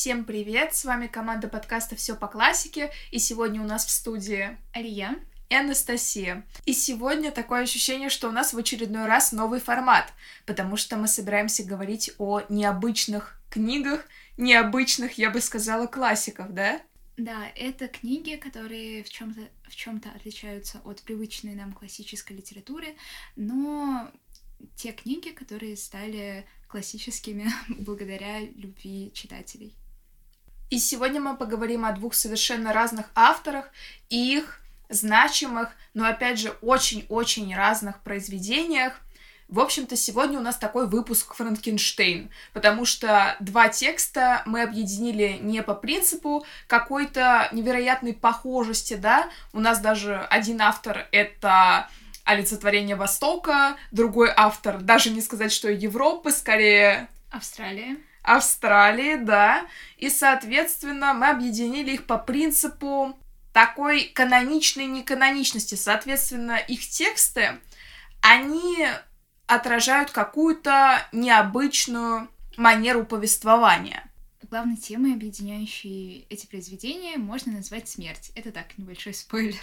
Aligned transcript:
Всем 0.00 0.24
привет! 0.24 0.76
С 0.76 0.84
вами 0.84 1.08
команда 1.08 1.48
подкаста 1.48 1.96
Все 1.96 2.14
по 2.14 2.28
классике, 2.28 2.92
и 3.10 3.18
сегодня 3.18 3.60
у 3.60 3.64
нас 3.64 3.84
в 3.84 3.90
студии 3.90 4.56
Алия 4.72 5.16
и 5.48 5.56
Анастасия. 5.56 6.46
И 6.66 6.72
сегодня 6.72 7.32
такое 7.32 7.62
ощущение, 7.62 8.08
что 8.08 8.28
у 8.28 8.30
нас 8.30 8.52
в 8.52 8.58
очередной 8.58 9.06
раз 9.06 9.32
новый 9.32 9.58
формат, 9.58 10.12
потому 10.46 10.76
что 10.76 10.96
мы 10.96 11.08
собираемся 11.08 11.64
говорить 11.64 12.12
о 12.18 12.42
необычных 12.48 13.42
книгах, 13.50 14.06
необычных, 14.36 15.18
я 15.18 15.30
бы 15.30 15.40
сказала, 15.40 15.88
классиков, 15.88 16.54
да? 16.54 16.80
Да, 17.16 17.48
это 17.56 17.88
книги, 17.88 18.36
которые 18.36 19.02
в 19.02 19.08
чем-то 19.08 19.40
в 19.64 19.74
чем-то 19.74 20.10
отличаются 20.10 20.80
от 20.84 21.02
привычной 21.02 21.56
нам 21.56 21.72
классической 21.72 22.36
литературы, 22.36 22.94
но 23.34 24.08
те 24.76 24.92
книги, 24.92 25.30
которые 25.30 25.76
стали 25.76 26.46
классическими 26.68 27.48
благодаря 27.80 28.42
любви 28.42 29.10
читателей. 29.12 29.74
И 30.70 30.78
сегодня 30.78 31.20
мы 31.20 31.36
поговорим 31.36 31.84
о 31.84 31.92
двух 31.92 32.14
совершенно 32.14 32.72
разных 32.72 33.06
авторах 33.14 33.70
и 34.10 34.36
их 34.36 34.60
значимых, 34.90 35.70
но 35.94 36.06
опять 36.06 36.38
же 36.38 36.50
очень-очень 36.60 37.54
разных 37.54 38.00
произведениях. 38.00 39.00
В 39.48 39.60
общем-то, 39.60 39.96
сегодня 39.96 40.38
у 40.38 40.42
нас 40.42 40.58
такой 40.58 40.86
выпуск 40.86 41.34
Франкенштейн, 41.34 42.28
потому 42.52 42.84
что 42.84 43.34
два 43.40 43.70
текста 43.70 44.42
мы 44.44 44.62
объединили 44.62 45.38
не 45.40 45.62
по 45.62 45.74
принципу 45.74 46.44
какой-то 46.66 47.48
невероятной 47.52 48.12
похожести, 48.12 48.94
да, 48.94 49.30
у 49.54 49.60
нас 49.60 49.80
даже 49.80 50.18
один 50.28 50.60
автор— 50.60 51.08
это 51.12 51.88
олицетворение 52.24 52.94
Востока, 52.94 53.78
другой 53.90 54.30
автор, 54.36 54.82
даже 54.82 55.08
не 55.08 55.22
сказать, 55.22 55.50
что 55.50 55.70
Европы, 55.70 56.30
скорее... 56.30 57.08
Австралия. 57.30 57.96
Австралии, 58.36 59.16
да. 59.16 59.66
И, 59.96 60.10
соответственно, 60.10 61.14
мы 61.14 61.28
объединили 61.30 61.92
их 61.92 62.06
по 62.06 62.18
принципу 62.18 63.18
такой 63.52 64.04
каноничной 64.14 64.86
неканоничности. 64.86 65.74
Соответственно, 65.74 66.56
их 66.56 66.86
тексты, 66.86 67.58
они 68.20 68.86
отражают 69.46 70.10
какую-то 70.10 71.06
необычную 71.12 72.28
манеру 72.56 73.04
повествования. 73.04 74.04
Главной 74.50 74.76
темой, 74.76 75.14
объединяющей 75.14 76.26
эти 76.30 76.46
произведения, 76.46 77.16
можно 77.16 77.52
назвать 77.52 77.88
смерть. 77.88 78.30
Это 78.34 78.50
так, 78.52 78.66
небольшой 78.78 79.14
спойлер. 79.14 79.60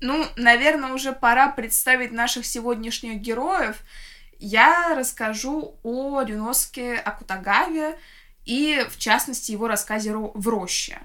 Ну, 0.00 0.26
наверное, 0.36 0.92
уже 0.92 1.12
пора 1.12 1.48
представить 1.48 2.12
наших 2.12 2.44
сегодняшних 2.44 3.20
героев. 3.20 3.76
Я 4.38 4.94
расскажу 4.94 5.78
о 5.82 6.22
Рюноске 6.22 6.96
Акутагаве 6.96 7.98
и, 8.46 8.86
в 8.88 8.98
частности, 8.98 9.52
его 9.52 9.68
рассказе 9.68 10.16
«В 10.16 10.48
роще». 10.48 10.98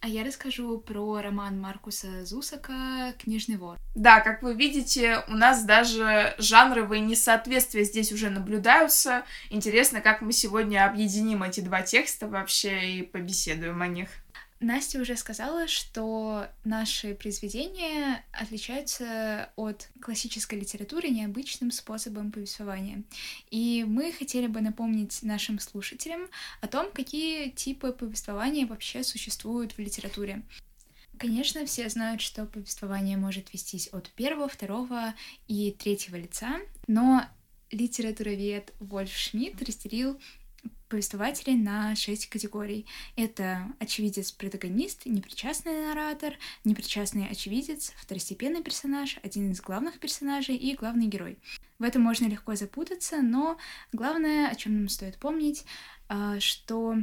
А 0.00 0.08
я 0.08 0.24
расскажу 0.24 0.78
про 0.78 1.20
роман 1.20 1.58
Маркуса 1.58 2.24
Зусака 2.24 3.14
«Книжный 3.18 3.56
вор». 3.56 3.78
Да, 3.94 4.20
как 4.20 4.42
вы 4.42 4.54
видите, 4.54 5.24
у 5.26 5.32
нас 5.32 5.64
даже 5.64 6.34
жанровые 6.38 7.00
несоответствия 7.00 7.82
здесь 7.82 8.12
уже 8.12 8.28
наблюдаются. 8.28 9.24
Интересно, 9.50 10.02
как 10.02 10.20
мы 10.20 10.32
сегодня 10.32 10.86
объединим 10.86 11.42
эти 11.42 11.60
два 11.60 11.80
текста 11.82 12.28
вообще 12.28 12.98
и 12.98 13.02
побеседуем 13.02 13.80
о 13.80 13.86
них. 13.88 14.10
Настя 14.58 15.00
уже 15.00 15.16
сказала, 15.16 15.68
что 15.68 16.46
наши 16.64 17.14
произведения 17.14 18.24
отличаются 18.32 19.50
от 19.54 19.90
классической 20.00 20.58
литературы 20.58 21.08
необычным 21.08 21.70
способом 21.70 22.32
повествования. 22.32 23.02
И 23.50 23.84
мы 23.86 24.12
хотели 24.12 24.46
бы 24.46 24.62
напомнить 24.62 25.22
нашим 25.22 25.58
слушателям 25.58 26.28
о 26.62 26.68
том, 26.68 26.90
какие 26.90 27.50
типы 27.50 27.92
повествования 27.92 28.66
вообще 28.66 29.04
существуют 29.04 29.72
в 29.72 29.78
литературе. 29.78 30.42
Конечно, 31.18 31.64
все 31.66 31.88
знают, 31.90 32.22
что 32.22 32.46
повествование 32.46 33.16
может 33.18 33.52
вестись 33.52 33.88
от 33.88 34.10
первого, 34.10 34.48
второго 34.48 35.14
и 35.48 35.72
третьего 35.72 36.16
лица, 36.16 36.60
но 36.86 37.24
литературовед 37.70 38.72
Вольф 38.80 39.12
Шмидт 39.12 39.62
разделил 39.62 40.20
повествователей 40.88 41.56
на 41.56 41.94
шесть 41.96 42.28
категорий. 42.28 42.86
Это 43.16 43.72
очевидец-протагонист, 43.80 45.06
непричастный 45.06 45.86
наратор, 45.86 46.34
непричастный 46.64 47.28
очевидец, 47.28 47.92
второстепенный 47.96 48.62
персонаж, 48.62 49.18
один 49.22 49.50
из 49.50 49.60
главных 49.60 49.98
персонажей 49.98 50.56
и 50.56 50.74
главный 50.74 51.06
герой. 51.06 51.38
В 51.78 51.82
этом 51.82 52.02
можно 52.02 52.26
легко 52.26 52.54
запутаться, 52.54 53.20
но 53.22 53.58
главное, 53.92 54.48
о 54.48 54.54
чем 54.54 54.76
нам 54.78 54.88
стоит 54.88 55.18
помнить, 55.18 55.64
а, 56.08 56.40
что 56.40 56.96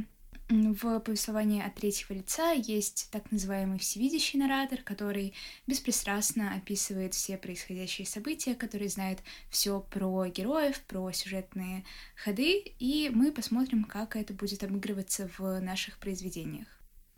в 0.48 1.00
повествовании 1.00 1.62
от 1.62 1.74
третьего 1.74 2.12
лица 2.12 2.52
есть 2.52 3.08
так 3.10 3.30
называемый 3.32 3.78
всевидящий 3.78 4.38
наратор, 4.38 4.82
который 4.82 5.32
беспристрастно 5.66 6.54
описывает 6.54 7.14
все 7.14 7.38
происходящие 7.38 8.06
события, 8.06 8.54
который 8.54 8.88
знает 8.88 9.20
все 9.48 9.80
про 9.80 10.26
героев, 10.26 10.80
про 10.82 11.10
сюжетные 11.12 11.84
ходы, 12.14 12.58
и 12.78 13.10
мы 13.12 13.32
посмотрим, 13.32 13.84
как 13.84 14.16
это 14.16 14.34
будет 14.34 14.62
обыгрываться 14.62 15.30
в 15.38 15.60
наших 15.60 15.98
произведениях. 15.98 16.73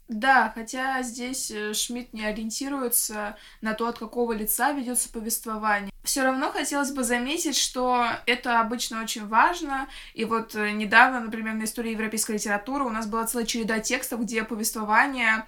Да, 0.08 0.52
хотя 0.54 1.02
здесь 1.02 1.50
э, 1.50 1.74
Шмидт 1.74 2.12
не 2.12 2.24
ориентируется 2.24 3.36
на 3.60 3.74
то, 3.74 3.88
от 3.88 3.98
какого 3.98 4.32
лица 4.32 4.70
ведется 4.70 5.08
повествование. 5.08 5.90
Все 6.04 6.22
равно 6.22 6.52
хотелось 6.52 6.92
бы 6.92 7.02
заметить, 7.02 7.56
что 7.56 8.06
это 8.26 8.60
обычно 8.60 9.02
очень 9.02 9.26
важно. 9.26 9.88
И 10.14 10.24
вот 10.24 10.54
э, 10.54 10.70
недавно, 10.70 11.18
например, 11.18 11.54
на 11.54 11.64
истории 11.64 11.90
европейской 11.90 12.32
литературы 12.32 12.84
у 12.84 12.90
нас 12.90 13.08
была 13.08 13.26
целая 13.26 13.46
череда 13.46 13.80
текстов, 13.80 14.22
где 14.22 14.44
повествование 14.44 15.44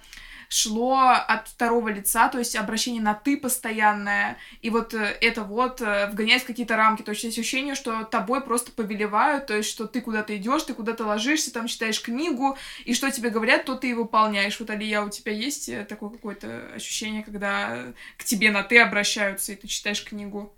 шло 0.49 0.97
от 0.97 1.47
второго 1.47 1.89
лица, 1.89 2.27
то 2.27 2.39
есть 2.39 2.55
обращение 2.55 3.01
на 3.01 3.13
ты 3.13 3.37
постоянное, 3.37 4.37
и 4.61 4.71
вот 4.71 4.95
э, 4.95 5.17
это 5.21 5.43
вот 5.43 5.79
э, 5.79 6.09
вгоняет 6.11 6.41
в 6.41 6.47
какие-то 6.47 6.75
рамки, 6.75 7.03
то 7.03 7.11
есть 7.11 7.23
ощущение, 7.23 7.75
что 7.75 8.03
тобой 8.03 8.41
просто 8.41 8.71
повелевают, 8.71 9.45
то 9.45 9.55
есть 9.55 9.69
что 9.69 9.87
ты 9.87 10.01
куда-то 10.01 10.35
идешь, 10.35 10.63
ты 10.63 10.73
куда-то 10.73 11.05
ложишься, 11.05 11.53
там 11.53 11.67
читаешь 11.67 12.01
книгу, 12.01 12.57
и 12.83 12.95
что 12.95 13.11
тебе 13.11 13.29
говорят, 13.29 13.65
то 13.65 13.75
ты 13.75 13.91
и 13.91 13.93
выполняешь. 13.93 14.59
Вот, 14.59 14.71
Алия, 14.71 15.03
у 15.03 15.09
тебя 15.09 15.31
есть 15.31 15.69
э, 15.69 15.85
такое 15.85 16.09
какое-то 16.09 16.71
ощущение, 16.73 17.23
когда 17.23 17.93
к 18.17 18.23
тебе 18.23 18.49
на 18.49 18.63
ты 18.63 18.79
обращаются, 18.79 19.53
и 19.53 19.55
ты 19.55 19.67
читаешь 19.67 20.03
книгу? 20.03 20.53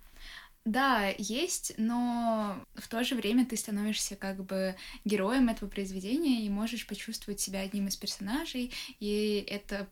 Да, 0.65 1.09
есть, 1.17 1.73
но 1.77 2.63
в 2.75 2.87
то 2.87 3.03
же 3.03 3.15
время 3.15 3.45
ты 3.47 3.57
становишься 3.57 4.15
как 4.15 4.45
бы 4.45 4.75
героем 5.05 5.49
этого 5.49 5.67
произведения 5.67 6.45
и 6.45 6.49
можешь 6.49 6.85
почувствовать 6.85 7.39
себя 7.39 7.61
одним 7.61 7.87
из 7.87 7.97
персонажей, 7.97 8.71
и 8.99 9.43
это 9.47 9.87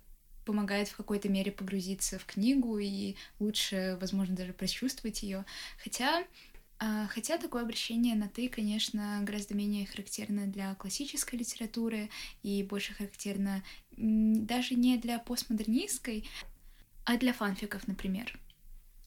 помогает 0.46 0.88
в 0.88 0.96
какой-то 0.96 1.28
мере 1.28 1.52
погрузиться 1.52 2.20
в 2.20 2.26
книгу 2.26 2.78
и 2.78 3.16
лучше, 3.40 3.98
возможно, 4.00 4.36
даже 4.36 4.54
прочувствовать 4.54 5.24
ее. 5.24 5.44
Хотя 5.84 6.24
а, 6.80 7.08
Хотя 7.08 7.38
такое 7.38 7.64
обращение 7.64 8.16
на 8.16 8.30
«ты», 8.30 8.48
конечно, 8.50 9.20
гораздо 9.24 9.54
менее 9.56 9.86
характерно 9.86 10.48
для 10.48 10.76
классической 10.76 11.38
литературы 11.40 12.10
и 12.44 12.64
больше 12.64 12.94
характерно 12.94 13.64
даже 13.92 14.76
не 14.76 14.98
для 14.98 15.20
постмодернистской, 15.20 16.28
а 17.06 17.18
для 17.18 17.34
фанфиков, 17.34 17.88
например. 17.88 18.40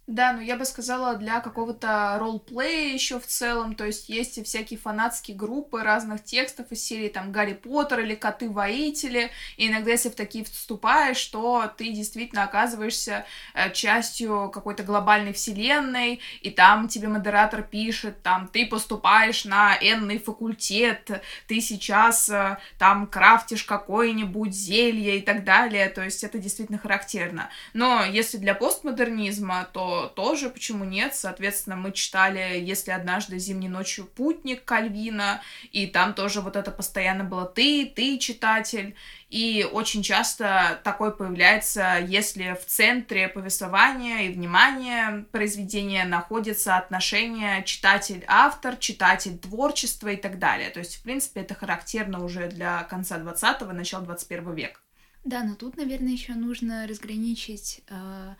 Да, 0.08 0.32
ну 0.32 0.40
я 0.40 0.56
бы 0.56 0.64
сказала, 0.64 1.14
для 1.14 1.38
какого-то 1.38 2.16
ролл-плея 2.18 2.92
еще 2.92 3.20
в 3.20 3.26
целом, 3.26 3.76
то 3.76 3.86
есть 3.86 4.08
есть 4.08 4.36
и 4.36 4.42
всякие 4.42 4.76
фанатские 4.76 5.36
группы 5.36 5.80
разных 5.80 6.24
текстов 6.24 6.72
из 6.72 6.82
серии 6.82 7.08
там 7.08 7.30
Гарри 7.30 7.52
Поттер 7.52 8.00
или 8.00 8.16
Коты-воители, 8.16 9.30
и 9.56 9.68
иногда, 9.68 9.92
если 9.92 10.08
в 10.08 10.16
такие 10.16 10.44
вступаешь, 10.44 11.24
то 11.26 11.72
ты 11.76 11.92
действительно 11.92 12.42
оказываешься 12.42 13.24
э, 13.54 13.72
частью 13.72 14.50
какой-то 14.52 14.82
глобальной 14.82 15.32
вселенной, 15.32 16.20
и 16.40 16.50
там 16.50 16.88
тебе 16.88 17.06
модератор 17.06 17.62
пишет, 17.62 18.24
там, 18.24 18.48
ты 18.48 18.66
поступаешь 18.66 19.44
на 19.44 19.76
энный 19.80 20.18
факультет, 20.18 21.22
ты 21.46 21.60
сейчас 21.60 22.28
э, 22.28 22.58
там 22.76 23.06
крафтишь 23.06 23.62
какое-нибудь 23.62 24.52
зелье 24.52 25.18
и 25.18 25.22
так 25.22 25.44
далее, 25.44 25.88
то 25.90 26.02
есть 26.02 26.24
это 26.24 26.38
действительно 26.38 26.78
характерно. 26.78 27.50
Но 27.72 28.04
если 28.04 28.38
для 28.38 28.56
постмодернизма, 28.56 29.68
то 29.72 29.91
тоже, 30.14 30.50
почему 30.50 30.84
нет? 30.84 31.14
Соответственно, 31.14 31.76
мы 31.76 31.92
читали 31.92 32.60
«Если 32.60 32.90
однажды 32.90 33.38
зимней 33.38 33.68
ночью 33.68 34.04
путник» 34.04 34.64
Кальвина, 34.64 35.42
и 35.70 35.86
там 35.86 36.14
тоже 36.14 36.40
вот 36.40 36.56
это 36.56 36.70
постоянно 36.70 37.24
было 37.24 37.46
«ты», 37.46 37.86
«ты 37.86 38.18
читатель», 38.18 38.94
и 39.28 39.66
очень 39.72 40.02
часто 40.02 40.80
такое 40.84 41.10
появляется, 41.10 41.98
если 42.06 42.54
в 42.60 42.66
центре 42.66 43.28
повествования 43.28 44.28
и 44.28 44.32
внимания 44.32 45.24
произведения 45.32 46.04
находится 46.04 46.76
отношение 46.76 47.64
читатель-автор, 47.64 48.76
читатель-творчество 48.76 50.08
и 50.08 50.16
так 50.16 50.38
далее. 50.38 50.68
То 50.68 50.80
есть, 50.80 50.96
в 50.96 51.02
принципе, 51.02 51.40
это 51.40 51.54
характерно 51.54 52.22
уже 52.22 52.48
для 52.48 52.82
конца 52.84 53.18
20-го, 53.18 53.72
начала 53.72 54.02
21 54.02 54.54
века. 54.54 54.80
Да, 55.24 55.44
но 55.44 55.54
тут, 55.54 55.76
наверное, 55.76 56.12
еще 56.12 56.34
нужно 56.34 56.86
разграничить 56.86 57.82
э, 57.88 58.34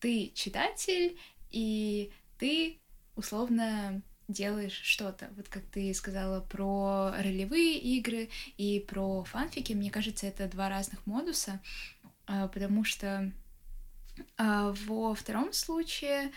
ты 0.00 0.32
читатель, 0.34 1.18
и 1.50 2.12
ты 2.38 2.78
условно 3.14 4.02
делаешь 4.28 4.80
что-то. 4.82 5.30
Вот 5.36 5.48
как 5.48 5.64
ты 5.66 5.92
сказала 5.94 6.40
про 6.40 7.12
ролевые 7.16 7.78
игры 7.78 8.28
и 8.56 8.80
про 8.80 9.24
фанфики, 9.24 9.72
мне 9.72 9.90
кажется, 9.90 10.26
это 10.26 10.48
два 10.48 10.68
разных 10.68 11.06
модуса, 11.06 11.60
а, 12.26 12.48
потому 12.48 12.84
что 12.84 13.32
а, 14.36 14.72
во 14.86 15.14
втором 15.14 15.52
случае 15.52 16.32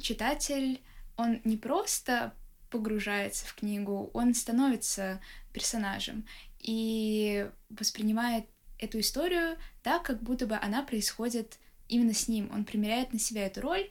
читатель, 0.00 0.80
он 1.16 1.40
не 1.44 1.56
просто 1.56 2.34
погружается 2.70 3.46
в 3.46 3.54
книгу, 3.54 4.10
он 4.12 4.34
становится 4.34 5.20
персонажем 5.52 6.26
и 6.58 7.48
воспринимает 7.68 8.46
эту 8.78 8.98
историю 8.98 9.56
так, 9.82 10.02
как 10.02 10.22
будто 10.22 10.46
бы 10.46 10.56
она 10.56 10.82
происходит 10.82 11.58
именно 11.88 12.14
с 12.14 12.28
ним. 12.28 12.50
Он 12.52 12.64
примеряет 12.64 13.12
на 13.12 13.18
себя 13.18 13.46
эту 13.46 13.60
роль. 13.60 13.88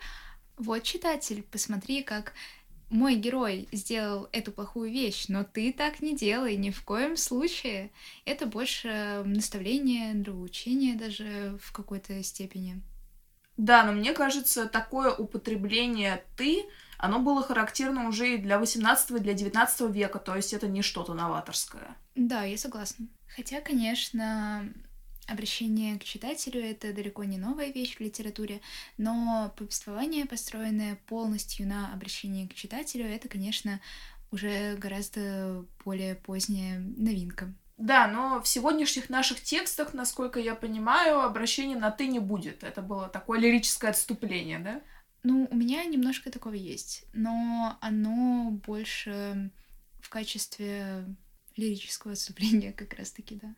Вот, 0.57 0.83
читатель, 0.83 1.43
посмотри, 1.43 2.03
как 2.03 2.33
мой 2.89 3.15
герой 3.15 3.67
сделал 3.71 4.29
эту 4.31 4.51
плохую 4.51 4.91
вещь, 4.91 5.25
но 5.27 5.43
ты 5.43 5.73
так 5.73 6.01
не 6.01 6.15
делай, 6.15 6.55
ни 6.55 6.69
в 6.69 6.83
коем 6.83 7.17
случае. 7.17 7.91
Это 8.25 8.45
больше 8.45 9.23
наставление, 9.25 10.13
нравоучение 10.13 10.95
даже 10.95 11.57
в 11.61 11.71
какой-то 11.71 12.21
степени. 12.23 12.81
Да, 13.57 13.83
но 13.83 13.91
мне 13.91 14.13
кажется, 14.13 14.67
такое 14.67 15.11
употребление 15.11 16.23
«ты», 16.37 16.65
оно 16.97 17.19
было 17.19 17.43
характерно 17.43 18.07
уже 18.07 18.35
и 18.35 18.37
для 18.37 18.57
18 18.57 19.11
и 19.11 19.19
для 19.19 19.33
19 19.33 19.91
века, 19.91 20.19
то 20.19 20.35
есть 20.35 20.53
это 20.53 20.67
не 20.67 20.81
что-то 20.81 21.13
новаторское. 21.13 21.97
Да, 22.15 22.43
я 22.43 22.57
согласна. 22.57 23.07
Хотя, 23.35 23.61
конечно, 23.61 24.71
обращение 25.27 25.97
к 25.99 26.03
читателю— 26.03 26.61
это 26.63 26.93
далеко 26.93 27.23
не 27.23 27.37
новая 27.37 27.71
вещь 27.71 27.97
в 27.97 27.99
литературе, 27.99 28.61
но 28.97 29.53
повествование, 29.57 30.25
построенное 30.25 30.97
полностью 31.07 31.67
на 31.67 31.93
обращении 31.93 32.47
к 32.47 32.53
читателю, 32.53 33.05
это, 33.05 33.29
конечно, 33.29 33.79
уже 34.31 34.75
гораздо 34.75 35.65
более 35.85 36.15
поздняя 36.15 36.79
новинка. 36.79 37.53
Да, 37.77 38.07
но 38.07 38.41
в 38.41 38.47
сегодняшних 38.47 39.09
наших 39.09 39.41
текстах, 39.41 39.93
насколько 39.93 40.39
я 40.39 40.55
понимаю, 40.55 41.21
обращения 41.21 41.75
на 41.75 41.91
«ты» 41.91 42.07
не 42.07 42.19
будет. 42.19 42.63
Это 42.63 42.81
было 42.81 43.07
такое 43.09 43.39
лирическое 43.39 43.91
отступление, 43.91 44.59
да? 44.59 44.81
Ну, 45.23 45.47
у 45.49 45.55
меня 45.55 45.83
немножко 45.85 46.29
такого 46.31 46.53
есть, 46.53 47.05
но 47.13 47.77
оно 47.81 48.51
больше 48.51 49.51
в 50.01 50.09
качестве 50.09 51.05
лирического 51.55 52.13
отступления 52.13 52.73
как 52.77 52.93
раз-таки, 52.93 53.35
да. 53.35 53.55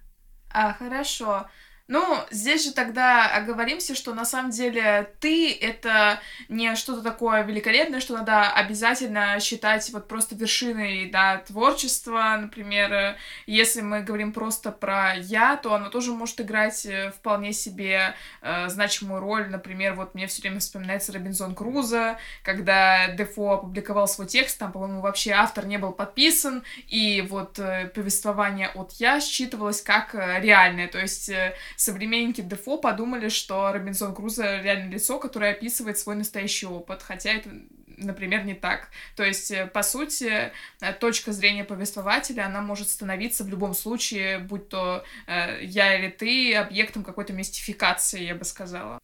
А, 0.57 0.73
хорошо. 0.73 1.49
Ну, 1.87 2.17
здесь 2.31 2.65
же 2.65 2.71
тогда 2.73 3.27
оговоримся, 3.27 3.93
что 3.93 4.15
на 4.15 4.25
самом 4.25 4.49
деле 4.49 5.07
ты— 5.19 5.53
это 5.61 6.19
не 6.49 6.75
что-то 6.75 7.03
такое 7.03 7.43
великолепное, 7.43 7.99
что 7.99 8.15
надо 8.17 8.49
обязательно 8.51 9.39
считать 9.39 9.87
вот 9.91 10.07
просто 10.07 10.33
вершиной, 10.33 11.11
да, 11.11 11.37
творчества. 11.37 12.37
Например, 12.41 13.17
если 13.45 13.81
мы 13.81 14.01
говорим 14.01 14.33
просто 14.33 14.71
про 14.71 15.13
«я», 15.15 15.57
то 15.57 15.75
оно 15.75 15.89
тоже 15.89 16.11
может 16.11 16.41
играть 16.41 16.87
э, 16.87 17.11
вполне 17.11 17.53
себе 17.53 18.15
э, 18.41 18.67
значимую 18.67 19.21
роль. 19.21 19.47
Например, 19.51 19.93
вот 19.93 20.15
мне 20.15 20.25
все 20.25 20.41
время 20.41 20.61
вспоминается 20.61 21.13
Робинзон 21.13 21.53
Крузо, 21.53 22.17
когда 22.41 23.09
Дефо 23.09 23.51
опубликовал 23.51 24.07
свой 24.07 24.25
текст, 24.25 24.57
там, 24.57 24.71
по-моему, 24.71 25.01
вообще 25.01 25.33
автор 25.33 25.67
не 25.67 25.77
был 25.77 25.91
подписан, 25.91 26.63
и 26.87 27.21
вот 27.21 27.59
э, 27.59 27.91
повествование 27.93 28.69
от 28.69 28.93
«я» 28.93 29.19
считывалось 29.19 29.83
как 29.83 30.15
э, 30.15 30.39
реальное, 30.41 30.87
то 30.87 30.97
есть 30.97 31.29
э, 31.29 31.53
современники 31.75 32.41
Дефо 32.41 32.77
подумали, 32.77 33.29
что 33.29 33.71
Робинзон 33.71 34.13
Крузо 34.13 34.61
реально 34.61 34.91
лицо, 34.91 35.19
которое 35.19 35.51
описывает 35.51 35.97
свой 35.97 36.15
настоящий 36.15 36.65
опыт, 36.65 37.01
хотя 37.01 37.31
это 37.31 37.49
например, 37.97 38.45
не 38.45 38.53
так. 38.53 38.89
То 39.15 39.23
есть, 39.23 39.51
э, 39.51 39.67
по 39.67 39.83
сути, 39.83 40.51
э, 40.81 40.93
точка 40.99 41.31
зрения 41.31 41.63
повествователя, 41.63 42.45
она 42.45 42.61
может 42.61 42.89
становиться 42.89 43.43
в 43.43 43.49
любом 43.49 43.73
случае, 43.73 44.39
будь 44.39 44.69
то 44.69 45.03
э, 45.27 45.63
я 45.63 45.97
или 45.97 46.09
ты, 46.09 46.55
объектом 46.55 47.03
какой-то 47.03 47.33
мистификации, 47.33 48.23
я 48.23 48.35
бы 48.35 48.45
сказала. 48.45 48.99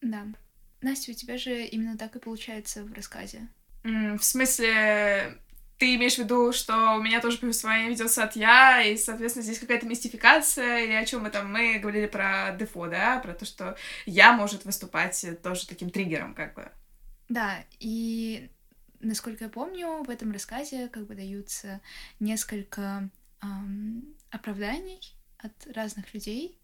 Да. 0.00 0.26
Настя, 0.80 1.12
у 1.12 1.14
тебя 1.14 1.38
же 1.38 1.64
именно 1.64 1.96
так 1.96 2.16
и 2.16 2.20
получается 2.20 2.84
в 2.84 2.92
рассказе. 2.92 3.48
В 3.84 4.20
смысле, 4.20 5.38
ты 5.82 5.96
имеешь 5.96 6.14
в 6.14 6.18
виду, 6.18 6.52
что 6.52 6.94
у 6.94 7.02
меня 7.02 7.20
тоже 7.20 7.38
повествование 7.38 7.88
ведется 7.88 8.22
от 8.22 8.36
я, 8.36 8.84
и, 8.84 8.96
соответственно, 8.96 9.42
здесь 9.42 9.58
какая-то 9.58 9.84
мистификация, 9.84 10.84
или 10.84 10.92
о 10.92 11.04
чем 11.04 11.24
мы 11.24 11.30
там? 11.30 11.52
Мы 11.52 11.80
говорили 11.80 12.06
про 12.06 12.54
дефо, 12.56 12.86
да, 12.86 13.18
про 13.18 13.34
то, 13.34 13.44
что 13.44 13.76
я 14.06 14.32
может 14.32 14.64
выступать 14.64 15.26
тоже 15.42 15.66
таким 15.66 15.90
триггером, 15.90 16.36
как 16.36 16.54
бы. 16.54 16.70
Да, 17.28 17.64
и 17.80 18.48
насколько 19.00 19.42
я 19.42 19.50
помню, 19.50 20.04
в 20.04 20.10
этом 20.10 20.30
рассказе 20.30 20.88
как 20.88 21.08
бы 21.08 21.16
даются 21.16 21.80
несколько 22.20 23.10
эм, 23.42 24.04
оправданий 24.30 25.00
от 25.38 25.66
разных 25.74 26.14
людей, 26.14 26.60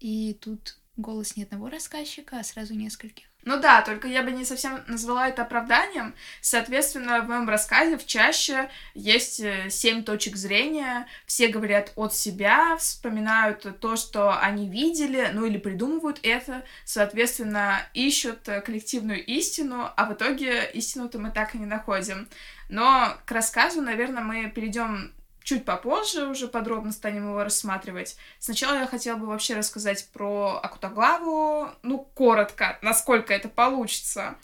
и 0.00 0.32
тут 0.32 0.80
голос 0.96 1.36
не 1.36 1.42
одного 1.42 1.68
рассказчика, 1.68 2.38
а 2.38 2.42
сразу 2.42 2.72
нескольких. 2.72 3.26
Ну 3.46 3.60
да, 3.60 3.80
только 3.82 4.08
я 4.08 4.24
бы 4.24 4.32
не 4.32 4.44
совсем 4.44 4.82
назвала 4.88 5.28
это 5.28 5.42
оправданием. 5.42 6.16
Соответственно, 6.40 7.20
в 7.20 7.28
моем 7.28 7.48
рассказе 7.48 7.96
в 7.96 8.04
чаще 8.04 8.68
есть 8.92 9.38
э, 9.38 9.70
семь 9.70 10.02
точек 10.02 10.34
зрения. 10.34 11.06
Все 11.26 11.46
говорят 11.46 11.92
от 11.94 12.12
себя, 12.12 12.76
вспоминают 12.76 13.78
то, 13.80 13.94
что 13.94 14.36
они 14.36 14.68
видели, 14.68 15.30
ну 15.32 15.46
или 15.46 15.58
придумывают 15.58 16.18
это. 16.24 16.64
Соответственно, 16.84 17.86
ищут 17.94 18.40
коллективную 18.64 19.24
истину, 19.24 19.92
а 19.96 20.06
в 20.06 20.14
итоге 20.14 20.68
истину-то 20.74 21.20
мы 21.20 21.30
так 21.30 21.54
и 21.54 21.58
не 21.58 21.66
находим. 21.66 22.28
Но 22.68 23.16
к 23.26 23.30
рассказу, 23.30 23.80
наверное, 23.80 24.24
мы 24.24 24.50
перейдем 24.50 25.12
чуть 25.46 25.64
попозже 25.64 26.26
уже 26.26 26.48
подробно 26.48 26.90
станем 26.90 27.28
его 27.28 27.44
рассматривать. 27.44 28.16
Сначала 28.40 28.80
я 28.80 28.86
хотела 28.88 29.16
бы 29.16 29.26
вообще 29.26 29.54
рассказать 29.54 30.08
про 30.12 30.58
Акутаглаву, 30.60 31.70
ну, 31.82 31.98
коротко, 32.14 32.80
насколько 32.82 33.32
это 33.32 33.48
получится, 33.48 34.34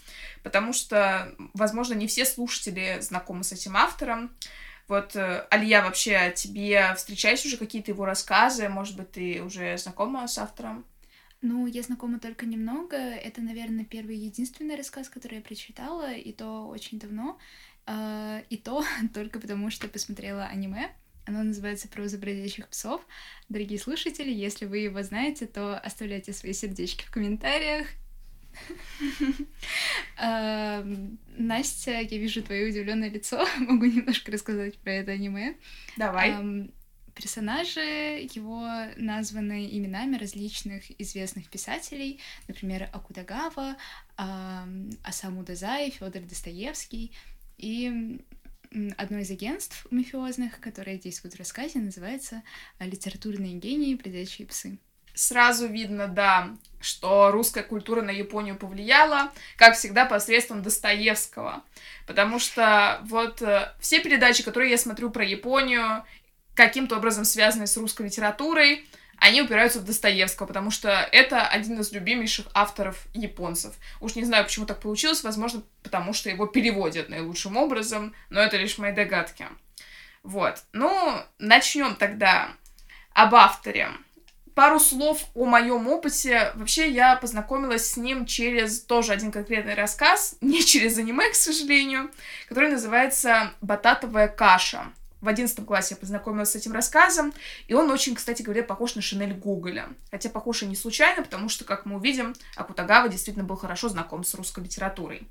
потому 0.45 0.73
что, 0.73 1.35
возможно, 1.55 1.95
не 1.95 2.07
все 2.07 2.25
слушатели 2.25 2.99
знакомы 3.01 3.43
с 3.43 3.51
этим 3.51 3.77
автором. 3.77 4.31
Вот, 4.87 5.17
э, 5.17 5.45
Алия, 5.51 5.83
вообще, 5.83 6.33
тебе 6.37 6.95
встречались 6.95 7.45
уже 7.45 7.57
какие-то 7.57 7.91
его 7.91 8.05
рассказы? 8.05 8.69
Может 8.69 8.97
быть, 8.97 9.11
ты 9.11 9.43
уже 9.43 9.77
знакома 9.79 10.29
с 10.29 10.39
автором? 10.39 10.85
Ну, 11.41 11.67
я 11.67 11.83
знакома 11.83 12.21
только 12.21 12.47
немного. 12.47 12.97
Это, 12.97 13.41
наверное, 13.41 13.85
первый 13.85 14.17
единственный 14.17 14.77
рассказ, 14.77 15.09
который 15.09 15.39
я 15.39 15.41
прочитала, 15.41 16.13
и 16.13 16.31
то 16.31 16.69
очень 16.69 17.01
давно. 17.01 17.39
Uh, 17.85 18.45
и 18.49 18.57
то 18.57 18.85
только 19.15 19.41
потому, 19.41 19.71
что 19.71 19.89
посмотрела 19.89 20.45
аниме. 20.45 20.91
Оно 21.25 21.43
называется 21.43 21.89
«Проза 21.89 22.19
бродячих 22.19 22.69
псов». 22.69 23.01
Дорогие 23.49 23.79
слушатели, 23.79 24.31
если 24.31 24.67
вы 24.67 24.79
его 24.79 25.03
знаете, 25.03 25.47
то 25.47 25.79
оставляйте 25.79 26.33
свои 26.33 26.53
сердечки 26.53 27.05
в 27.05 27.11
комментариях. 27.11 27.87
Uh, 30.21 31.17
Настя, 31.37 32.01
я 32.01 32.19
вижу 32.19 32.43
твое 32.43 32.69
удивленное 32.69 33.09
лицо. 33.09 33.47
Могу 33.59 33.87
немножко 33.87 34.33
рассказать 34.33 34.79
про 34.79 34.93
это 34.93 35.13
аниме. 35.13 35.55
Давай. 35.97 36.69
Персонажи 37.15 38.27
его 38.33 38.67
названы 38.97 39.69
именами 39.71 40.17
различных 40.17 40.99
известных 40.99 41.51
писателей, 41.51 42.21
например, 42.49 42.89
Акудагава, 42.91 43.77
Асаму 44.17 45.45
Дазай, 45.45 45.91
Федор 45.91 46.23
Достоевский. 46.23 47.13
И 47.63 48.21
одно 48.97 49.19
из 49.19 49.31
агентств 49.31 49.87
мафиозных, 49.91 50.61
которое 50.61 50.99
действует 50.99 51.35
в 51.35 51.39
рассказе, 51.39 51.79
называется 51.79 52.43
«Литературные 52.81 53.55
гении. 53.55 53.95
Бродячие 53.95 54.47
псы». 54.47 54.79
Сразу 55.15 55.69
видно, 55.69 56.09
да, 56.09 56.57
что 56.81 57.31
русская 57.31 57.63
культура 57.63 58.01
на 58.01 58.11
Японию 58.11 58.57
повлияла, 58.57 59.31
как 59.57 59.77
всегда, 59.77 60.07
посредством 60.07 60.63
Достоевского. 60.63 61.63
Потому 62.07 62.39
что 62.39 63.01
вот 63.05 63.43
э, 63.43 63.73
все 63.79 64.01
передачи, 64.01 64.43
которые 64.43 64.71
я 64.71 64.79
смотрю 64.79 65.11
про 65.11 65.23
Японию, 65.23 66.05
каким-то 66.55 66.97
образом 66.97 67.25
связанные 67.25 67.67
с 67.67 67.77
русской 67.77 68.07
литературой, 68.07 68.87
они 69.23 69.41
упираются 69.41 69.79
в 69.79 69.85
Достоевского, 69.85 70.49
потому 70.49 70.73
что 70.73 70.91
это 71.13 71.47
один 71.47 71.79
из 71.79 71.93
любимейших 71.93 72.47
авторов 72.55 73.07
японцев. 73.15 73.73
Уж 74.01 74.17
не 74.17 74.25
знаю, 74.25 74.45
почему 74.45 74.67
так 74.67 74.81
получилось, 74.81 75.23
возможно, 75.23 75.63
потому 75.85 76.13
что 76.13 76.29
его 76.29 76.47
переводят 76.47 77.09
наилучшим 77.09 77.57
образом, 77.57 78.17
но 78.31 78.41
это 78.41 78.57
лишь 78.57 78.79
мои 78.79 78.91
догадки. 78.93 79.47
Вот. 80.25 80.65
Ну, 80.73 81.21
начнем 81.39 81.95
тогда 81.95 82.49
об 83.15 83.37
авторе. 83.37 83.91
Пару 84.57 84.81
слов 84.81 85.23
о 85.35 85.45
моем 85.45 85.87
опыте. 85.87 86.51
Вообще, 86.57 86.91
я 86.91 87.15
познакомилась 87.15 87.93
с 87.93 87.97
ним 87.97 88.27
через 88.27 88.83
тоже 88.83 89.13
один 89.13 89.31
конкретный 89.31 89.75
рассказ, 89.75 90.37
не 90.41 90.65
через 90.65 90.99
аниме, 90.99 91.31
к 91.31 91.37
сожалению, 91.37 92.11
который 92.49 92.73
называется 92.73 93.53
«Бататовая 93.61 94.27
каша» 94.27 94.93
в 95.23 95.29
одиннадцатом 95.29 95.65
классе 95.65 95.95
я 95.95 95.97
познакомилась 95.97 96.51
с 96.51 96.57
этим 96.57 96.73
рассказом, 96.73 97.33
и 97.69 97.75
он 97.75 97.91
очень, 97.91 98.15
кстати 98.15 98.43
говоря, 98.43 98.65
похож 98.65 98.97
на 98.97 99.03
Шинель 99.03 99.35
Гоголя. 99.35 99.89
Хотя 100.11 100.29
похож 100.29 100.63
и 100.63 100.67
не 100.67 100.77
случайно, 100.77 101.23
потому 101.23 101.49
что, 101.49 101.65
как 101.65 101.87
мы 101.87 101.97
увидим, 101.97 102.35
Акутагава 102.57 103.09
действительно 103.09 103.45
был 103.45 103.57
хорошо 103.57 103.89
знаком 103.89 104.25
с 104.25 104.35
русской 104.35 104.65
литературой. 104.65 105.29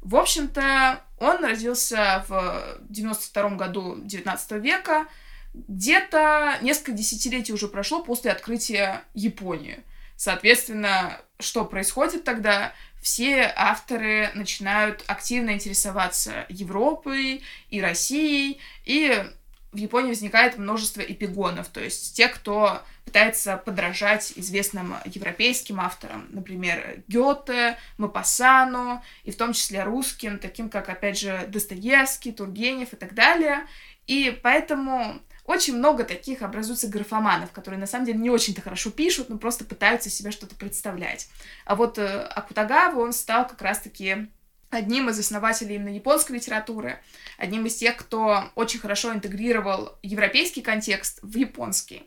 В 0.00 0.16
общем-то, 0.16 1.04
он 1.18 1.44
родился 1.44 2.24
в 2.26 2.78
92 2.88 3.50
году 3.50 3.98
19 4.02 4.52
века, 4.52 5.06
где-то 5.52 6.58
несколько 6.62 6.92
десятилетий 6.92 7.52
уже 7.52 7.68
прошло 7.68 8.02
после 8.02 8.32
открытия 8.32 9.04
Японии. 9.12 9.84
Соответственно, 10.16 11.20
что 11.38 11.64
происходит 11.66 12.24
тогда? 12.24 12.72
Все 13.02 13.52
авторы 13.56 14.30
начинают 14.34 15.02
активно 15.08 15.50
интересоваться 15.50 16.46
Европой 16.48 17.42
и 17.68 17.80
Россией, 17.80 18.60
и 18.84 19.24
в 19.72 19.76
Японии 19.76 20.10
возникает 20.10 20.56
множество 20.56 21.00
эпигонов, 21.00 21.66
то 21.68 21.80
есть 21.80 22.14
те, 22.14 22.28
кто 22.28 22.80
пытается 23.04 23.56
подражать 23.56 24.34
известным 24.36 24.94
европейским 25.04 25.80
авторам, 25.80 26.28
например, 26.30 27.02
Гёте, 27.08 27.76
Мапассану, 27.98 29.02
и 29.24 29.32
в 29.32 29.36
том 29.36 29.52
числе 29.52 29.82
русским, 29.82 30.38
таким 30.38 30.68
как, 30.68 30.88
опять 30.88 31.18
же, 31.18 31.44
Достоевский, 31.48 32.30
Тургенев 32.30 32.92
и 32.92 32.96
так 32.96 33.14
далее. 33.14 33.66
И 34.06 34.38
поэтому 34.42 35.20
очень 35.44 35.76
много 35.76 36.04
таких 36.04 36.42
образуется 36.42 36.88
графоманов, 36.88 37.50
которые 37.50 37.80
на 37.80 37.86
самом 37.86 38.06
деле 38.06 38.18
не 38.18 38.30
очень-то 38.30 38.60
хорошо 38.60 38.90
пишут, 38.90 39.28
но 39.28 39.38
просто 39.38 39.64
пытаются 39.64 40.08
себе 40.08 40.30
что-то 40.30 40.54
представлять. 40.54 41.28
А 41.64 41.74
вот 41.74 41.98
э, 41.98 42.20
Акутагава, 42.22 43.00
он 43.00 43.12
стал 43.12 43.48
как 43.48 43.60
раз-таки 43.60 44.28
одним 44.70 45.10
из 45.10 45.18
основателей 45.18 45.76
именно 45.76 45.94
японской 45.94 46.32
литературы, 46.32 46.98
одним 47.38 47.66
из 47.66 47.74
тех, 47.74 47.96
кто 47.96 48.50
очень 48.54 48.78
хорошо 48.78 49.12
интегрировал 49.12 49.98
европейский 50.02 50.62
контекст 50.62 51.18
в 51.22 51.36
японский. 51.36 52.04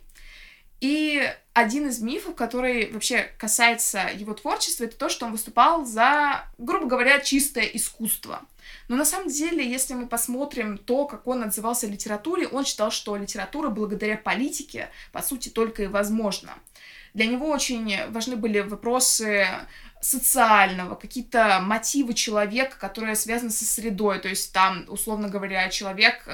И 0.80 1.22
один 1.54 1.88
из 1.88 2.00
мифов, 2.00 2.36
который 2.36 2.92
вообще 2.92 3.30
касается 3.38 4.10
его 4.14 4.34
творчества, 4.34 4.86
это 4.86 4.98
то, 4.98 5.10
что 5.10 5.26
он 5.26 5.32
выступал 5.32 5.86
за, 5.86 6.46
грубо 6.58 6.86
говоря, 6.86 7.20
чистое 7.20 7.66
искусство— 7.66 8.42
но 8.88 8.96
на 8.96 9.06
самом 9.06 9.30
деле, 9.30 9.68
если 9.70 9.94
мы 9.94 10.08
посмотрим 10.08 10.78
то, 10.78 11.06
как 11.06 11.28
он 11.28 11.44
отзывался 11.44 11.88
о 11.88 11.90
литературе, 11.90 12.48
он 12.48 12.66
считал, 12.66 12.92
что 12.92 13.16
литература 13.16 13.70
благодаря 13.70 14.18
политике, 14.18 14.90
по 15.12 15.22
сути, 15.22 15.50
только 15.50 15.84
и 15.84 15.88
возможна. 15.88 16.54
Для 17.14 17.28
него 17.28 17.50
очень 17.50 18.12
важны 18.12 18.36
были 18.36 18.60
вопросы 18.60 19.48
социального, 20.06 20.94
какие-то 20.94 21.60
мотивы 21.62 22.14
человека, 22.14 22.78
которые 22.78 23.16
связаны 23.16 23.50
со 23.50 23.66
средой. 23.66 24.20
То 24.20 24.30
есть 24.30 24.54
там, 24.54 24.86
условно 24.88 25.30
говоря, 25.30 25.68
человек, 25.70 26.28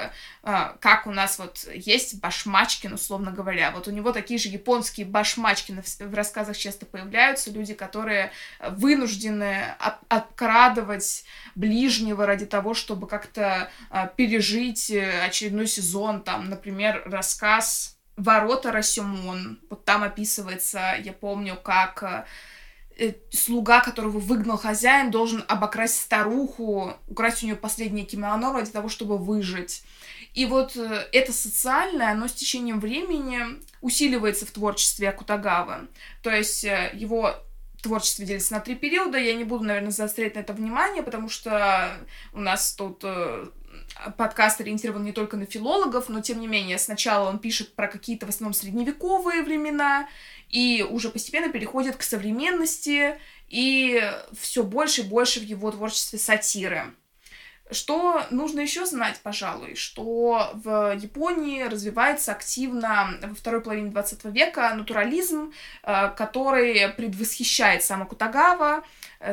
э, 0.43 0.73
как 0.79 1.07
у 1.07 1.11
нас 1.11 1.39
вот 1.39 1.65
есть 1.73 2.19
Башмачкин, 2.19 2.93
условно 2.93 3.31
говоря, 3.31 3.71
вот 3.71 3.87
у 3.87 3.91
него 3.91 4.11
такие 4.11 4.37
же 4.39 4.49
японские 4.49 5.05
Башмачкины 5.05 5.81
в 5.99 6.13
рассказах 6.13 6.57
часто 6.57 6.85
появляются, 6.85 7.49
люди, 7.49 7.73
которые 7.73 8.33
вынуждены 8.59 9.63
обкрадывать 10.09 11.23
ближнего 11.55 12.25
ради 12.25 12.45
того, 12.45 12.73
чтобы 12.73 13.07
как-то 13.07 13.71
э, 13.89 14.09
пережить 14.17 14.91
очередной 14.91 15.67
сезон, 15.67 16.23
там, 16.23 16.49
например, 16.49 17.03
рассказ 17.05 17.97
«Ворота 18.17 18.73
Расюмон», 18.73 19.61
вот 19.69 19.85
там 19.85 20.03
описывается, 20.03 20.97
я 21.01 21.13
помню, 21.13 21.55
как 21.55 22.03
э, 22.03 22.25
Э, 22.25 22.25
слуга, 23.31 23.81
которого 23.81 24.19
выгнал 24.19 24.57
хозяин, 24.57 25.11
должен 25.11 25.43
обокрасть 25.47 25.99
старуху, 26.01 26.93
украсть 27.07 27.43
у 27.43 27.45
нее 27.45 27.55
последнее 27.55 28.05
кимоно 28.05 28.53
ради 28.53 28.71
того, 28.71 28.89
чтобы 28.89 29.17
выжить. 29.17 29.83
И 30.33 30.45
вот 30.45 30.75
э, 30.77 31.07
это 31.11 31.33
социальное, 31.33 32.11
оно 32.11 32.27
с 32.27 32.33
течением 32.33 32.79
времени 32.79 33.39
усиливается 33.81 34.45
в 34.45 34.51
творчестве 34.51 35.09
Акутагавы. 35.09 35.87
То 36.21 36.29
есть 36.29 36.63
э, 36.63 36.91
его 36.93 37.35
творчество 37.81 38.23
делится 38.23 38.53
на 38.53 38.59
три 38.59 38.75
периода. 38.75 39.17
Я 39.17 39.33
не 39.33 39.43
буду, 39.43 39.65
наверное, 39.65 39.91
заострять 39.91 40.35
на 40.35 40.39
это 40.39 40.53
внимание, 40.53 41.03
потому 41.03 41.29
что 41.29 41.97
у 42.31 42.39
нас 42.39 42.73
тут 42.73 43.03
подкаст 44.17 44.61
ориентирован 44.61 45.03
не 45.03 45.11
только 45.11 45.37
на 45.37 45.45
филологов, 45.45 46.09
но 46.09 46.21
тем 46.21 46.39
не 46.39 46.47
менее 46.47 46.77
сначала 46.77 47.29
он 47.29 47.39
пишет 47.39 47.75
про 47.75 47.87
какие-то 47.87 48.25
в 48.25 48.29
основном 48.29 48.53
средневековые 48.53 49.43
времена, 49.43 50.07
и 50.51 50.85
уже 50.87 51.09
постепенно 51.09 51.49
переходит 51.49 51.95
к 51.95 52.03
современности, 52.03 53.19
и 53.47 54.01
все 54.39 54.63
больше 54.63 55.01
и 55.01 55.05
больше 55.05 55.39
в 55.39 55.43
его 55.43 55.71
творчестве 55.71 56.19
сатиры. 56.19 56.93
Что 57.69 58.25
нужно 58.31 58.59
еще 58.59 58.85
знать, 58.85 59.21
пожалуй, 59.23 59.75
что 59.75 60.51
в 60.53 60.97
Японии 61.01 61.63
развивается 61.63 62.33
активно 62.33 63.17
во 63.21 63.33
второй 63.33 63.61
половине 63.61 63.91
20 63.91 64.25
века 64.25 64.73
натурализм, 64.75 65.53
э, 65.83 66.09
который 66.17 66.89
предвосхищает 66.89 67.81
сама 67.83 68.05
Кутагава, 68.05 68.83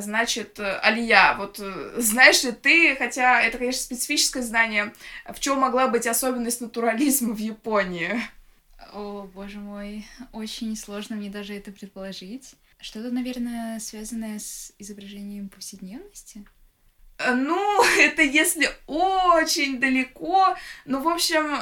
Значит, 0.00 0.60
Алия, 0.60 1.34
вот 1.38 1.58
э, 1.60 1.94
знаешь 1.96 2.44
ли 2.44 2.52
ты, 2.52 2.94
хотя 2.96 3.40
это, 3.40 3.56
конечно, 3.56 3.80
специфическое 3.80 4.42
знание, 4.42 4.92
в 5.26 5.40
чем 5.40 5.60
могла 5.60 5.88
быть 5.88 6.06
особенность 6.06 6.60
натурализма 6.60 7.32
в 7.32 7.38
Японии? 7.38 8.20
О, 8.92 9.28
боже 9.34 9.58
мой, 9.58 10.06
очень 10.32 10.76
сложно 10.76 11.16
мне 11.16 11.30
даже 11.30 11.54
это 11.54 11.70
предположить. 11.72 12.54
Что-то, 12.80 13.10
наверное, 13.10 13.80
связанное 13.80 14.38
с 14.38 14.72
изображением 14.78 15.48
повседневности? 15.48 16.46
Э, 17.18 17.34
ну, 17.34 17.84
это 17.98 18.22
если 18.22 18.68
очень 18.86 19.80
далеко. 19.80 20.56
Ну, 20.84 21.02
в 21.02 21.08
общем, 21.08 21.58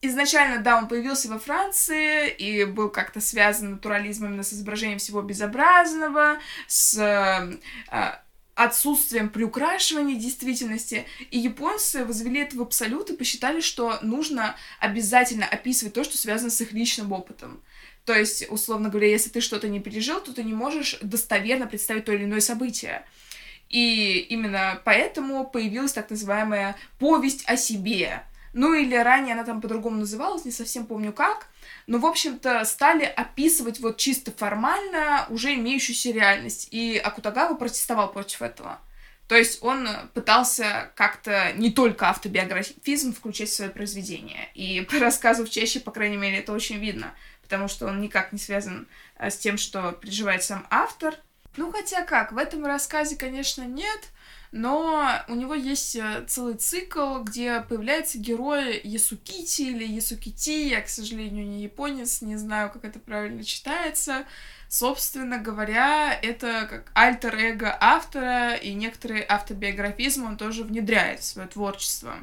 изначально, 0.00 0.62
да, 0.62 0.78
он 0.78 0.88
появился 0.88 1.28
во 1.28 1.38
Франции 1.38 2.30
и 2.30 2.64
был 2.64 2.90
как-то 2.90 3.20
связан 3.20 3.72
натурализмом 3.72 4.30
именно 4.30 4.42
с 4.42 4.52
изображением 4.52 4.98
всего 4.98 5.22
безобразного, 5.22 6.38
с 6.66 6.98
э, 6.98 8.18
отсутствием 8.54 9.28
приукрашивания 9.28 10.16
действительности. 10.16 11.04
И 11.30 11.38
японцы 11.38 12.04
возвели 12.04 12.40
это 12.40 12.56
в 12.56 12.62
абсолют 12.62 13.10
и 13.10 13.16
посчитали, 13.16 13.60
что 13.60 13.98
нужно 14.02 14.56
обязательно 14.78 15.46
описывать 15.46 15.94
то, 15.94 16.04
что 16.04 16.16
связано 16.16 16.50
с 16.50 16.60
их 16.60 16.72
личным 16.72 17.12
опытом. 17.12 17.60
То 18.04 18.14
есть, 18.14 18.46
условно 18.50 18.90
говоря, 18.90 19.08
если 19.08 19.30
ты 19.30 19.40
что-то 19.40 19.68
не 19.68 19.80
пережил, 19.80 20.20
то 20.20 20.32
ты 20.32 20.44
не 20.44 20.52
можешь 20.52 20.98
достоверно 21.00 21.66
представить 21.66 22.04
то 22.04 22.12
или 22.12 22.24
иное 22.24 22.40
событие. 22.40 23.04
И 23.70 24.18
именно 24.28 24.80
поэтому 24.84 25.46
появилась 25.46 25.92
так 25.92 26.10
называемая 26.10 26.76
повесть 26.98 27.44
о 27.46 27.56
себе. 27.56 28.22
Ну 28.54 28.72
или 28.72 28.94
ранее 28.94 29.34
она 29.34 29.44
там 29.44 29.60
по-другому 29.60 29.98
называлась, 29.98 30.44
не 30.44 30.52
совсем 30.52 30.86
помню 30.86 31.12
как 31.12 31.48
но, 31.86 31.98
в 31.98 32.06
общем-то, 32.06 32.64
стали 32.64 33.04
описывать 33.04 33.80
вот 33.80 33.98
чисто 33.98 34.32
формально 34.32 35.26
уже 35.28 35.54
имеющуюся 35.54 36.12
реальность. 36.12 36.68
И 36.70 36.96
Акутагава 36.96 37.54
протестовал 37.54 38.10
против 38.10 38.42
этого. 38.42 38.80
То 39.28 39.34
есть 39.34 39.62
он 39.62 39.88
пытался 40.12 40.90
как-то 40.96 41.52
не 41.54 41.70
только 41.70 42.08
автобиографизм 42.08 43.14
включать 43.14 43.48
в 43.48 43.54
свое 43.54 43.70
произведение. 43.70 44.48
И 44.54 44.80
по 44.90 44.98
рассказу 44.98 45.46
чаще, 45.46 45.80
по 45.80 45.90
крайней 45.90 46.16
мере, 46.16 46.38
это 46.38 46.52
очень 46.52 46.78
видно, 46.78 47.14
потому 47.42 47.68
что 47.68 47.86
он 47.86 48.00
никак 48.00 48.32
не 48.32 48.38
связан 48.38 48.86
э, 49.16 49.30
с 49.30 49.36
тем, 49.36 49.58
что 49.58 49.92
переживает 49.92 50.42
сам 50.42 50.66
автор. 50.70 51.14
Ну, 51.56 51.70
хотя 51.70 52.02
как, 52.02 52.32
в 52.32 52.38
этом 52.38 52.66
рассказе, 52.66 53.16
конечно, 53.16 53.62
нет, 53.62 54.00
но 54.56 55.10
у 55.26 55.34
него 55.34 55.52
есть 55.52 55.96
э, 55.96 56.24
целый 56.28 56.54
цикл, 56.54 57.18
где 57.18 57.60
появляется 57.60 58.18
герой 58.18 58.80
Ясукити 58.84 59.62
или 59.62 59.84
Ясукити, 59.84 60.68
я, 60.68 60.80
к 60.80 60.88
сожалению, 60.88 61.44
не 61.44 61.64
японец, 61.64 62.22
не 62.22 62.36
знаю, 62.36 62.70
как 62.70 62.84
это 62.84 63.00
правильно 63.00 63.42
читается. 63.42 64.24
Собственно 64.68 65.38
говоря, 65.38 66.16
это 66.22 66.68
как 66.70 66.92
альтер-эго 66.94 67.76
автора, 67.80 68.54
и 68.54 68.74
некоторый 68.74 69.24
автобиографизм 69.28 70.24
он 70.24 70.36
тоже 70.36 70.62
внедряет 70.62 71.18
в 71.18 71.24
свое 71.24 71.48
творчество. 71.48 72.14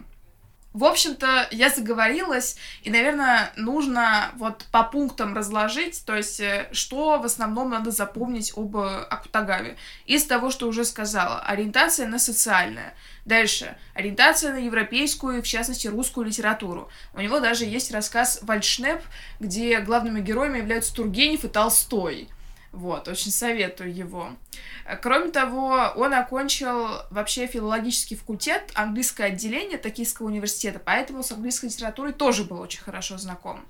В 0.73 0.85
общем-то, 0.85 1.49
я 1.51 1.69
заговорилась, 1.69 2.55
и, 2.83 2.89
наверное, 2.89 3.51
нужно 3.57 4.31
вот 4.35 4.65
по 4.71 4.83
пунктам 4.83 5.35
разложить, 5.35 6.05
то 6.05 6.15
есть, 6.15 6.39
э, 6.39 6.69
что 6.71 7.19
в 7.19 7.25
основном 7.25 7.71
надо 7.71 7.91
запомнить 7.91 8.53
об 8.55 8.77
Акутагаве. 8.77 9.75
Из 10.05 10.23
того, 10.23 10.49
что 10.49 10.67
уже 10.67 10.85
сказала, 10.85 11.41
ориентация 11.41 12.07
на 12.07 12.19
социальное. 12.19 12.93
Дальше, 13.25 13.75
ориентация 13.93 14.53
на 14.53 14.59
европейскую, 14.59 15.43
в 15.43 15.47
частности, 15.47 15.87
русскую 15.87 16.25
литературу. 16.25 16.89
У 17.13 17.19
него 17.19 17.41
даже 17.41 17.65
есть 17.65 17.91
рассказ 17.91 18.39
«Вальшнеп», 18.41 19.01
где 19.41 19.81
главными 19.81 20.21
героями 20.21 20.59
являются 20.59 20.95
Тургенев 20.95 21.43
и 21.43 21.49
Толстой. 21.49 22.29
Вот, 22.71 23.07
очень 23.09 23.31
советую 23.31 23.93
его. 23.93 24.29
Кроме 25.01 25.29
того, 25.29 25.91
он 25.95 26.13
окончил 26.13 26.87
вообще 27.09 27.45
филологический 27.45 28.15
факультет, 28.15 28.71
английское 28.75 29.25
отделение 29.25 29.77
Токийского 29.77 30.27
университета, 30.27 30.79
поэтому 30.79 31.21
с 31.21 31.31
английской 31.31 31.65
литературой 31.65 32.13
тоже 32.13 32.45
был 32.45 32.61
очень 32.61 32.81
хорошо 32.81 33.17
знаком. 33.17 33.65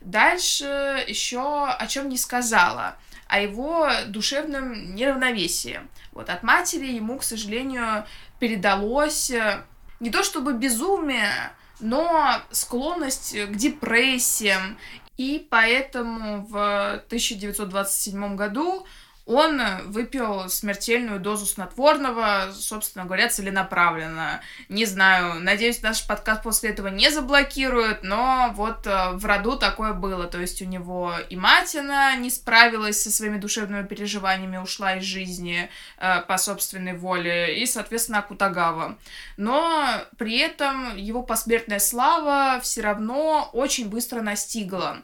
Дальше 0.00 1.04
еще 1.08 1.66
о 1.66 1.86
чем 1.88 2.08
не 2.08 2.16
сказала, 2.16 2.96
о 3.26 3.40
его 3.40 3.88
душевном 4.06 4.94
неравновесии. 4.94 5.80
Вот 6.12 6.30
от 6.30 6.44
матери 6.44 6.86
ему, 6.92 7.18
к 7.18 7.24
сожалению, 7.24 8.06
передалось 8.38 9.30
э, 9.30 9.64
не 9.98 10.10
то 10.10 10.22
чтобы 10.22 10.52
безумие, 10.52 11.32
но 11.80 12.40
склонность 12.50 13.36
к 13.36 13.56
депрессиям. 13.56 14.78
И 15.16 15.46
поэтому 15.50 16.44
в 16.46 16.94
1927 17.06 18.36
году 18.36 18.86
он 19.26 19.60
выпил 19.86 20.48
смертельную 20.48 21.18
дозу 21.18 21.46
снотворного, 21.46 22.52
собственно 22.54 23.04
говоря, 23.04 23.28
целенаправленно. 23.28 24.40
Не 24.68 24.84
знаю, 24.84 25.40
надеюсь, 25.40 25.82
наш 25.82 26.06
подкаст 26.06 26.44
после 26.44 26.70
этого 26.70 26.88
не 26.88 27.10
заблокируют, 27.10 28.04
но 28.04 28.52
вот 28.54 28.86
э, 28.86 29.10
в 29.14 29.24
роду 29.24 29.58
такое 29.58 29.94
было. 29.94 30.28
То 30.28 30.40
есть 30.40 30.62
у 30.62 30.64
него 30.64 31.12
и 31.28 31.34
матина 31.34 32.16
не 32.16 32.30
справилась 32.30 33.02
со 33.02 33.10
своими 33.10 33.38
душевными 33.38 33.84
переживаниями, 33.84 34.58
ушла 34.58 34.94
из 34.94 35.02
жизни 35.02 35.68
э, 35.98 36.20
по 36.22 36.38
собственной 36.38 36.96
воле, 36.96 37.60
и, 37.60 37.66
соответственно, 37.66 38.20
Акутагава. 38.20 38.96
Но 39.36 39.88
при 40.18 40.38
этом 40.38 40.96
его 40.96 41.24
посмертная 41.24 41.80
слава 41.80 42.60
все 42.62 42.80
равно 42.80 43.50
очень 43.52 43.88
быстро 43.88 44.22
настигла. 44.22 45.02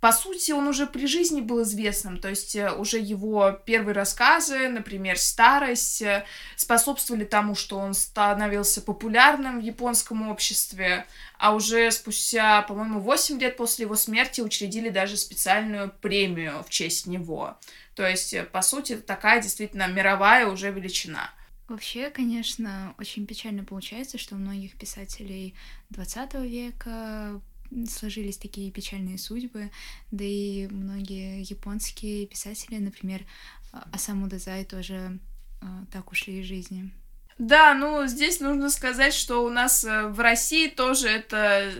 По 0.00 0.12
сути, 0.12 0.52
он 0.52 0.68
уже 0.68 0.86
при 0.86 1.06
жизни 1.06 1.40
был 1.40 1.62
известным, 1.62 2.18
то 2.18 2.28
есть 2.28 2.54
э, 2.54 2.70
уже 2.70 3.00
его 3.00 3.50
первые 3.50 3.94
рассказы, 3.94 4.68
например, 4.68 5.18
«Старость», 5.18 6.02
э, 6.02 6.24
способствовали 6.54 7.24
тому, 7.24 7.56
что 7.56 7.78
он 7.78 7.94
становился 7.94 8.80
популярным 8.80 9.58
в 9.58 9.64
японском 9.64 10.30
обществе, 10.30 11.04
а 11.36 11.52
уже 11.52 11.90
спустя, 11.90 12.62
по-моему, 12.62 13.00
8 13.00 13.40
лет 13.40 13.56
после 13.56 13.86
его 13.86 13.96
смерти 13.96 14.40
учредили 14.40 14.88
даже 14.88 15.16
специальную 15.16 15.92
премию 16.00 16.62
в 16.62 16.70
честь 16.70 17.06
него. 17.06 17.58
То 17.96 18.06
есть, 18.06 18.32
э, 18.34 18.44
по 18.44 18.62
сути, 18.62 18.98
такая 18.98 19.42
действительно 19.42 19.88
мировая 19.88 20.46
уже 20.46 20.70
величина. 20.70 21.28
Вообще, 21.66 22.10
конечно, 22.10 22.94
очень 22.98 23.26
печально 23.26 23.64
получается, 23.64 24.16
что 24.16 24.36
у 24.36 24.38
многих 24.38 24.78
писателей 24.78 25.54
20 25.90 26.34
века 26.44 27.40
сложились 27.88 28.38
такие 28.38 28.70
печальные 28.70 29.18
судьбы, 29.18 29.70
да 30.10 30.24
и 30.24 30.66
многие 30.68 31.42
японские 31.42 32.26
писатели, 32.26 32.78
например, 32.78 33.24
а, 33.72 33.88
Асаму 33.92 34.28
Дазай 34.28 34.64
тоже 34.64 35.18
а, 35.60 35.84
так 35.92 36.10
ушли 36.10 36.40
из 36.40 36.46
жизни. 36.46 36.90
Да, 37.38 37.74
ну 37.74 38.06
здесь 38.06 38.40
нужно 38.40 38.68
сказать, 38.68 39.14
что 39.14 39.44
у 39.44 39.48
нас 39.48 39.84
э, 39.84 40.08
в 40.08 40.18
России 40.18 40.66
тоже 40.66 41.08
это 41.08 41.72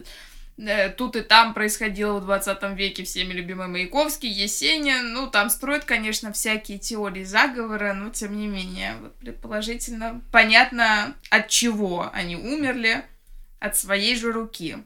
э, 0.56 0.88
тут 0.90 1.16
и 1.16 1.20
там 1.22 1.52
происходило 1.52 2.20
в 2.20 2.24
20 2.24 2.62
веке 2.76 3.02
всеми 3.02 3.32
любимый 3.32 3.66
Маяковский, 3.66 4.30
Есенин. 4.30 5.12
Ну, 5.12 5.26
там 5.26 5.50
строят, 5.50 5.84
конечно, 5.84 6.32
всякие 6.32 6.78
теории 6.78 7.24
заговора, 7.24 7.92
но 7.92 8.10
тем 8.10 8.38
не 8.38 8.46
менее, 8.46 8.94
вот 9.00 9.16
предположительно, 9.16 10.22
понятно, 10.30 11.16
от 11.28 11.48
чего 11.48 12.08
они 12.12 12.36
умерли, 12.36 13.04
от 13.58 13.76
своей 13.76 14.14
же 14.14 14.30
руки. 14.30 14.78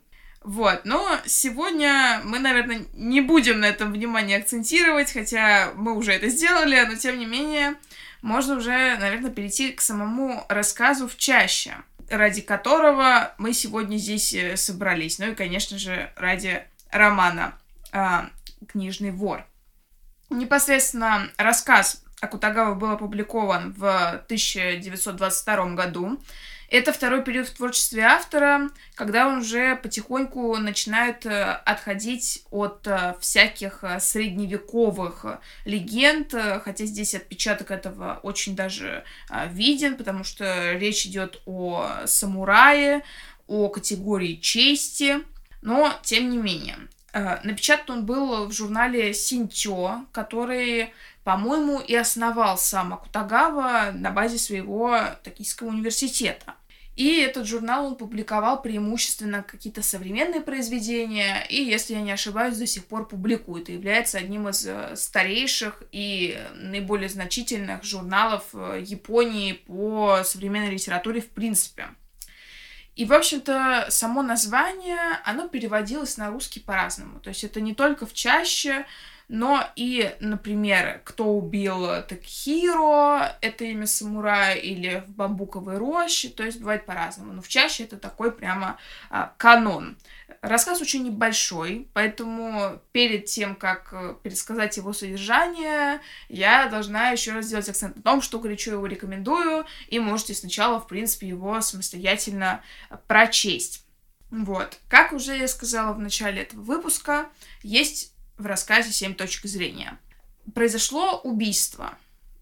Вот, 0.44 0.84
но 0.84 1.18
сегодня 1.24 2.20
мы, 2.24 2.38
наверное, 2.40 2.84
не 2.94 3.20
будем 3.20 3.60
на 3.60 3.66
этом 3.66 3.92
внимание 3.92 4.38
акцентировать, 4.38 5.12
хотя 5.12 5.72
мы 5.76 5.96
уже 5.96 6.12
это 6.12 6.28
сделали, 6.28 6.84
но 6.88 6.96
тем 6.96 7.18
не 7.18 7.26
менее, 7.26 7.76
можно 8.22 8.56
уже, 8.56 8.96
наверное, 8.98 9.30
перейти 9.30 9.72
к 9.72 9.80
самому 9.80 10.44
рассказу 10.48 11.06
в 11.06 11.16
чаще, 11.16 11.74
ради 12.10 12.40
которого 12.40 13.34
мы 13.38 13.52
сегодня 13.52 13.96
здесь 13.98 14.34
э, 14.34 14.56
собрались. 14.56 15.18
Ну 15.18 15.30
и, 15.30 15.34
конечно 15.34 15.78
же, 15.78 16.10
ради 16.16 16.64
романа 16.90 17.54
э, 17.92 18.22
«Книжный 18.68 19.10
вор». 19.10 19.44
Непосредственно 20.30 21.30
рассказ 21.36 22.02
Акутагава 22.20 22.74
был 22.74 22.92
опубликован 22.92 23.72
в 23.72 24.22
1922 24.26 25.74
году. 25.74 26.20
Это 26.72 26.94
второй 26.94 27.22
период 27.22 27.48
в 27.48 27.54
творчестве 27.54 28.02
автора, 28.04 28.70
когда 28.94 29.28
он 29.28 29.40
уже 29.40 29.76
потихоньку 29.76 30.56
начинает 30.56 31.26
э, 31.26 31.52
отходить 31.66 32.46
от 32.50 32.86
э, 32.86 33.14
всяких 33.20 33.84
э, 33.84 34.00
средневековых 34.00 35.26
легенд, 35.66 36.34
хотя 36.64 36.86
здесь 36.86 37.14
отпечаток 37.14 37.70
этого 37.70 38.20
очень 38.22 38.56
даже 38.56 39.04
виден, 39.50 39.98
потому 39.98 40.24
что 40.24 40.72
речь 40.72 41.04
идет 41.04 41.42
о 41.44 42.06
самурае, 42.06 43.02
о 43.46 43.68
категории 43.68 44.36
чести, 44.36 45.18
но 45.60 45.92
тем 46.02 46.30
не 46.30 46.38
менее. 46.38 46.78
Напечатан 47.12 47.98
он 47.98 48.06
был 48.06 48.46
в 48.46 48.52
журнале 48.52 49.12
Синтё, 49.12 50.06
который 50.10 50.94
по-моему, 51.24 51.78
и 51.78 51.94
основал 51.94 52.58
сам 52.58 52.94
Акутагава 52.94 53.92
на 53.92 54.10
базе 54.10 54.38
своего 54.38 54.98
Токийского 55.22 55.68
университета. 55.68 56.54
И 56.94 57.20
этот 57.20 57.46
журнал 57.46 57.86
он 57.86 57.96
публиковал 57.96 58.60
преимущественно 58.60 59.42
какие-то 59.42 59.82
современные 59.82 60.42
произведения, 60.42 61.46
и, 61.48 61.62
если 61.62 61.94
я 61.94 62.02
не 62.02 62.12
ошибаюсь, 62.12 62.58
до 62.58 62.66
сих 62.66 62.84
пор 62.84 63.08
публикует, 63.08 63.70
и 63.70 63.72
является 63.72 64.18
одним 64.18 64.48
из 64.48 64.66
э, 64.66 64.94
старейших 64.94 65.82
и 65.90 66.38
наиболее 66.54 67.08
значительных 67.08 67.82
журналов 67.82 68.44
э, 68.52 68.82
Японии 68.84 69.54
по 69.54 70.20
современной 70.22 70.70
литературе 70.70 71.22
в 71.22 71.30
принципе. 71.30 71.88
И, 72.94 73.06
в 73.06 73.12
общем-то, 73.14 73.86
само 73.88 74.22
название, 74.22 74.98
оно 75.24 75.48
переводилось 75.48 76.18
на 76.18 76.30
русский 76.30 76.60
по-разному. 76.60 77.20
То 77.20 77.30
есть 77.30 77.42
это 77.42 77.62
не 77.62 77.74
только 77.74 78.04
в 78.04 78.12
чаще, 78.12 78.84
но 79.28 79.66
и, 79.76 80.14
например, 80.20 81.00
кто 81.04 81.26
убил 81.26 81.86
Такхиро, 82.08 83.36
это 83.40 83.64
имя 83.64 83.86
самурая, 83.86 84.56
или 84.56 85.04
в 85.06 85.10
бамбуковой 85.10 85.78
роще, 85.78 86.28
то 86.28 86.42
есть 86.42 86.58
бывает 86.58 86.86
по-разному. 86.86 87.32
Но 87.32 87.42
в 87.42 87.48
чаще 87.48 87.84
это 87.84 87.96
такой 87.96 88.32
прямо 88.32 88.78
а, 89.10 89.32
канон. 89.36 89.96
Рассказ 90.40 90.80
очень 90.80 91.04
небольшой, 91.04 91.88
поэтому 91.92 92.80
перед 92.90 93.26
тем, 93.26 93.54
как 93.54 93.90
э, 93.92 94.16
пересказать 94.22 94.76
его 94.76 94.92
содержание, 94.92 96.00
я 96.28 96.66
должна 96.66 97.10
еще 97.10 97.32
раз 97.32 97.46
сделать 97.46 97.68
акцент 97.68 97.96
на 97.96 98.02
том, 98.02 98.22
что 98.22 98.40
горячо 98.40 98.72
его 98.72 98.86
рекомендую, 98.86 99.64
и 99.88 100.00
можете 100.00 100.34
сначала, 100.34 100.80
в 100.80 100.88
принципе, 100.88 101.28
его 101.28 101.60
самостоятельно 101.60 102.62
прочесть. 103.06 103.86
Вот. 104.32 104.78
Как 104.88 105.12
уже 105.12 105.36
я 105.36 105.46
сказала 105.46 105.92
в 105.92 105.98
начале 105.98 106.42
этого 106.42 106.62
выпуска, 106.62 107.28
есть 107.62 108.11
в 108.42 108.46
рассказе 108.46 108.92
«Семь 108.92 109.14
точек 109.14 109.46
зрения». 109.46 109.98
Произошло 110.54 111.20
убийство. 111.20 111.96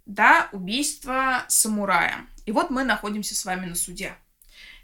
Да, 0.07 0.49
убийство 0.53 1.45
самурая. 1.49 2.27
И 2.47 2.53
вот 2.53 2.71
мы 2.71 2.83
находимся 2.85 3.37
с 3.37 3.45
вами 3.45 3.67
на 3.67 3.75
суде. 3.75 4.17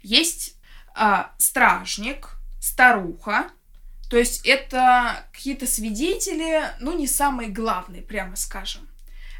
Есть 0.03 0.55
э, 0.95 1.23
стражник, 1.39 2.37
старуха, 2.61 3.49
то 4.09 4.17
есть 4.17 4.45
это 4.45 5.25
какие-то 5.33 5.67
свидетели, 5.67 6.61
ну, 6.79 6.97
не 6.97 7.07
самые 7.07 7.49
главные, 7.49 8.01
прямо 8.01 8.35
скажем. 8.35 8.87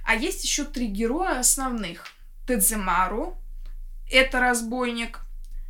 А 0.04 0.16
есть 0.16 0.44
еще 0.44 0.66
три 0.66 0.88
героя 0.88 1.40
основных. 1.40 2.08
Тедземару, 2.48 3.38
это 4.12 4.40
разбойник. 4.40 5.22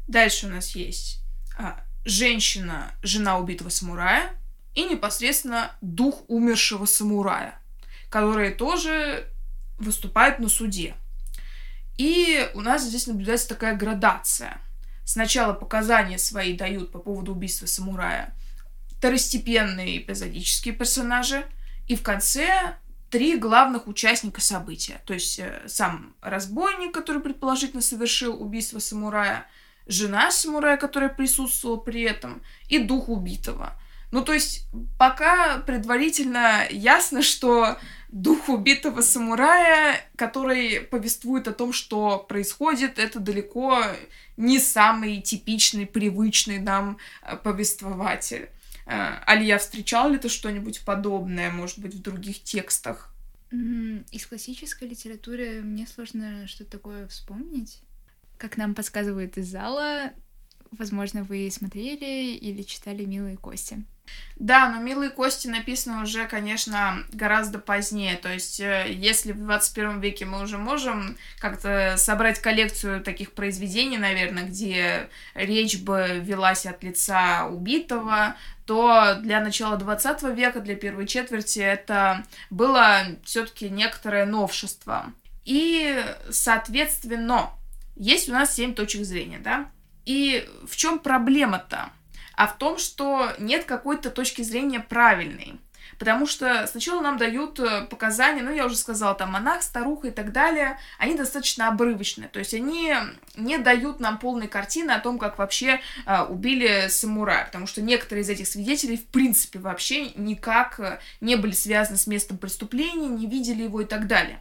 Дальше 0.07 0.47
у 0.47 0.49
нас 0.49 0.75
есть 0.75 1.19
а, 1.57 1.83
женщина, 2.05 2.93
жена 3.03 3.37
убитого 3.37 3.69
самурая 3.69 4.31
и 4.77 4.83
непосредственно 4.83 5.75
дух 5.81 6.23
умершего 6.27 6.85
самурая, 6.85 7.59
которые 8.09 8.51
тоже 8.51 9.27
выступают 9.79 10.37
на 10.37 10.49
суде. 10.49 10.93
И 11.97 12.47
у 12.53 12.61
нас 12.61 12.83
здесь 12.83 13.07
наблюдается 13.07 13.49
такая 13.49 13.75
градация. 13.75 14.61
Сначала 15.03 15.53
показания 15.53 16.19
свои 16.19 16.55
дают 16.55 16.91
по 16.91 16.99
поводу 16.99 17.31
убийства 17.31 17.65
самурая 17.65 18.35
второстепенные 18.89 19.97
эпизодические 19.97 20.75
персонажи, 20.75 21.43
и 21.87 21.95
в 21.95 22.03
конце 22.03 22.77
три 23.09 23.35
главных 23.35 23.87
участника 23.87 24.41
события. 24.41 25.01
То 25.05 25.15
есть 25.15 25.39
э, 25.39 25.63
сам 25.65 26.15
разбойник, 26.21 26.93
который 26.93 27.21
предположительно 27.21 27.81
совершил 27.81 28.39
убийство 28.39 28.77
самурая, 28.77 29.47
жена 29.87 30.29
самурая, 30.29 30.77
которая 30.77 31.09
присутствовала 31.09 31.77
при 31.77 32.03
этом, 32.03 32.43
и 32.69 32.77
дух 32.77 33.09
убитого– 33.09 33.73
ну, 34.11 34.23
то 34.23 34.33
есть, 34.33 34.67
пока 34.97 35.57
предварительно 35.59 36.65
ясно, 36.69 37.21
что 37.21 37.77
дух 38.09 38.47
убитого 38.47 39.01
самурая, 39.01 39.99
который 40.15 40.79
повествует 40.79 41.47
о 41.47 41.53
том, 41.53 41.73
что 41.73 42.19
происходит, 42.19 42.99
это 42.99 43.19
далеко 43.19 43.83
не 44.37 44.59
самый 44.59 45.21
типичный, 45.21 45.85
привычный 45.85 46.59
нам 46.59 46.97
э, 47.21 47.35
повествователь. 47.35 48.49
Э, 48.85 49.19
Алия, 49.25 49.57
встречал 49.57 50.09
ли 50.09 50.17
ты 50.17 50.29
что-нибудь 50.29 50.85
подобное, 50.85 51.51
может 51.51 51.79
быть, 51.79 51.95
в 51.95 52.01
других 52.01 52.41
текстах? 52.43 53.13
Из 53.51 54.25
классической 54.25 54.87
литературы 54.87 55.61
мне 55.61 55.87
сложно 55.87 56.47
что-то 56.47 56.71
такое 56.71 57.07
вспомнить. 57.07 57.81
Как 58.37 58.57
нам 58.57 58.75
подсказывают 58.75 59.37
из 59.37 59.47
зала, 59.47 60.11
возможно, 60.71 61.23
вы 61.23 61.49
смотрели 61.51 62.35
или 62.35 62.61
читали 62.61 63.05
«Милые 63.05 63.37
кости». 63.37 63.83
Да, 64.35 64.69
но 64.69 64.79
«Милые 64.79 65.09
кости» 65.09 65.47
написано 65.47 66.03
уже, 66.03 66.27
конечно, 66.27 67.03
гораздо 67.11 67.57
позднее. 67.57 68.15
То 68.17 68.31
есть, 68.31 68.59
э, 68.59 68.85
если 68.89 69.31
в 69.31 69.39
21 69.39 69.99
веке 69.99 70.25
мы 70.25 70.43
уже 70.43 70.59
можем 70.59 71.17
как-то 71.39 71.95
собрать 71.97 72.39
коллекцию 72.39 73.01
таких 73.01 73.31
произведений, 73.31 73.97
наверное, 73.97 74.43
где 74.43 75.09
речь 75.33 75.79
бы 75.79 76.21
велась 76.21 76.67
от 76.67 76.83
лица 76.83 77.47
убитого, 77.47 78.35
то 78.67 79.15
для 79.21 79.39
начала 79.39 79.77
20 79.77 80.33
века, 80.35 80.59
для 80.59 80.75
первой 80.75 81.07
четверти, 81.07 81.59
это 81.59 82.23
было 82.51 83.05
все-таки 83.23 83.69
некоторое 83.69 84.25
новшество. 84.25 85.13
И, 85.45 86.03
соответственно, 86.29 87.49
есть 87.95 88.29
у 88.29 88.33
нас 88.33 88.53
семь 88.53 88.75
точек 88.75 89.03
зрения, 89.03 89.39
да? 89.39 89.71
И 90.05 90.47
в 90.67 90.75
чем 90.75 90.99
проблема-то? 90.99 91.89
А 92.37 92.47
в 92.47 92.57
том, 92.57 92.77
что 92.77 93.33
нет 93.39 93.65
какой-то 93.65 94.11
точки 94.11 94.43
зрения 94.43 94.79
правильной. 94.79 95.59
Потому 95.97 96.27
что 96.27 96.67
сначала 96.67 97.01
нам 97.01 97.17
дают 97.17 97.59
э, 97.59 97.87
показания, 97.89 98.43
ну, 98.43 98.53
я 98.53 98.67
уже 98.67 98.75
сказала, 98.75 99.15
там, 99.15 99.31
монах, 99.31 99.63
старуха 99.63 100.09
и 100.09 100.11
так 100.11 100.31
далее, 100.31 100.77
они 100.99 101.15
достаточно 101.15 101.69
обрывочные, 101.69 102.27
то 102.27 102.37
есть 102.37 102.53
они 102.53 102.93
не 103.35 103.57
дают 103.57 103.99
нам 103.99 104.19
полной 104.19 104.47
картины 104.47 104.91
о 104.91 104.99
том, 104.99 105.17
как 105.17 105.39
вообще 105.39 105.79
э, 106.05 106.21
убили 106.25 106.87
самурая, 106.89 107.45
потому 107.45 107.65
что 107.65 107.81
некоторые 107.81 108.23
из 108.23 108.29
этих 108.29 108.47
свидетелей, 108.47 108.97
в 108.97 109.07
принципе, 109.07 109.57
вообще 109.57 110.11
никак 110.11 110.79
э, 110.79 110.99
не 111.19 111.35
были 111.35 111.53
связаны 111.53 111.97
с 111.97 112.05
местом 112.05 112.37
преступления, 112.37 113.07
не 113.07 113.25
видели 113.25 113.63
его 113.63 113.81
и 113.81 113.85
так 113.85 114.05
далее. 114.05 114.39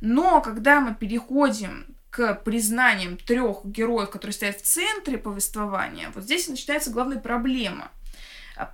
Но 0.00 0.40
когда 0.40 0.80
мы 0.80 0.94
переходим 0.94 1.91
к 2.12 2.34
признаниям 2.34 3.16
трех 3.16 3.64
героев, 3.64 4.10
которые 4.10 4.34
стоят 4.34 4.58
в 4.58 4.62
центре 4.62 5.16
повествования, 5.16 6.12
вот 6.14 6.24
здесь 6.24 6.46
начинается 6.46 6.90
главная 6.90 7.18
проблема. 7.18 7.90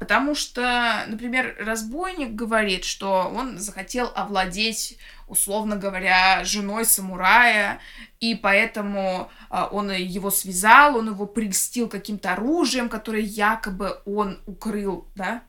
Потому 0.01 0.35
что, 0.35 1.05
например, 1.07 1.55
разбойник 1.61 2.35
говорит, 2.35 2.85
что 2.85 3.33
он 3.33 3.59
захотел 3.59 4.11
овладеть, 4.13 4.99
условно 5.29 5.77
говоря, 5.77 6.43
женой 6.43 6.85
самурая, 6.85 7.79
и 8.19 8.35
поэтому 8.35 9.31
а, 9.49 9.69
он 9.69 9.93
его 9.93 10.33
связал, 10.33 10.97
он 10.97 11.11
его 11.11 11.27
прельстил 11.27 11.89
каким-то 11.89 12.33
оружием, 12.33 12.89
которое 12.89 13.23
якобы 13.23 14.01
он 14.05 14.41
укрыл, 14.47 15.07
да, 15.15 15.43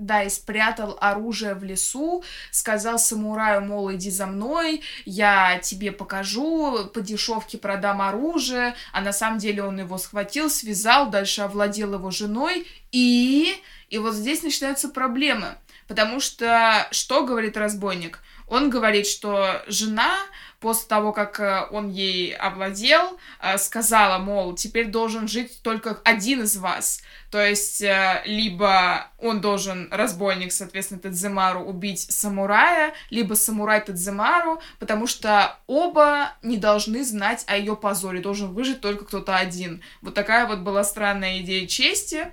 да, 0.00 0.22
и 0.22 0.30
спрятал 0.30 0.96
оружие 1.00 1.54
в 1.54 1.62
лесу, 1.62 2.24
сказал 2.50 2.98
самураю, 2.98 3.62
мол, 3.62 3.92
иди 3.92 4.10
за 4.10 4.26
мной, 4.26 4.82
я 5.04 5.58
тебе 5.58 5.92
покажу, 5.92 6.90
по 6.92 7.00
дешевке 7.00 7.58
продам 7.58 8.02
оружие, 8.02 8.74
а 8.92 9.00
на 9.00 9.12
самом 9.12 9.38
деле 9.38 9.62
он 9.62 9.78
его 9.78 9.98
схватил, 9.98 10.50
связал, 10.50 11.10
дальше 11.10 11.42
овладел 11.42 11.94
его 11.94 12.10
женой, 12.10 12.66
и... 12.92 13.54
И 13.90 13.98
вот 13.98 14.14
здесь 14.14 14.44
начинаются 14.44 14.88
проблемы, 14.88 15.56
потому 15.88 16.20
что 16.20 16.86
что 16.92 17.24
говорит 17.24 17.56
разбойник? 17.56 18.20
Он 18.46 18.70
говорит, 18.70 19.06
что 19.06 19.62
жена 19.66 20.16
после 20.60 20.88
того, 20.88 21.12
как 21.12 21.40
э, 21.40 21.66
он 21.70 21.88
ей 21.88 22.34
овладел, 22.34 23.18
э, 23.40 23.58
сказала, 23.58 24.18
мол, 24.18 24.54
теперь 24.54 24.86
должен 24.86 25.26
жить 25.26 25.62
только 25.62 25.98
один 26.04 26.42
из 26.42 26.56
вас. 26.56 27.00
То 27.30 27.46
есть, 27.46 27.80
э, 27.80 28.22
либо 28.24 29.06
он 29.18 29.40
должен, 29.40 29.88
разбойник, 29.92 30.50
соответственно, 30.50 31.00
Тадзимару, 31.00 31.60
убить 31.60 32.00
самурая, 32.10 32.92
либо 33.10 33.34
самурай 33.34 33.80
Тадзимару, 33.80 34.60
потому 34.80 35.06
что 35.06 35.56
оба 35.68 36.32
не 36.42 36.56
должны 36.56 37.04
знать 37.04 37.44
о 37.46 37.56
ее 37.56 37.76
позоре, 37.76 38.20
должен 38.20 38.52
выжить 38.52 38.80
только 38.80 39.04
кто-то 39.04 39.36
один. 39.36 39.82
Вот 40.02 40.14
такая 40.14 40.46
вот 40.46 40.60
была 40.60 40.82
странная 40.82 41.40
идея 41.40 41.68
чести, 41.68 42.32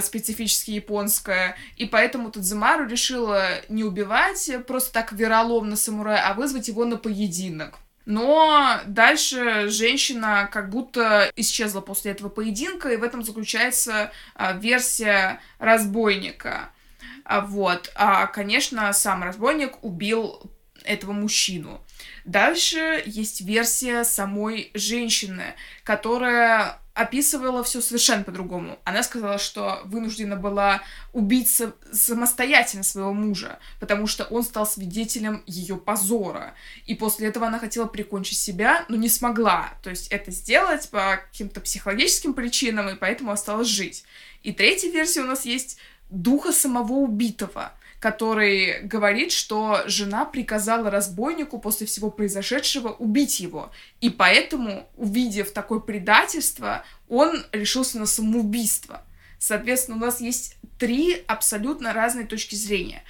специфически 0.00 0.72
японская, 0.72 1.56
и 1.76 1.86
поэтому 1.86 2.30
Тадзимару 2.30 2.86
решила 2.86 3.48
не 3.68 3.82
убивать 3.82 4.50
просто 4.66 4.92
так 4.92 5.12
вероломно 5.12 5.74
самурая, 5.76 6.22
а 6.24 6.34
вызвать 6.34 6.68
его 6.68 6.84
на 6.84 6.96
поединок. 6.96 7.78
Но 8.06 8.80
дальше 8.86 9.68
женщина 9.68 10.48
как 10.50 10.70
будто 10.70 11.30
исчезла 11.34 11.80
после 11.80 12.12
этого 12.12 12.28
поединка, 12.28 12.88
и 12.90 12.96
в 12.96 13.02
этом 13.02 13.24
заключается 13.24 14.12
а, 14.36 14.52
версия 14.52 15.40
разбойника. 15.58 16.70
А, 17.24 17.40
вот. 17.40 17.90
А, 17.96 18.28
конечно, 18.28 18.92
сам 18.92 19.24
разбойник 19.24 19.82
убил 19.82 20.40
этого 20.84 21.12
мужчину. 21.12 21.80
Дальше 22.24 23.02
есть 23.04 23.40
версия 23.40 24.04
самой 24.04 24.70
женщины, 24.74 25.54
которая 25.82 26.78
описывала 26.96 27.62
все 27.62 27.82
совершенно 27.82 28.24
по-другому. 28.24 28.78
Она 28.84 29.02
сказала, 29.02 29.36
что 29.36 29.82
вынуждена 29.84 30.34
была 30.34 30.82
убить 31.12 31.62
самостоятельно 31.92 32.82
своего 32.82 33.12
мужа, 33.12 33.58
потому 33.80 34.06
что 34.06 34.24
он 34.24 34.42
стал 34.42 34.66
свидетелем 34.66 35.42
ее 35.46 35.76
позора. 35.76 36.54
И 36.86 36.94
после 36.94 37.28
этого 37.28 37.48
она 37.48 37.58
хотела 37.58 37.84
прикончить 37.84 38.38
себя, 38.38 38.86
но 38.88 38.96
не 38.96 39.10
смогла. 39.10 39.74
То 39.82 39.90
есть 39.90 40.08
это 40.08 40.30
сделать 40.30 40.88
по 40.88 41.20
каким-то 41.30 41.60
психологическим 41.60 42.32
причинам, 42.32 42.88
и 42.88 42.94
поэтому 42.94 43.30
осталась 43.30 43.68
жить. 43.68 44.04
И 44.42 44.52
третья 44.52 44.90
версия 44.90 45.20
у 45.20 45.26
нас 45.26 45.44
есть 45.44 45.76
духа 46.08 46.50
самого 46.50 46.94
убитого— 46.94 47.72
который 48.06 48.82
говорит, 48.82 49.32
что 49.32 49.82
жена 49.86 50.24
приказала 50.24 50.92
разбойнику 50.92 51.58
после 51.58 51.88
всего 51.88 52.08
произошедшего 52.08 52.90
убить 52.90 53.40
его. 53.40 53.72
И 54.00 54.10
поэтому, 54.10 54.88
увидев 54.96 55.50
такое 55.50 55.80
предательство, 55.80 56.84
он 57.08 57.44
решился 57.50 57.98
на 57.98 58.06
самоубийство. 58.06 59.02
Соответственно, 59.40 59.96
у 59.96 60.00
нас 60.00 60.20
есть 60.20 60.56
три 60.78 61.24
абсолютно 61.26 61.92
разные 61.92 62.26
точки 62.26 62.54
зрения. 62.54 63.02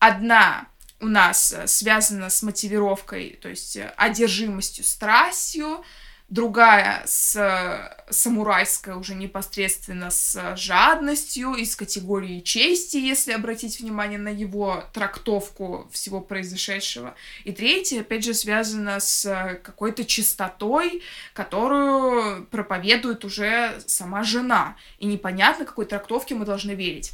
Одна 0.00 0.66
у 0.98 1.06
нас 1.06 1.54
связана 1.66 2.28
с 2.28 2.42
мотивировкой, 2.42 3.38
то 3.40 3.48
есть 3.48 3.78
одержимостью, 3.96 4.82
страстью, 4.82 5.84
другая 6.30 7.02
с 7.06 7.96
самурайской 8.08 8.94
уже 8.94 9.14
непосредственно 9.14 10.10
с 10.10 10.56
жадностью 10.56 11.54
из 11.54 11.76
категории 11.76 12.40
чести, 12.40 12.96
если 12.96 13.32
обратить 13.32 13.80
внимание 13.80 14.18
на 14.18 14.28
его 14.28 14.84
трактовку 14.92 15.88
всего 15.92 16.20
произошедшего. 16.20 17.14
И 17.44 17.52
третья, 17.52 18.00
опять 18.00 18.24
же, 18.24 18.32
связана 18.32 19.00
с 19.00 19.58
какой-то 19.62 20.04
чистотой, 20.04 21.02
которую 21.34 22.46
проповедует 22.46 23.24
уже 23.24 23.80
сама 23.86 24.22
жена. 24.22 24.76
И 24.98 25.06
непонятно, 25.06 25.64
какой 25.64 25.84
трактовке 25.86 26.34
мы 26.34 26.44
должны 26.44 26.72
верить. 26.72 27.12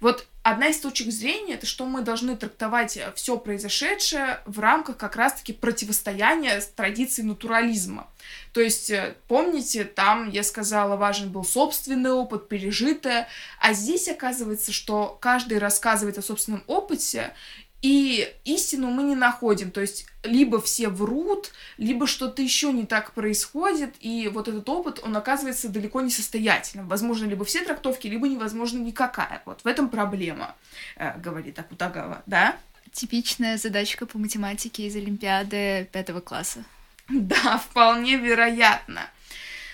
Вот 0.00 0.26
одна 0.42 0.68
из 0.68 0.80
точек 0.80 1.10
зрения, 1.10 1.54
это 1.54 1.66
что 1.66 1.84
мы 1.84 2.00
должны 2.00 2.36
трактовать 2.36 2.98
все 3.14 3.36
произошедшее 3.36 4.40
в 4.46 4.58
рамках 4.58 4.96
как 4.96 5.16
раз-таки 5.16 5.52
противостояния 5.52 6.60
с 6.60 6.66
традицией 6.68 7.28
натурализма. 7.28 8.08
То 8.52 8.60
есть, 8.60 8.90
э, 8.90 9.14
помните, 9.28 9.84
там 9.84 10.30
я 10.30 10.42
сказала, 10.42 10.96
важен 10.96 11.30
был 11.30 11.44
собственный 11.44 12.12
опыт, 12.12 12.48
пережитое, 12.48 13.28
а 13.60 13.74
здесь 13.74 14.08
оказывается, 14.08 14.72
что 14.72 15.18
каждый 15.20 15.58
рассказывает 15.58 16.16
о 16.18 16.22
собственном 16.22 16.64
опыте, 16.66 17.34
и 17.82 18.28
истину 18.44 18.90
мы 18.90 19.02
не 19.04 19.14
находим. 19.14 19.70
То 19.70 19.80
есть 19.80 20.06
либо 20.22 20.60
все 20.60 20.88
врут, 20.88 21.52
либо 21.78 22.06
что-то 22.06 22.42
еще 22.42 22.72
не 22.72 22.84
так 22.84 23.12
происходит, 23.12 23.94
и 24.00 24.28
вот 24.28 24.48
этот 24.48 24.68
опыт, 24.68 25.00
он 25.02 25.16
оказывается 25.16 25.68
далеко 25.68 26.00
не 26.00 26.10
состоятельным. 26.10 26.88
Возможно, 26.88 27.26
либо 27.26 27.44
все 27.44 27.62
трактовки, 27.62 28.06
либо 28.06 28.28
невозможно 28.28 28.78
никакая. 28.78 29.42
Вот 29.46 29.62
в 29.62 29.66
этом 29.66 29.88
проблема, 29.88 30.54
э, 30.96 31.18
говорит 31.18 31.58
Акутагава, 31.58 32.22
да? 32.26 32.56
Типичная 32.92 33.56
задачка 33.56 34.04
по 34.04 34.18
математике 34.18 34.86
из 34.86 34.96
Олимпиады 34.96 35.88
пятого 35.92 36.20
класса. 36.20 36.64
Да, 37.08 37.58
вполне 37.58 38.16
вероятно. 38.16 39.10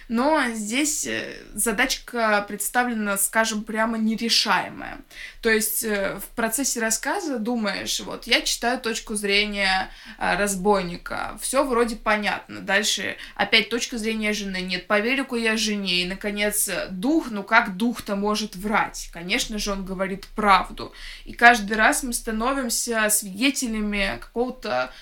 Но 0.08 0.40
здесь 0.52 1.06
э, 1.06 1.36
задачка 1.54 2.44
представлена, 2.46 3.16
скажем, 3.18 3.64
прямо 3.64 3.98
нерешаемая. 3.98 5.00
То 5.40 5.50
есть 5.50 5.82
э, 5.82 6.18
в 6.20 6.34
процессе 6.36 6.80
рассказа 6.80 7.38
думаешь, 7.38 7.98
вот 8.00 8.26
я 8.26 8.40
читаю 8.42 8.78
точку 8.78 9.16
зрения 9.16 9.90
э, 10.18 10.36
разбойника, 10.36 11.36
все 11.40 11.64
вроде 11.64 11.96
понятно. 11.96 12.60
Дальше 12.60 13.16
опять 13.34 13.68
точка 13.68 13.98
зрения 13.98 14.32
жены, 14.32 14.60
нет, 14.60 14.86
поверю-ка 14.86 15.36
я 15.36 15.56
жене. 15.56 16.02
И, 16.02 16.06
наконец, 16.06 16.70
дух, 16.90 17.30
ну 17.30 17.42
как 17.42 17.76
дух-то 17.76 18.14
может 18.14 18.54
врать? 18.54 19.10
Конечно 19.12 19.58
же, 19.58 19.72
он 19.72 19.84
говорит 19.84 20.26
правду. 20.36 20.92
И 21.24 21.32
каждый 21.32 21.76
раз 21.76 22.04
мы 22.04 22.12
становимся 22.12 23.08
свидетелями 23.10 24.18
какого-то 24.20 24.92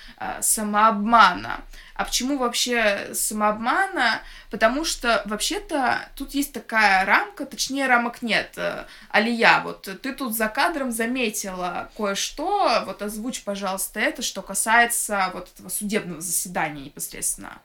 самообмана. 0.41 1.61
А 1.95 2.03
почему 2.03 2.37
вообще 2.37 3.13
самообмана? 3.13 4.21
Потому 4.51 4.83
что 4.83 5.21
вообще-то 5.25 6.09
тут 6.15 6.33
есть 6.33 6.51
такая 6.51 7.05
рамка, 7.05 7.45
точнее 7.45 7.87
рамок 7.87 8.21
нет. 8.21 8.51
Э, 8.57 8.85
Алия, 9.09 9.61
вот 9.61 9.83
ты 10.01 10.13
тут 10.13 10.35
за 10.35 10.49
кадром 10.49 10.91
заметила 10.91 11.89
кое-что, 11.95 12.83
вот 12.85 13.01
озвучь, 13.01 13.43
пожалуйста, 13.43 14.01
это, 14.01 14.21
что 14.21 14.41
касается 14.41 15.31
вот 15.33 15.49
этого 15.53 15.69
судебного 15.69 16.19
заседания 16.19 16.83
непосредственно. 16.83 17.61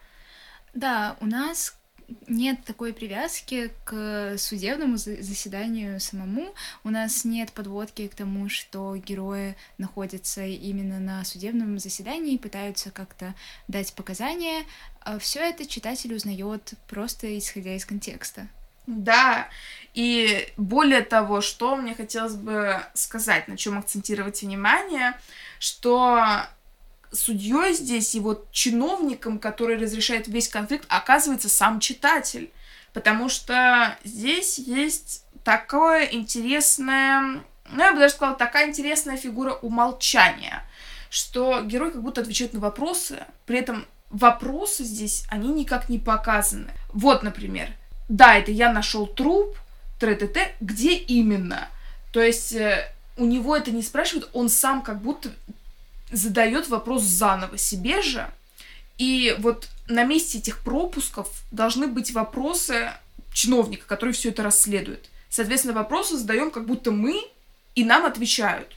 Да, 0.75 1.17
у 1.21 1.27
нас 1.27 1.77
нет 2.27 2.65
такой 2.65 2.93
привязки 2.93 3.73
к 3.85 4.37
судебному 4.39 4.97
заседанию 4.97 6.01
самому. 6.01 6.55
У 6.85 6.91
нас 6.91 7.25
нет 7.25 7.53
подводки 7.53 8.09
к 8.09 8.15
тому, 8.15 8.49
что 8.49 8.97
герои 8.97 9.57
находятся 9.79 10.45
именно 10.45 10.99
на 10.99 11.25
судебном 11.25 11.79
заседании 11.79 12.35
и 12.35 12.39
пытаются 12.39 12.91
как-то 12.91 13.35
дать 13.69 13.93
показания. 13.95 14.65
А 15.01 15.19
Все 15.19 15.41
это 15.41 15.67
читатель 15.67 16.15
узнает 16.15 16.75
просто 16.89 17.39
исходя 17.39 17.75
из 17.75 17.85
контекста. 17.85 18.49
Да, 18.87 19.49
и 19.95 20.49
более 20.57 21.03
того, 21.03 21.41
что 21.41 21.77
мне 21.77 21.95
хотелось 21.95 22.35
бы 22.35 22.81
сказать, 22.95 23.47
на 23.47 23.57
чем 23.57 23.79
акцентировать 23.79 24.43
внимание, 24.43 25.15
что 25.59 26.47
судьей 27.13 27.75
здесь 27.75 28.15
и 28.15 28.21
вот 28.21 28.51
чиновником, 28.53 29.39
который 29.39 29.77
разрешает 29.77 30.29
весь 30.29 30.49
конфликт, 30.49 30.87
оказывается 30.89 31.49
сам 31.49 31.81
читатель. 31.81 32.51
Потому 32.93 33.29
что 33.29 33.97
здесь 34.05 34.59
есть 34.59 35.25
такое 35.45 36.05
интересное, 36.07 37.43
ну, 37.71 37.83
я 37.83 37.93
бы 37.93 37.99
даже 37.99 38.15
сказала, 38.15 38.37
такая 38.37 38.69
интересная 38.69 39.17
фигура 39.17 39.53
умолчания, 39.53 40.65
что 41.09 41.63
герой 41.63 41.93
как 41.93 42.03
будто 42.03 42.21
отвечает 42.21 42.53
на 42.53 42.61
вопросы, 42.61 43.25
при 43.47 43.59
этом 43.59 43.87
вопросы 44.11 44.85
здесь, 44.85 45.25
они 45.29 45.49
никак 45.49 45.89
не 45.89 45.99
показаны. 45.99 46.71
Вот, 46.93 47.23
например, 47.23 47.69
да, 48.09 48.37
это 48.37 48.51
я 48.51 48.73
нашел 48.73 49.07
труп, 49.07 49.57
тре-те-те, 50.01 50.55
где 50.61 50.95
именно? 50.95 51.69
То 52.13 52.21
есть 52.21 52.53
э, 52.55 52.93
у 53.17 53.25
него 53.25 53.57
это 53.57 53.71
не 53.71 53.83
спрашивают, 53.83 54.29
он 54.33 54.49
сам 54.49 54.83
как 54.83 55.01
будто 55.01 55.31
задает 56.11 56.69
вопрос 56.69 57.03
заново 57.03 57.59
себе 57.59 58.03
же. 58.03 58.31
И 58.99 59.35
вот 59.39 59.69
на 59.89 60.05
месте 60.05 60.39
этих 60.39 60.59
пропусков 60.59 61.43
должны 61.51 61.87
быть 61.87 62.13
вопросы 62.13 62.93
чиновника, 63.33 63.87
который 63.87 64.13
все 64.13 64.31
это 64.31 64.43
расследует. 64.43 65.09
Соответственно, 65.29 65.75
вопросы 65.75 66.17
задаем 66.17 66.51
как 66.51 66.67
будто 66.67 66.91
мы, 66.91 67.21
и 67.75 67.85
нам 67.85 68.05
отвечают. 68.05 68.77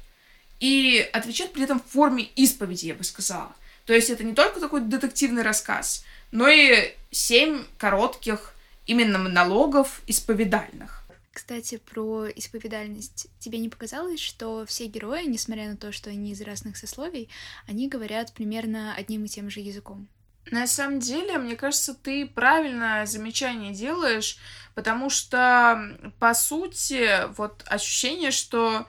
И 0.60 1.08
отвечают 1.12 1.52
при 1.52 1.64
этом 1.64 1.80
в 1.80 1.92
форме 1.92 2.24
исповеди, 2.36 2.88
я 2.88 2.96
бы 2.96 3.04
сказала. 3.04 3.54
То 3.86 3.94
есть 3.94 4.10
это 4.10 4.24
не 4.24 4.34
только 4.34 4.60
такой 4.60 4.82
детективный 4.82 5.44
рассказ, 5.44 6.06
но 6.32 6.48
и 6.48 6.94
семь 7.12 7.64
коротких 7.78 8.54
именно 8.86 9.18
монологов 9.18 10.02
исповедальных. 10.08 11.03
Кстати, 11.34 11.78
про 11.78 12.28
исповедальность. 12.30 13.28
Тебе 13.40 13.58
не 13.58 13.68
показалось, 13.68 14.20
что 14.20 14.66
все 14.68 14.86
герои, 14.86 15.26
несмотря 15.26 15.68
на 15.68 15.76
то, 15.76 15.92
что 15.92 16.12
они 16.12 16.32
из 16.32 16.42
разных 16.42 16.78
сословий, 16.78 17.28
они 17.68 17.90
говорят 17.90 18.34
примерно 18.34 18.94
одним 18.94 19.26
и 19.26 19.28
тем 19.28 19.50
же 19.50 19.60
языком? 19.60 20.08
На 20.52 20.68
самом 20.68 21.00
деле, 21.00 21.40
мне 21.40 21.56
кажется, 21.56 21.96
ты 21.96 22.28
правильное 22.28 23.08
замечание 23.08 23.74
делаешь, 23.74 24.38
потому 24.76 25.10
что, 25.10 25.98
по 26.20 26.36
сути, 26.36 27.28
вот 27.36 27.64
ощущение, 27.66 28.30
что 28.30 28.88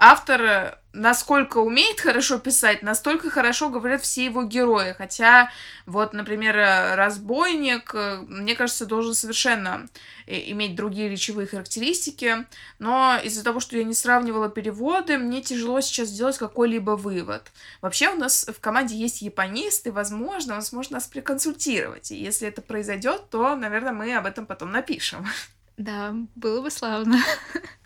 автор 0.00 0.80
насколько 0.92 1.58
умеет 1.58 2.00
хорошо 2.00 2.38
писать, 2.38 2.82
настолько 2.82 3.30
хорошо 3.30 3.68
говорят 3.68 4.02
все 4.02 4.24
его 4.24 4.42
герои. 4.42 4.92
Хотя, 4.92 5.50
вот, 5.86 6.12
например, 6.12 6.56
разбойник, 6.96 7.94
мне 8.26 8.56
кажется, 8.56 8.86
должен 8.86 9.14
совершенно 9.14 9.88
иметь 10.26 10.74
другие 10.74 11.08
речевые 11.08 11.46
характеристики. 11.46 12.46
Но 12.78 13.16
из-за 13.22 13.44
того, 13.44 13.60
что 13.60 13.76
я 13.76 13.84
не 13.84 13.94
сравнивала 13.94 14.48
переводы, 14.48 15.18
мне 15.18 15.42
тяжело 15.42 15.80
сейчас 15.80 16.08
сделать 16.08 16.38
какой-либо 16.38 16.92
вывод. 16.92 17.52
Вообще 17.80 18.10
у 18.10 18.16
нас 18.16 18.46
в 18.46 18.60
команде 18.60 18.96
есть 18.96 19.22
японист, 19.22 19.86
и, 19.86 19.90
возможно, 19.90 20.56
он 20.56 20.62
сможет 20.62 20.92
нас 20.92 21.06
проконсультировать. 21.06 22.10
И 22.10 22.16
если 22.16 22.48
это 22.48 22.62
произойдет, 22.62 23.30
то, 23.30 23.54
наверное, 23.54 23.92
мы 23.92 24.14
об 24.14 24.26
этом 24.26 24.46
потом 24.46 24.72
напишем. 24.72 25.26
Да, 25.80 26.14
было 26.34 26.60
бы 26.60 26.70
славно. 26.70 27.18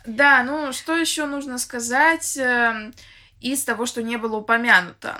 Да, 0.06 0.42
ну 0.42 0.70
что 0.74 0.94
еще 0.94 1.24
нужно 1.24 1.56
сказать 1.56 2.36
э, 2.36 2.92
из 3.40 3.64
того, 3.64 3.86
что 3.86 4.02
не 4.02 4.18
было 4.18 4.36
упомянуто? 4.36 5.18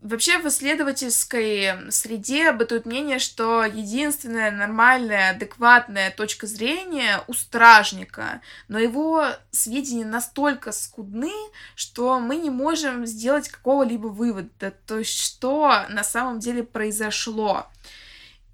Вообще 0.00 0.38
в 0.38 0.46
исследовательской 0.46 1.90
среде 1.90 2.52
бытует 2.52 2.86
мнение, 2.86 3.18
что 3.18 3.64
единственная 3.64 4.52
нормальная, 4.52 5.30
адекватная 5.30 6.12
точка 6.12 6.46
зрения 6.46 7.24
у 7.26 7.32
стражника, 7.32 8.42
но 8.68 8.78
его 8.78 9.26
сведения 9.50 10.04
настолько 10.04 10.70
скудны, 10.70 11.32
что 11.74 12.20
мы 12.20 12.36
не 12.36 12.50
можем 12.50 13.06
сделать 13.06 13.48
какого-либо 13.48 14.06
вывода, 14.06 14.72
то 14.86 14.98
есть 14.98 15.18
что 15.18 15.84
на 15.88 16.04
самом 16.04 16.38
деле 16.38 16.62
произошло. 16.62 17.66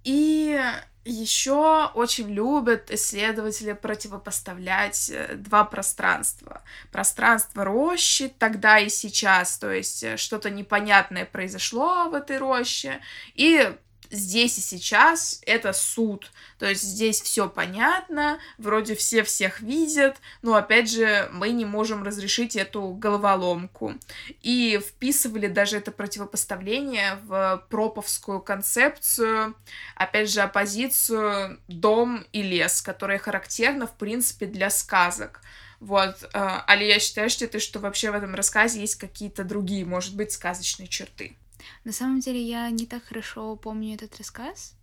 И 0.05 0.59
еще 1.05 1.87
очень 1.95 2.31
любят 2.31 2.91
исследователи 2.91 3.73
противопоставлять 3.73 5.11
э, 5.11 5.35
два 5.37 5.65
пространства. 5.65 6.63
Пространство 6.91 7.65
рощи 7.65 8.33
тогда 8.39 8.79
и 8.79 8.89
сейчас, 8.89 9.59
то 9.59 9.71
есть 9.71 10.03
э, 10.05 10.17
что-то 10.17 10.51
непонятное 10.51 11.25
произошло 11.25 12.09
в 12.09 12.15
этой 12.15 12.39
роще, 12.39 13.01
и 13.35 13.75
здесь 14.13 14.59
и 14.59 14.61
сейчас 14.61 15.41
это 15.47 15.73
суд. 15.73 16.31
То 16.59 16.67
есть 16.69 16.83
здесь 16.83 17.21
все 17.21 17.49
понятно, 17.49 18.39
вроде 18.59 18.95
все 18.95 19.25
всех 19.25 19.61
видят, 19.61 20.19
но 20.43 20.55
опять 20.55 20.91
же 20.91 21.29
мы 21.33 21.51
не 21.51 21.65
можем 21.65 22.05
разрешить 22.05 22.55
эту 22.55 22.91
головоломку. 22.91 23.95
И 24.43 24.81
вписывали 24.87 25.49
даже 25.49 25.79
это 25.79 25.91
противопоставление 25.91 27.19
в 27.25 27.65
проповскую 27.71 28.41
концепцию, 28.41 29.57
опять 29.97 30.31
же 30.31 30.43
оппозицию 30.43 31.59
дом 31.67 32.25
и 32.33 32.43
лес, 32.43 32.83
которая 32.83 33.19
характерна 33.19 33.87
в 33.87 33.97
принципе 33.97 34.47
для 34.47 34.71
сказок. 34.71 35.41
Вот, 35.81 36.23
э, 36.23 36.29
Али, 36.67 36.97
считаешь 37.01 37.41
ли 37.41 37.49
ты, 37.49 37.59
что 37.59 37.81
вообще 37.81 38.13
в 38.13 38.15
этом 38.15 38.37
рассказе 38.37 38.81
есть 38.81 38.95
какие-то 38.95 39.43
другие, 39.43 39.85
может 39.85 40.15
быть, 40.15 40.31
сказочные 40.31 40.87
черты? 40.87 41.37
На 41.85 41.93
самом 41.93 42.21
деле 42.21 42.43
я 42.43 42.71
не 42.71 42.87
так 42.87 43.05
хорошо 43.05 43.57
помню 43.57 43.95
этот 43.95 44.17
рассказ, 44.19 44.75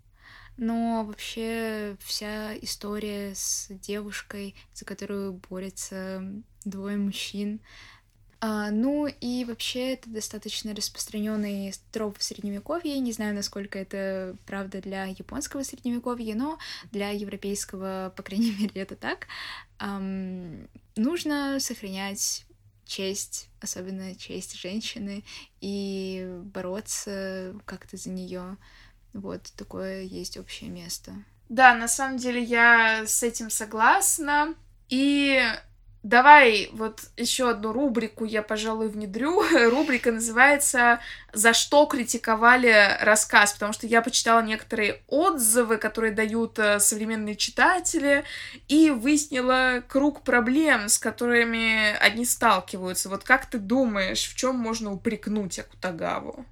но 0.57 1.03
вообще 1.05 1.95
вся 1.99 2.57
история 2.57 3.33
с 3.35 3.67
девушкой, 3.69 4.55
за 4.73 4.85
которую 4.85 5.41
борются 5.49 6.23
двое 6.65 6.97
мужчин, 6.97 7.61
а, 8.41 8.71
ну 8.71 9.07
и 9.07 9.43
вообще 9.43 9.93
это 9.93 10.09
достаточно 10.09 10.73
распространенный 10.73 11.73
троп 11.91 12.17
в 12.17 12.23
средневековье. 12.23 12.97
Не 12.99 13.11
знаю, 13.11 13.35
насколько 13.35 13.77
это 13.77 14.37
правда 14.45 14.81
для 14.81 15.05
японского 15.05 15.63
средневековья, 15.63 16.35
но 16.35 16.57
для 16.91 17.09
европейского, 17.09 18.13
по 18.15 18.23
крайней 18.23 18.51
мере, 18.59 18.81
это 18.81 18.95
так. 18.95 19.27
Эм, 19.79 20.69
нужно 20.95 21.59
сохранять 21.59 22.45
честь, 22.89 23.49
особенно 23.61 24.15
честь 24.15 24.55
женщины, 24.55 25.23
и 25.61 26.27
бороться 26.43 27.55
как-то 27.65 27.95
за 27.95 28.09
нее. 28.09 28.57
Вот 29.13 29.53
такое 29.55 30.01
есть 30.01 30.37
общее 30.37 30.69
место. 30.69 31.13
Да, 31.47 31.73
на 31.73 31.87
самом 31.87 32.17
деле 32.17 32.43
я 32.43 33.05
с 33.05 33.23
этим 33.23 33.49
согласна. 33.49 34.55
И 34.89 35.41
Давай 36.03 36.69
вот 36.71 37.01
еще 37.17 37.49
одну 37.49 37.73
рубрику 37.73 38.23
я, 38.23 38.41
пожалуй, 38.41 38.87
внедрю. 38.87 39.43
Рубрика 39.69 40.13
называется 40.13 41.01
«За 41.33 41.53
что 41.53 41.85
критиковали 41.85 42.97
рассказ?», 43.01 43.51
потому 43.51 43.73
что 43.73 43.85
я 43.85 44.01
почитала 44.01 44.41
некоторые 44.41 45.01
отзывы, 45.07 45.75
которые 45.75 46.13
дают 46.13 46.57
э, 46.57 46.79
современные 46.79 47.35
читатели, 47.35 48.23
и 48.69 48.91
выяснила 48.91 49.83
круг 49.89 50.21
проблем, 50.23 50.87
с 50.87 50.97
которыми 50.97 51.97
они 51.97 52.23
сталкиваются. 52.23 53.09
Вот 53.09 53.25
как 53.25 53.47
ты 53.47 53.57
думаешь, 53.57 54.23
в 54.23 54.35
чем 54.37 54.55
можно 54.55 54.93
упрекнуть 54.93 55.59
Акутагаву? 55.59 56.45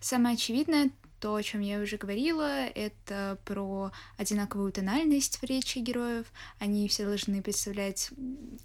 Самое 0.00 0.34
очевидное 0.34 0.90
то, 1.24 1.36
о 1.36 1.42
чем 1.42 1.62
я 1.62 1.80
уже 1.80 1.96
говорила, 1.96 2.66
это 2.66 3.38
про 3.46 3.92
одинаковую 4.18 4.70
тональность 4.72 5.38
в 5.38 5.44
речи 5.44 5.78
героев. 5.78 6.26
Они 6.58 6.86
все 6.86 7.06
должны 7.06 7.40
представлять 7.40 8.10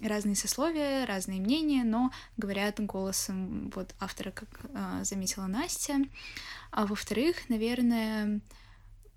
разные 0.02 0.36
сословия, 0.36 1.06
разные 1.06 1.40
мнения, 1.40 1.84
но 1.84 2.10
говорят 2.36 2.78
голосом 2.78 3.72
вот 3.74 3.94
автора, 3.98 4.30
как 4.30 4.50
э, 4.74 5.04
заметила 5.04 5.46
Настя. 5.46 6.00
А 6.70 6.84
во-вторых, 6.84 7.48
наверное, 7.48 8.42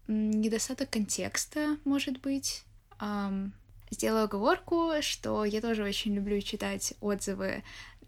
недостаток 0.08 0.92
контекста, 0.92 1.76
может 1.84 2.22
быть. 2.22 2.64
Эм, 3.02 3.52
сделаю 3.92 4.24
оговорку, 4.24 4.94
что 5.02 5.44
я 5.44 5.60
тоже 5.60 5.84
очень 5.84 6.16
люблю 6.16 6.40
читать 6.40 6.94
отзывы 7.02 7.62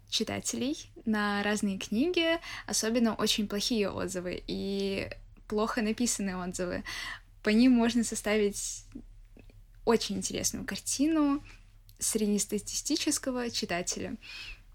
читателей 0.10 0.90
на 1.04 1.44
разные 1.44 1.78
книги, 1.78 2.40
особенно 2.68 3.16
очень 3.16 3.50
плохие 3.50 3.90
отзывы. 3.90 4.42
И 4.48 5.10
плохо 5.48 5.82
написанные 5.82 6.38
отзывы. 6.38 6.84
По 7.44 7.50
ним 7.50 7.72
можно 7.72 8.04
составить 8.04 8.86
очень 9.86 10.18
интересную 10.18 10.66
картину 10.66 11.44
среднестатистического 12.00 13.50
читателя. 13.50 14.18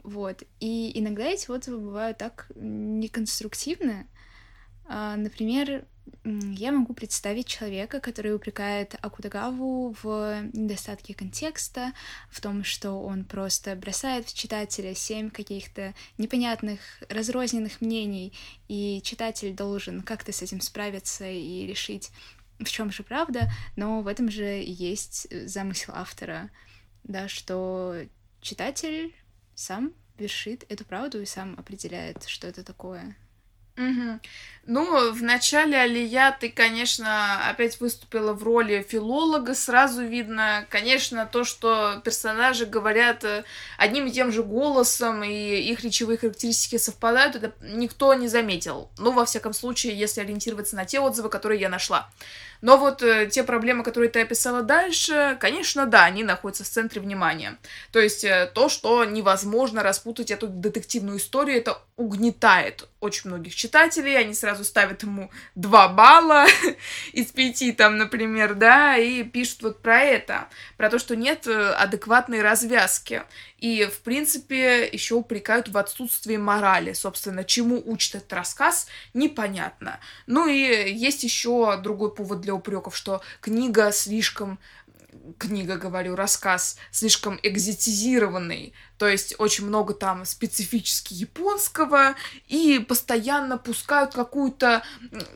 Вот. 0.02 0.42
И 0.60 0.98
иногда 0.98 1.24
эти 1.24 1.50
отзывы 1.50 1.78
бывают 1.78 2.18
так 2.18 2.50
неконструктивны. 2.54 4.06
А, 4.86 5.16
например, 5.16 5.86
я 6.24 6.72
могу 6.72 6.92
представить 6.92 7.46
человека, 7.46 8.00
который 8.00 8.34
упрекает 8.34 8.94
Акутагаву 9.00 9.96
в 10.02 10.42
недостатке 10.52 11.14
контекста, 11.14 11.92
в 12.28 12.40
том, 12.40 12.62
что 12.62 12.92
он 12.92 13.24
просто 13.24 13.74
бросает 13.74 14.26
в 14.26 14.34
читателя 14.34 14.94
семь 14.94 15.30
каких-то 15.30 15.94
непонятных, 16.18 16.80
разрозненных 17.08 17.80
мнений, 17.80 18.34
и 18.68 19.00
читатель 19.02 19.54
должен 19.54 20.02
как-то 20.02 20.32
с 20.32 20.42
этим 20.42 20.60
справиться 20.60 21.28
и 21.28 21.66
решить, 21.66 22.10
в 22.58 22.66
чем 22.66 22.92
же 22.92 23.02
правда, 23.02 23.50
но 23.76 24.02
в 24.02 24.06
этом 24.06 24.30
же 24.30 24.44
есть 24.44 25.26
замысел 25.48 25.94
автора, 25.96 26.50
да, 27.02 27.28
что 27.28 27.96
читатель 28.42 29.14
сам 29.54 29.94
вершит 30.18 30.70
эту 30.70 30.84
правду 30.84 31.22
и 31.22 31.26
сам 31.26 31.54
определяет, 31.58 32.24
что 32.24 32.46
это 32.46 32.62
такое. 32.62 33.16
Угу. 33.76 34.20
Ну, 34.72 35.10
в 35.10 35.20
начале 35.24 35.76
Алия 35.76 36.30
ты, 36.30 36.48
конечно, 36.48 37.48
опять 37.50 37.80
выступила 37.80 38.34
в 38.34 38.44
роли 38.44 38.86
филолога, 38.88 39.56
сразу 39.56 40.04
видно, 40.04 40.64
конечно, 40.70 41.26
то, 41.26 41.42
что 41.42 42.00
персонажи 42.04 42.66
говорят 42.66 43.24
э, 43.24 43.42
одним 43.78 44.06
и 44.06 44.12
тем 44.12 44.30
же 44.30 44.44
голосом, 44.44 45.24
и 45.24 45.28
их 45.28 45.82
речевые 45.82 46.18
характеристики 46.18 46.78
совпадают, 46.78 47.34
это 47.34 47.52
никто 47.62 48.14
не 48.14 48.28
заметил. 48.28 48.92
Ну, 48.96 49.10
во 49.10 49.24
всяком 49.24 49.54
случае, 49.54 49.98
если 49.98 50.20
ориентироваться 50.20 50.76
на 50.76 50.84
те 50.84 51.00
отзывы, 51.00 51.30
которые 51.30 51.60
я 51.60 51.68
нашла. 51.68 52.08
Но 52.60 52.76
вот 52.76 53.02
э, 53.02 53.26
те 53.26 53.42
проблемы, 53.42 53.82
которые 53.82 54.10
ты 54.10 54.20
описала 54.20 54.62
дальше, 54.62 55.36
конечно, 55.40 55.86
да, 55.86 56.04
они 56.04 56.22
находятся 56.22 56.64
в 56.64 56.68
центре 56.68 57.00
внимания. 57.00 57.58
То 57.90 57.98
есть 57.98 58.22
э, 58.22 58.50
то, 58.54 58.68
что 58.68 59.04
невозможно 59.04 59.82
распутать 59.82 60.30
эту 60.30 60.46
детективную 60.46 61.18
историю, 61.18 61.56
это 61.56 61.78
угнетает 61.96 62.88
очень 63.00 63.30
многих 63.30 63.54
читателей, 63.54 64.18
они 64.18 64.34
сразу 64.34 64.59
ставят 64.64 65.02
ему 65.02 65.30
2 65.54 65.88
балла 65.88 66.46
из 67.12 67.26
5 67.26 67.76
там, 67.76 67.98
например, 67.98 68.54
да, 68.54 68.96
и 68.96 69.22
пишут 69.22 69.62
вот 69.62 69.82
про 69.82 70.00
это, 70.00 70.48
про 70.76 70.90
то, 70.90 70.98
что 70.98 71.16
нет 71.16 71.46
э, 71.46 71.70
адекватной 71.72 72.42
развязки. 72.42 73.22
И, 73.58 73.84
в 73.84 74.00
принципе, 74.00 74.88
еще 74.88 75.16
упрекают 75.16 75.68
в 75.68 75.76
отсутствии 75.76 76.36
морали. 76.38 76.94
Собственно, 76.94 77.44
чему 77.44 77.82
учит 77.84 78.14
этот 78.14 78.32
рассказ, 78.32 78.86
непонятно. 79.12 80.00
Ну 80.26 80.48
и 80.48 80.90
есть 80.90 81.24
еще 81.24 81.76
другой 81.76 82.14
повод 82.14 82.40
для 82.40 82.54
упреков, 82.54 82.96
что 82.96 83.20
книга 83.40 83.92
слишком 83.92 84.58
книга, 85.38 85.76
говорю, 85.76 86.14
рассказ 86.16 86.76
слишком 86.90 87.38
экзотизированный, 87.42 88.72
то 88.98 89.08
есть 89.08 89.34
очень 89.38 89.66
много 89.66 89.94
там 89.94 90.24
специфически 90.24 91.14
японского, 91.14 92.14
и 92.48 92.78
постоянно 92.78 93.58
пускают 93.58 94.14
какую-то 94.14 94.82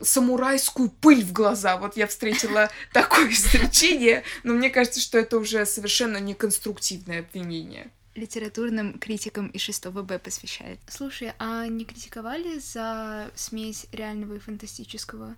самурайскую 0.01 0.89
пыль 0.89 1.23
в 1.23 1.33
глаза. 1.33 1.77
Вот 1.77 1.97
я 1.97 2.07
встретила 2.07 2.69
такое 2.93 3.29
изречение, 3.29 4.23
но 4.43 4.53
мне 4.53 4.69
кажется, 4.69 4.99
что 4.99 5.17
это 5.17 5.37
уже 5.37 5.65
совершенно 5.65 6.17
неконструктивное 6.17 7.19
обвинение 7.19 7.91
литературным 8.15 8.97
критикам 8.97 9.47
и 9.47 9.57
6 9.57 9.87
Б 9.87 10.19
посвящает. 10.19 10.79
Слушай, 10.87 11.33
а 11.37 11.67
не 11.67 11.83
критиковали 11.83 12.59
за 12.59 13.29
смесь 13.35 13.87
реального 13.91 14.35
и 14.35 14.39
фантастического? 14.39 15.35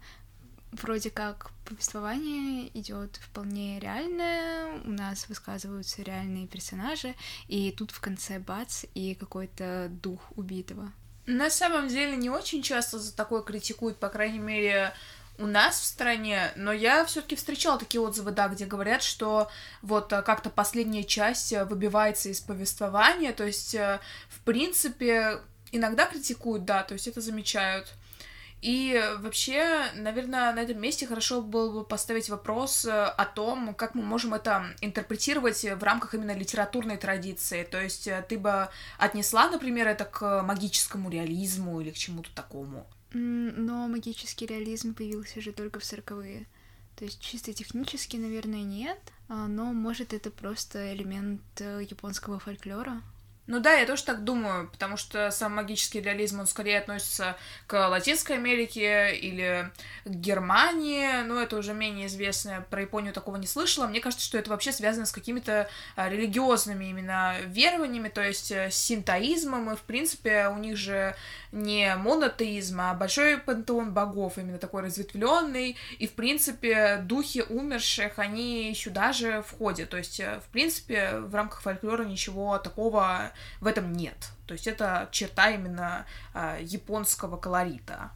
Вроде 0.72 1.10
как 1.10 1.52
повествование 1.66 2.68
идет 2.78 3.18
вполне 3.18 3.80
реальное, 3.80 4.82
у 4.84 4.90
нас 4.90 5.30
высказываются 5.30 6.02
реальные 6.02 6.48
персонажи, 6.48 7.16
и 7.48 7.72
тут 7.72 7.92
в 7.92 8.02
конце 8.02 8.38
бац 8.40 8.84
и 8.94 9.16
какой-то 9.16 9.88
дух 9.90 10.20
убитого. 10.36 10.92
На 11.26 11.50
самом 11.50 11.88
деле 11.88 12.16
не 12.18 12.30
очень 12.30 12.62
часто 12.62 13.00
за 13.00 13.16
такое 13.16 13.42
критикуют, 13.44 13.98
по 13.98 14.10
крайней 14.10 14.40
мере, 14.40 14.94
у 15.38 15.46
нас 15.46 15.80
в 15.80 15.86
стране, 15.86 16.52
но 16.56 16.72
я 16.72 17.06
все-таки 17.06 17.36
встречала 17.36 17.78
такие 17.78 18.02
отзывы, 18.02 18.32
да, 18.32 18.48
где 18.48 18.66
говорят, 18.66 19.04
что 19.04 19.50
вот 19.82 20.12
э, 20.12 20.22
как-то 20.24 20.50
последняя 20.50 21.04
часть 21.04 21.54
э, 21.54 21.64
выбивается 21.64 22.30
из 22.30 22.40
повествования, 22.40 23.34
то 23.34 23.46
есть, 23.46 23.76
э, 23.76 24.00
в 24.30 24.40
принципе, 24.42 25.40
иногда 25.72 26.06
критикуют, 26.06 26.66
да, 26.66 26.84
то 26.84 26.94
есть 26.94 27.08
это 27.08 27.22
замечают. 27.22 27.94
И 28.62 29.00
вообще, 29.20 29.86
наверное, 29.96 30.52
на 30.52 30.60
этом 30.60 30.82
месте 30.82 31.06
хорошо 31.06 31.42
было 31.42 31.72
бы 31.72 31.84
поставить 31.86 32.30
вопрос 32.30 32.86
о 32.86 33.26
том, 33.26 33.76
как 33.76 33.94
мы 33.94 34.04
можем 34.04 34.34
это 34.34 34.76
интерпретировать 34.82 35.64
в 35.64 35.84
рамках 35.84 36.16
именно 36.16 36.36
литературной 36.36 36.98
традиции. 36.98 37.64
То 37.64 37.80
есть 37.82 38.10
ты 38.28 38.38
бы 38.38 38.70
отнесла, 38.98 39.50
например, 39.50 39.88
это 39.88 40.06
к 40.06 40.42
магическому 40.42 41.10
реализму 41.10 41.82
или 41.82 41.92
к 41.92 41.98
чему-то 41.98 42.32
такому? 42.34 42.88
Но 43.14 43.88
магический 43.88 44.46
реализм 44.46 44.94
появился 44.94 45.40
же 45.40 45.52
только 45.52 45.80
в 45.80 45.86
сороковые. 45.86 46.46
То 46.98 47.06
есть 47.06 47.22
чисто 47.22 47.54
технически, 47.54 48.18
наверное, 48.18 48.64
нет, 48.64 49.00
а, 49.30 49.48
но 49.48 49.66
может 49.72 50.14
это 50.14 50.32
просто 50.32 50.94
элемент 50.94 51.42
э, 51.60 51.86
японского 51.88 52.40
фольклора. 52.40 53.04
Ну 53.48 53.62
да, 53.62 53.74
я 53.76 53.86
тоже 53.86 54.04
так 54.04 54.26
думаю, 54.26 54.68
потому 54.68 54.98
что 54.98 55.32
сам 55.32 55.56
магический 55.56 56.02
реализм, 56.02 56.42
он 56.42 56.48
скорее 56.48 56.80
относится 56.80 57.38
к 57.66 57.88
Латинской 57.88 58.36
Америке 58.36 59.16
или 59.16 59.72
к 60.04 60.10
Германии, 60.10 61.24
но 61.24 61.42
это 61.42 61.56
уже 61.56 61.74
менее 61.74 62.08
известно, 62.08 62.66
про 62.70 62.82
Японию 62.82 63.14
такого 63.14 63.38
не 63.38 63.48
слышала. 63.48 63.88
Мне 63.88 64.02
кажется, 64.02 64.26
что 64.26 64.38
это 64.38 64.50
вообще 64.50 64.74
связано 64.74 65.06
с 65.06 65.14
какими-то 65.14 65.70
а, 65.96 66.10
религиозными 66.10 66.86
именно 66.86 67.36
верованиями, 67.46 68.10
то 68.10 68.22
есть 68.22 68.52
э, 68.52 68.70
с 68.70 68.76
синтоизмом, 68.76 69.72
и 69.72 69.78
в 69.78 69.82
принципе 69.82 70.50
у 70.50 70.58
них 70.58 70.76
же 70.76 71.16
не 71.54 71.96
монотеизм, 71.96 72.82
а 72.82 72.94
большой 72.94 73.38
пантеон 73.38 73.94
богов, 73.94 74.38
именно 74.38 74.58
такой 74.58 74.82
разветвленный, 74.84 75.78
и 76.00 76.08
в 76.08 76.12
принципе 76.14 76.98
духи 76.98 77.44
умерших, 77.48 78.20
они 78.20 78.74
сюда 78.76 79.14
же 79.14 79.42
входят, 79.42 79.90
то 79.90 79.98
есть 79.98 80.20
э, 80.20 80.42
в 80.46 80.50
принципе 80.50 81.20
в 81.20 81.34
рамках 81.34 81.62
фольклора 81.62 82.04
ничего 82.04 82.58
такого 82.58 83.32
в 83.62 83.68
этом 83.68 83.94
нет. 83.94 84.30
То 84.46 84.54
есть 84.54 84.68
это 84.68 85.10
черта 85.12 85.50
именно 85.50 86.06
э, 86.34 86.60
японского 86.62 87.38
колорита. 87.38 88.12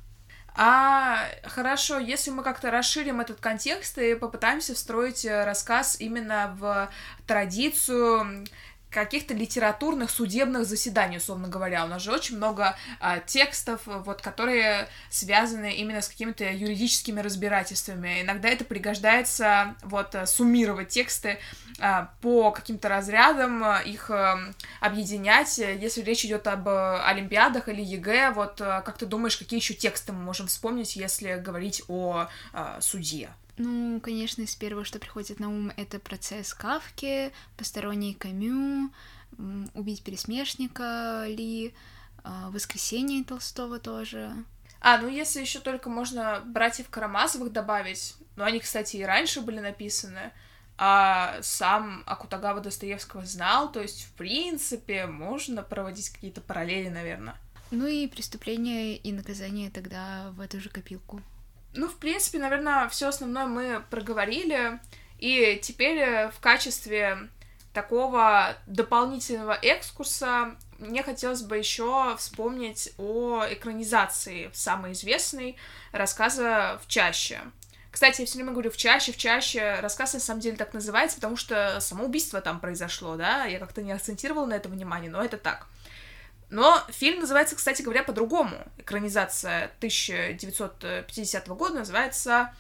А 0.54 1.28
хорошо, 1.46 1.98
если 1.98 2.30
мы 2.30 2.44
как-то 2.44 2.72
расширим 2.72 3.22
этот 3.22 3.40
контекст 3.40 3.98
и 3.98 4.16
попытаемся 4.16 4.74
встроить 4.74 5.24
э, 5.24 5.46
рассказ 5.46 5.96
именно 6.00 6.56
в 6.60 6.90
традицию 7.26 8.46
каких-то 8.92 9.34
литературных 9.34 10.12
судебных 10.12 10.66
заседаний, 10.66 11.18
условно 11.18 11.48
говоря. 11.48 11.86
У 11.86 11.88
нас 11.88 12.02
же 12.02 12.12
очень 12.12 12.38
много 12.38 12.76
а, 13.00 13.20
текстов, 13.20 13.82
вот, 13.86 14.22
которые 14.22 14.88
связаны 15.10 15.74
именно 15.74 16.02
с 16.02 16.10
какими-то 16.10 16.44
юридическими 16.44 17.22
разбирательствами. 17.22 18.22
Иногда 18.22 18.50
это 18.50 18.66
пригождается 18.66 19.76
вот 19.84 20.16
суммировать 20.26 20.90
тексты 20.90 21.40
а, 21.80 22.12
по 22.22 22.52
каким-то 22.52 22.90
разрядам, 22.90 23.64
их 23.86 24.12
а, 24.12 24.40
объединять. 24.82 25.58
Если 25.58 26.02
речь 26.02 26.26
идет 26.26 26.48
об 26.48 26.68
Олимпиадах 26.68 27.70
или 27.70 27.82
ЕГЭ, 27.82 28.32
вот 28.32 28.62
а, 28.62 28.82
как 28.82 28.98
ты 28.98 29.06
думаешь, 29.06 29.38
какие 29.38 29.60
еще 29.60 29.74
тексты 29.74 30.12
мы 30.12 30.22
можем 30.22 30.48
вспомнить, 30.48 30.96
если 30.96 31.36
говорить 31.36 31.84
о 31.88 32.28
а, 32.54 32.80
судье? 32.82 33.30
Ну, 33.58 34.00
конечно, 34.00 34.42
из 34.42 34.56
первого, 34.56 34.86
что 34.86 35.00
приходит 35.00 35.40
на 35.40 35.50
ум, 35.50 35.72
это 35.78 36.00
процесс 36.00 36.54
Кафки, 36.54 37.32
посторонний 37.58 38.14
Камю, 38.14 38.92
убить 39.74 40.04
пересмешника 40.04 41.26
Ли, 41.28 41.74
а, 42.24 42.50
воскресенье 42.52 43.24
Толстого 43.24 43.80
тоже. 43.80 44.34
А, 44.80 44.98
ну 44.98 45.08
если 45.08 45.42
еще 45.42 45.60
только 45.60 45.90
можно 45.90 46.42
братьев 46.46 46.90
Карамазовых 46.90 47.52
добавить, 47.52 48.16
ну 48.36 48.44
они, 48.44 48.60
кстати, 48.60 48.98
и 48.98 49.04
раньше 49.04 49.42
были 49.42 49.60
написаны, 49.60 50.32
а 50.78 51.38
сам 51.44 52.04
Акутагава 52.08 52.60
Достоевского 52.60 53.24
знал, 53.26 53.72
то 53.72 53.80
есть, 53.80 54.06
в 54.06 54.14
принципе, 54.14 55.06
можно 55.06 55.62
проводить 55.62 56.10
какие-то 56.10 56.42
параллели, 56.42 56.90
наверное. 56.90 57.36
Ну 57.70 57.86
и 57.86 58.08
преступление 58.08 58.98
и 58.98 59.12
наказание 59.12 59.70
тогда 59.70 60.32
в 60.32 60.42
эту 60.42 60.60
же 60.60 60.70
копилку. 60.70 61.22
Ну, 61.74 61.88
в 61.88 61.96
принципе, 61.98 62.40
наверное, 62.40 62.88
все 62.90 63.08
основное 63.08 63.46
мы 63.46 63.84
проговорили. 63.90 64.80
И 65.20 65.60
теперь 65.62 66.00
э, 66.00 66.32
в 66.32 66.40
качестве 66.40 67.30
такого 67.74 68.56
дополнительного 68.66 69.54
экскурса 69.54 70.56
мне 70.80 71.04
хотелось 71.04 71.44
бы 71.44 71.58
еще 71.58 72.16
вспомнить 72.18 72.92
о 72.98 73.46
экранизации 73.50 74.50
самой 74.54 74.94
известной 74.94 75.56
рассказа 75.92 76.80
в 76.84 76.88
чаще. 76.88 77.40
Кстати, 77.92 78.22
я 78.22 78.26
все 78.26 78.36
время 78.36 78.52
говорю 78.52 78.72
в 78.72 78.78
чаще, 78.78 79.12
в 79.12 79.18
чаще. 79.18 79.80
Рассказ 79.82 80.14
на 80.14 80.20
самом 80.20 80.40
деле 80.40 80.58
так 80.58 80.74
называется, 80.74 81.18
потому 81.18 81.36
что 81.36 81.80
само 81.82 82.06
убийство 82.06 82.42
там 82.42 82.60
произошло, 82.60 83.16
да. 83.16 83.46
Я 83.46 83.60
как-то 83.60 83.82
не 83.82 83.92
акцентировала 83.92 84.46
на 84.46 84.54
это 84.54 84.70
внимание, 84.70 85.12
но 85.12 85.24
это 85.24 85.38
так. 85.38 85.68
Но 86.52 86.84
фильм 86.90 87.22
называется, 87.22 87.56
кстати 87.56 87.82
говоря, 87.82 88.04
по-другому. 88.04 88.58
Экранизация 88.78 89.72
1950 89.78 91.48
года 91.48 91.76
называется 91.76 92.54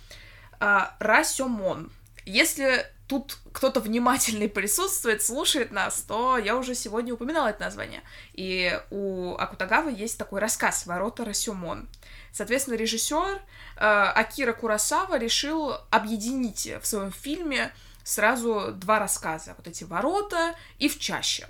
э, 0.61 0.79
«Расемон». 0.99 1.91
Если 2.25 2.85
тут 3.07 3.37
кто-то 3.51 3.81
внимательный 3.81 4.47
присутствует, 4.47 5.21
слушает 5.21 5.71
нас, 5.71 6.03
то 6.03 6.37
я 6.37 6.55
уже 6.55 6.73
сегодня 6.73 7.13
упоминала 7.13 7.49
это 7.49 7.59
название. 7.59 8.01
И 8.31 8.79
у 8.91 9.35
Акутагавы 9.35 9.91
есть 9.91 10.17
такой 10.17 10.39
рассказ 10.39 10.85
«Ворота 10.85 11.25
Расюмон». 11.25 11.89
Соответственно, 12.31 12.75
режиссер 12.75 13.41
э, 13.75 13.79
Акира 13.81 14.53
Курасава 14.53 15.17
решил 15.19 15.73
объединить 15.89 16.71
в 16.81 16.87
своем 16.87 17.11
фильме 17.11 17.73
сразу 18.05 18.71
два 18.71 18.99
рассказа. 18.99 19.53
Вот 19.57 19.67
эти 19.67 19.83
«Ворота» 19.83 20.55
и 20.79 20.87
«В 20.87 20.97
чаще». 20.97 21.47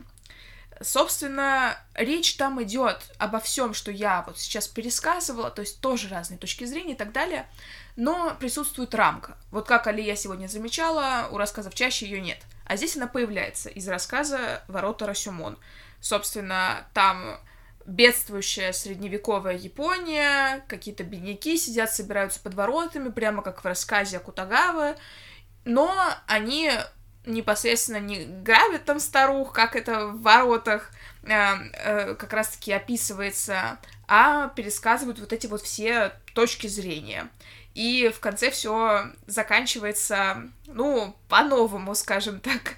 Собственно, 0.82 1.78
речь 1.94 2.36
там 2.36 2.62
идет 2.64 3.12
обо 3.18 3.40
всем, 3.40 3.74
что 3.74 3.92
я 3.92 4.24
вот 4.26 4.40
сейчас 4.40 4.68
пересказывала, 4.68 5.52
то 5.52 5.62
есть 5.62 5.80
тоже 5.82 6.10
разные 6.10 6.38
точки 6.38 6.66
зрения 6.66 6.94
и 6.94 6.98
так 6.98 7.12
далее, 7.12 7.48
но 7.96 8.36
присутствует 8.40 8.96
рамка. 8.96 9.38
Вот 9.52 9.68
как 9.68 9.88
Алия 9.88 10.16
сегодня 10.16 10.48
замечала, 10.48 11.28
у 11.32 11.38
рассказов 11.38 11.76
чаще 11.76 12.06
ее 12.08 12.20
нет. 12.20 12.40
А 12.66 12.78
здесь 12.78 12.96
она 12.96 13.08
появляется 13.08 13.70
из 13.70 13.88
рассказа 13.88 14.64
«Ворота 14.68 15.06
Расюмон». 15.06 15.58
Собственно, 16.00 16.88
там 16.94 17.40
бедствующая 17.86 18.72
средневековая 18.72 19.58
Япония, 19.58 20.64
какие-то 20.68 21.04
бедняки 21.04 21.58
сидят, 21.58 21.94
собираются 21.94 22.40
под 22.40 22.54
воротами, 22.54 23.10
прямо 23.10 23.42
как 23.42 23.64
в 23.64 23.68
рассказе 23.68 24.20
Кутагавы, 24.20 24.96
но 25.66 25.94
они 26.28 26.72
непосредственно 27.26 28.00
не 28.00 28.26
грабят 28.26 28.86
там 28.86 29.00
старух, 29.00 29.54
как 29.54 29.76
это 29.76 30.08
в 30.08 30.22
воротах 30.22 30.92
э, 31.24 31.32
э, 31.32 32.16
как 32.16 32.34
раз-таки 32.34 32.72
описывается, 32.72 33.78
а 34.08 34.50
пересказывают 34.50 35.20
вот 35.20 35.34
эти 35.34 35.48
вот 35.48 35.62
все 35.62 36.14
точки 36.34 36.68
зрения. 36.68 37.30
И 37.74 38.12
в 38.14 38.20
конце 38.20 38.52
все 38.52 39.12
заканчивается, 39.28 40.50
ну, 40.68 41.16
по-новому, 41.30 41.96
скажем 41.96 42.40
так. 42.40 42.76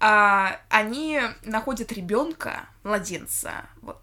А, 0.00 0.60
они 0.68 1.20
находят 1.42 1.90
ребенка, 1.90 2.68
младенца, 2.84 3.66
вот. 3.82 4.00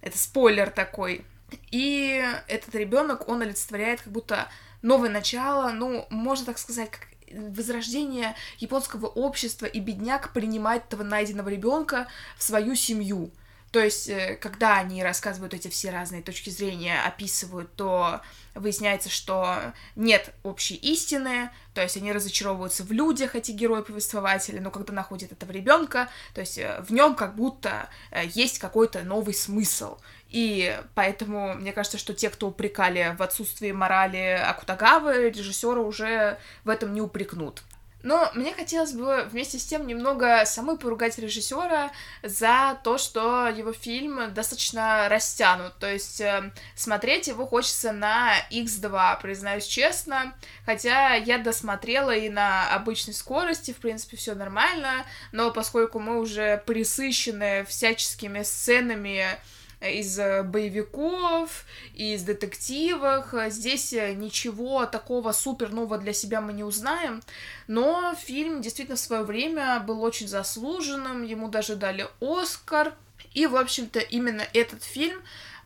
Это 0.00 0.16
спойлер 0.18 0.70
такой. 0.70 1.24
И 1.70 2.24
этот 2.46 2.74
ребенок, 2.74 3.28
он 3.28 3.42
олицетворяет 3.42 4.02
как 4.02 4.12
будто 4.12 4.48
новое 4.82 5.10
начало, 5.10 5.70
ну, 5.72 6.06
можно 6.10 6.46
так 6.46 6.58
сказать, 6.58 6.90
как 6.90 7.08
возрождение 7.34 8.34
японского 8.58 9.06
общества, 9.06 9.66
и 9.66 9.80
бедняк 9.80 10.32
принимает 10.32 10.84
этого 10.86 11.02
найденного 11.02 11.48
ребенка 11.48 12.08
в 12.36 12.42
свою 12.42 12.74
семью. 12.74 13.30
То 13.72 13.82
есть, 13.82 14.06
э, 14.08 14.36
когда 14.36 14.76
они 14.76 15.02
рассказывают 15.02 15.54
эти 15.54 15.68
все 15.68 15.90
разные 15.90 16.22
точки 16.22 16.50
зрения, 16.50 17.00
описывают, 17.02 17.74
то 17.74 18.20
выясняется, 18.54 19.08
что 19.08 19.72
нет 19.96 20.34
общей 20.42 20.74
истины, 20.74 21.50
то 21.72 21.80
есть 21.80 21.96
они 21.96 22.12
разочаровываются 22.12 22.84
в 22.84 22.92
людях, 22.92 23.34
эти 23.34 23.50
герои-повествователи, 23.50 24.58
но 24.58 24.70
когда 24.70 24.92
находят 24.92 25.32
этого 25.32 25.50
ребенка, 25.52 26.10
то 26.34 26.42
есть 26.42 26.58
э, 26.58 26.84
в 26.86 26.92
нем 26.92 27.14
как 27.14 27.34
будто 27.34 27.88
э, 28.10 28.26
есть 28.34 28.58
какой-то 28.58 29.04
новый 29.04 29.32
смысл. 29.32 29.96
И 30.28 30.78
поэтому 30.94 31.54
мне 31.54 31.72
кажется, 31.72 31.96
что 31.96 32.12
те, 32.12 32.28
кто 32.28 32.48
упрекали 32.48 33.16
в 33.18 33.22
отсутствии 33.22 33.72
морали 33.72 34.38
Акутагавы, 34.46 35.30
режиссера 35.30 35.80
уже 35.80 36.38
в 36.64 36.68
этом 36.68 36.92
не 36.92 37.00
упрекнут. 37.00 37.62
Но 38.02 38.30
мне 38.34 38.52
хотелось 38.52 38.92
бы 38.92 39.26
вместе 39.30 39.58
с 39.58 39.64
тем 39.64 39.86
немного 39.86 40.44
самой 40.44 40.76
поругать 40.76 41.18
режиссера 41.18 41.90
за 42.22 42.78
то, 42.82 42.98
что 42.98 43.48
его 43.48 43.72
фильм 43.72 44.32
достаточно 44.34 45.08
растянут. 45.08 45.78
То 45.78 45.92
есть 45.92 46.20
э, 46.20 46.52
смотреть 46.74 47.28
его 47.28 47.46
хочется 47.46 47.92
на 47.92 48.34
X2, 48.50 49.20
признаюсь 49.22 49.66
честно. 49.66 50.34
Хотя 50.66 51.14
я 51.14 51.38
досмотрела 51.38 52.14
и 52.14 52.28
на 52.28 52.74
обычной 52.74 53.14
скорости, 53.14 53.72
в 53.72 53.78
принципе, 53.78 54.16
все 54.16 54.34
нормально. 54.34 55.04
Но 55.30 55.52
поскольку 55.52 55.98
мы 55.98 56.18
уже 56.18 56.62
присыщены 56.66 57.64
всяческими 57.64 58.42
сценами 58.42 59.38
из 59.82 60.18
э, 60.18 60.42
боевиков, 60.42 61.64
из 61.94 62.22
детективов. 62.22 63.34
Здесь 63.48 63.92
э, 63.92 64.14
ничего 64.14 64.86
такого 64.86 65.32
супер 65.32 65.70
нового 65.70 65.98
для 65.98 66.12
себя 66.12 66.40
мы 66.40 66.52
не 66.52 66.64
узнаем, 66.64 67.22
но 67.66 68.14
фильм 68.14 68.62
действительно 68.62 68.96
в 68.96 69.00
свое 69.00 69.22
время 69.22 69.80
был 69.80 70.02
очень 70.02 70.28
заслуженным, 70.28 71.22
ему 71.24 71.48
даже 71.48 71.76
дали 71.76 72.06
Оскар. 72.20 72.94
И, 73.34 73.46
в 73.46 73.56
общем-то, 73.56 73.98
именно 73.98 74.44
этот 74.52 74.82
фильм 74.84 75.22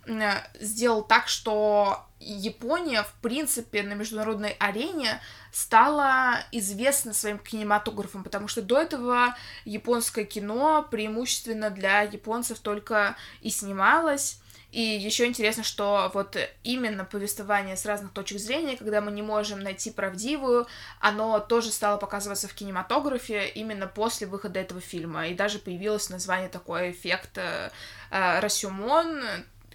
э, 0.07 0.33
сделал 0.61 1.03
так, 1.03 1.29
что 1.29 2.07
Япония, 2.33 3.03
в 3.03 3.13
принципе, 3.23 3.83
на 3.83 3.95
международной 3.95 4.57
арене 4.59 5.21
стала 5.53 6.41
известна 6.53 7.13
своим 7.13 7.39
кинематографом, 7.39 8.25
потому 8.25 8.49
что 8.49 8.63
до 8.63 8.81
этого 8.81 9.37
японское 9.65 10.25
кино 10.25 10.87
преимущественно 10.91 11.71
для 11.71 12.03
японцев 12.03 12.59
только 12.59 13.17
и 13.41 13.51
снималось. 13.51 14.41
И 14.73 14.83
еще 14.83 15.27
интересно, 15.27 15.63
что 15.63 16.11
вот 16.13 16.37
именно 16.63 17.05
повествование 17.05 17.77
с 17.77 17.87
разных 17.87 18.13
точек 18.13 18.39
зрения, 18.39 18.77
когда 18.77 19.01
мы 19.01 19.11
не 19.11 19.23
можем 19.23 19.61
найти 19.61 19.91
правдивую, 19.91 20.67
оно 21.01 21.39
тоже 21.39 21.71
стало 21.71 21.97
показываться 21.97 22.47
в 22.49 22.55
кинематографе 22.55 23.49
именно 23.49 23.87
после 23.87 24.27
выхода 24.27 24.61
этого 24.61 24.81
фильма. 24.81 25.29
И 25.29 25.35
даже 25.35 25.61
появилось 25.61 26.11
название 26.11 26.51
такой 26.51 26.91
эффект 26.91 27.39
э, 27.39 27.71
Расюмон, 28.11 29.23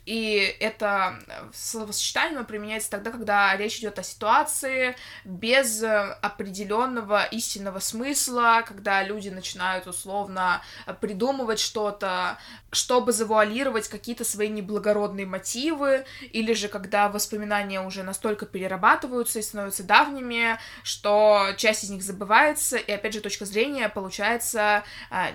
и 0.05 0.55
это 0.59 1.19
словосочетание 1.53 2.43
применяется 2.43 2.89
тогда, 2.89 3.11
когда 3.11 3.55
речь 3.55 3.79
идет 3.79 3.99
о 3.99 4.03
ситуации 4.03 4.95
без 5.25 5.83
определенного 5.83 7.23
истинного 7.25 7.79
смысла, 7.79 8.63
когда 8.65 9.03
люди 9.03 9.29
начинают 9.29 9.87
условно 9.87 10.61
придумывать 11.01 11.59
что-то, 11.59 12.37
чтобы 12.71 13.11
завуалировать 13.11 13.87
какие-то 13.89 14.23
свои 14.23 14.49
неблагородные 14.49 15.25
мотивы, 15.25 16.05
или 16.31 16.53
же 16.53 16.67
когда 16.67 17.09
воспоминания 17.09 17.81
уже 17.81 18.03
настолько 18.03 18.45
перерабатываются 18.45 19.39
и 19.39 19.43
становятся 19.43 19.83
давними, 19.83 20.57
что 20.83 21.53
часть 21.57 21.83
из 21.83 21.89
них 21.89 22.01
забывается, 22.01 22.77
и 22.77 22.91
опять 22.91 23.13
же 23.13 23.21
точка 23.21 23.45
зрения 23.45 23.87
получается 23.89 24.83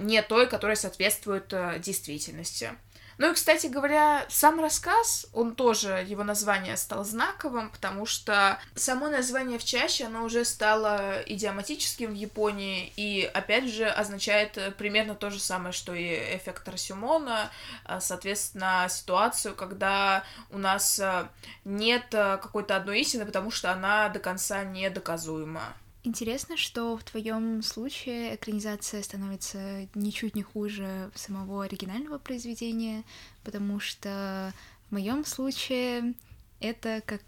не 0.01 0.21
той, 0.23 0.49
которая 0.49 0.77
соответствует 0.77 1.53
э, 1.53 1.79
действительности. 1.79 2.73
Ну 3.19 3.31
и, 3.31 3.35
кстати 3.35 3.69
говоря, 3.69 4.27
сам 4.29 4.61
рассказ, 4.61 5.27
он 5.33 5.55
тоже, 5.55 6.05
его 6.07 6.23
название 6.23 6.77
стало 6.77 7.03
знаковым, 7.03 7.71
потому 7.71 8.05
что 8.05 8.61
само 8.75 9.09
название 9.09 9.59
в 9.59 9.65
чаще, 9.65 10.05
оно 10.05 10.25
уже 10.25 10.45
стало 10.45 11.23
идиоматическим 11.25 12.11
в 12.11 12.15
Японии, 12.15 12.93
и, 12.97 13.23
опять 13.33 13.73
же, 13.73 13.87
означает 13.87 14.77
примерно 14.77 15.15
то 15.15 15.31
же 15.31 15.41
самое, 15.41 15.73
что 15.73 15.95
и 15.95 16.37
эффект 16.37 16.69
Расюмона, 16.69 17.51
а, 17.85 18.01
соответственно, 18.01 18.87
ситуацию, 18.91 19.55
когда 19.55 20.23
у 20.51 20.59
нас 20.59 21.01
а, 21.01 21.31
нет 21.65 22.07
какой-то 22.11 22.77
одной 22.77 23.01
истины, 23.01 23.25
потому 23.25 23.51
что 23.51 23.73
она 23.73 24.11
до 24.11 24.19
конца 24.19 24.63
недоказуема. 24.63 25.75
Интересно, 26.07 26.57
что 26.57 26.97
в 26.97 27.03
твоем 27.03 27.65
случае 27.65 28.37
экранизация 28.37 29.03
становится 29.03 29.89
ничуть 29.97 30.37
не 30.37 30.43
хуже 30.45 31.11
самого 31.17 31.65
оригинального 31.65 32.19
произведения, 32.19 33.03
потому 33.43 33.81
что 33.81 34.55
в 34.89 34.93
моем 34.93 35.25
случае 35.25 36.15
это, 36.61 37.03
как 37.05 37.23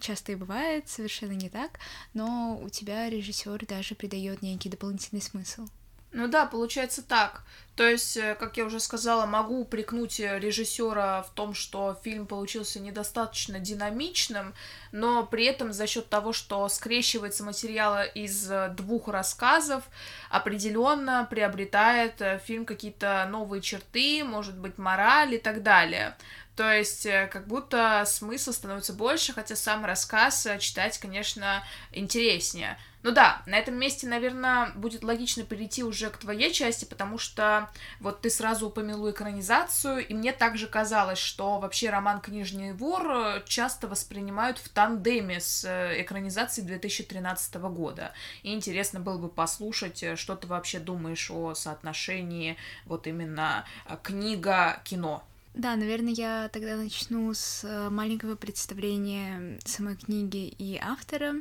часто 0.00 0.32
и 0.32 0.34
бывает, 0.34 0.88
совершенно 0.88 1.30
не 1.30 1.48
так, 1.48 1.78
но 2.12 2.60
у 2.60 2.68
тебя 2.70 3.08
режиссер 3.08 3.64
даже 3.66 3.94
придает 3.94 4.42
некий 4.42 4.68
дополнительный 4.68 5.22
смысл. 5.22 5.68
Ну 6.12 6.26
да, 6.26 6.46
получается 6.46 7.02
так. 7.02 7.42
То 7.78 7.88
есть, 7.88 8.16
э, 8.16 8.34
как 8.34 8.56
я 8.56 8.64
уже 8.64 8.80
сказала, 8.80 9.24
могу 9.24 9.60
упрекнуть 9.60 10.18
э, 10.18 10.40
режиссера 10.40 11.22
в 11.22 11.30
том, 11.30 11.54
что 11.54 11.96
фильм 12.02 12.26
получился 12.26 12.80
недостаточно 12.80 13.60
динамичным, 13.60 14.52
но 14.90 15.24
при 15.24 15.44
этом 15.44 15.72
за 15.72 15.86
счет 15.86 16.08
того, 16.08 16.32
что 16.32 16.68
скрещивается 16.68 17.44
материал 17.44 17.98
из 18.16 18.50
э, 18.50 18.74
двух 18.76 19.06
рассказов, 19.06 19.84
определенно 20.28 21.24
приобретает 21.30 22.20
фильм 22.42 22.64
какие-то 22.64 23.28
новые 23.30 23.62
черты, 23.62 24.24
может 24.24 24.58
быть, 24.58 24.76
мораль 24.76 25.34
и 25.34 25.38
так 25.38 25.62
далее. 25.62 26.16
То 26.58 26.72
есть, 26.72 27.06
как 27.30 27.46
будто 27.46 28.02
смысл 28.04 28.50
становится 28.50 28.92
больше, 28.92 29.32
хотя 29.32 29.54
сам 29.54 29.84
рассказ 29.84 30.44
читать, 30.58 30.98
конечно, 30.98 31.62
интереснее. 31.92 32.76
Ну 33.04 33.12
да, 33.12 33.42
на 33.46 33.56
этом 33.56 33.76
месте, 33.76 34.08
наверное, 34.08 34.72
будет 34.74 35.04
логично 35.04 35.44
перейти 35.44 35.84
уже 35.84 36.10
к 36.10 36.16
твоей 36.16 36.52
части, 36.52 36.84
потому 36.84 37.16
что 37.16 37.70
вот 38.00 38.22
ты 38.22 38.28
сразу 38.28 38.66
упомянула 38.66 39.12
экранизацию, 39.12 40.04
и 40.04 40.12
мне 40.14 40.32
также 40.32 40.66
казалось, 40.66 41.20
что 41.20 41.60
вообще 41.60 41.90
роман 41.90 42.20
«Книжный 42.20 42.72
вор» 42.72 43.40
часто 43.46 43.86
воспринимают 43.86 44.58
в 44.58 44.68
тандеме 44.68 45.38
с 45.38 45.64
э, 45.64 46.02
экранизацией 46.02 46.66
2013 46.66 47.54
года. 47.54 48.12
И 48.42 48.52
интересно 48.52 48.98
было 48.98 49.18
бы 49.18 49.28
послушать, 49.28 50.02
э, 50.02 50.16
что 50.16 50.34
ты 50.34 50.48
вообще 50.48 50.80
думаешь 50.80 51.30
о 51.30 51.54
соотношении 51.54 52.56
вот 52.84 53.06
именно 53.06 53.64
э, 53.86 53.96
книга-кино. 54.02 55.22
Да, 55.58 55.74
наверное, 55.74 56.12
я 56.12 56.48
тогда 56.52 56.76
начну 56.76 57.34
с 57.34 57.88
маленького 57.90 58.36
представления 58.36 59.58
самой 59.64 59.96
книги 59.96 60.46
и 60.46 60.78
автора. 60.80 61.34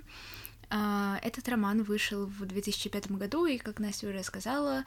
А, 0.71 1.19
этот 1.21 1.47
роман 1.47 1.83
вышел 1.83 2.25
в 2.25 2.43
2005 2.43 3.11
году, 3.11 3.45
и, 3.45 3.59
как 3.59 3.79
Настя 3.79 4.07
уже 4.07 4.23
сказала, 4.23 4.85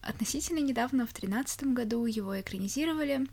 относительно 0.00 0.60
недавно, 0.60 1.06
в 1.06 1.12
2013 1.12 1.74
году, 1.74 2.06
его 2.06 2.40
экранизировали. 2.40 3.26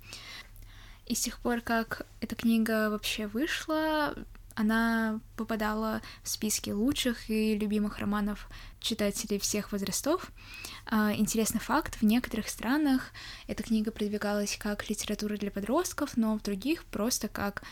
И 1.06 1.16
с 1.16 1.22
тех 1.22 1.40
пор, 1.40 1.62
как 1.62 2.06
эта 2.20 2.36
книга 2.36 2.90
вообще 2.90 3.28
вышла, 3.28 4.14
она 4.60 5.22
попадала 5.38 6.02
в 6.22 6.28
списки 6.28 6.70
лучших 6.70 7.30
и 7.30 7.58
любимых 7.58 8.00
романов 8.00 8.50
читателей 8.82 9.40
всех 9.40 9.72
возрастов. 9.72 10.32
А, 10.86 11.14
интересный 11.14 11.62
факт, 11.62 11.96
в 11.96 12.04
некоторых 12.04 12.50
странах 12.50 13.12
эта 13.48 13.64
книга 13.64 13.92
продвигалась 13.92 14.58
как 14.58 14.90
литература 14.90 15.38
для 15.38 15.50
подростков, 15.50 16.18
но 16.18 16.38
в 16.38 16.42
других 16.42 16.84
просто 16.84 17.30
как 17.30 17.64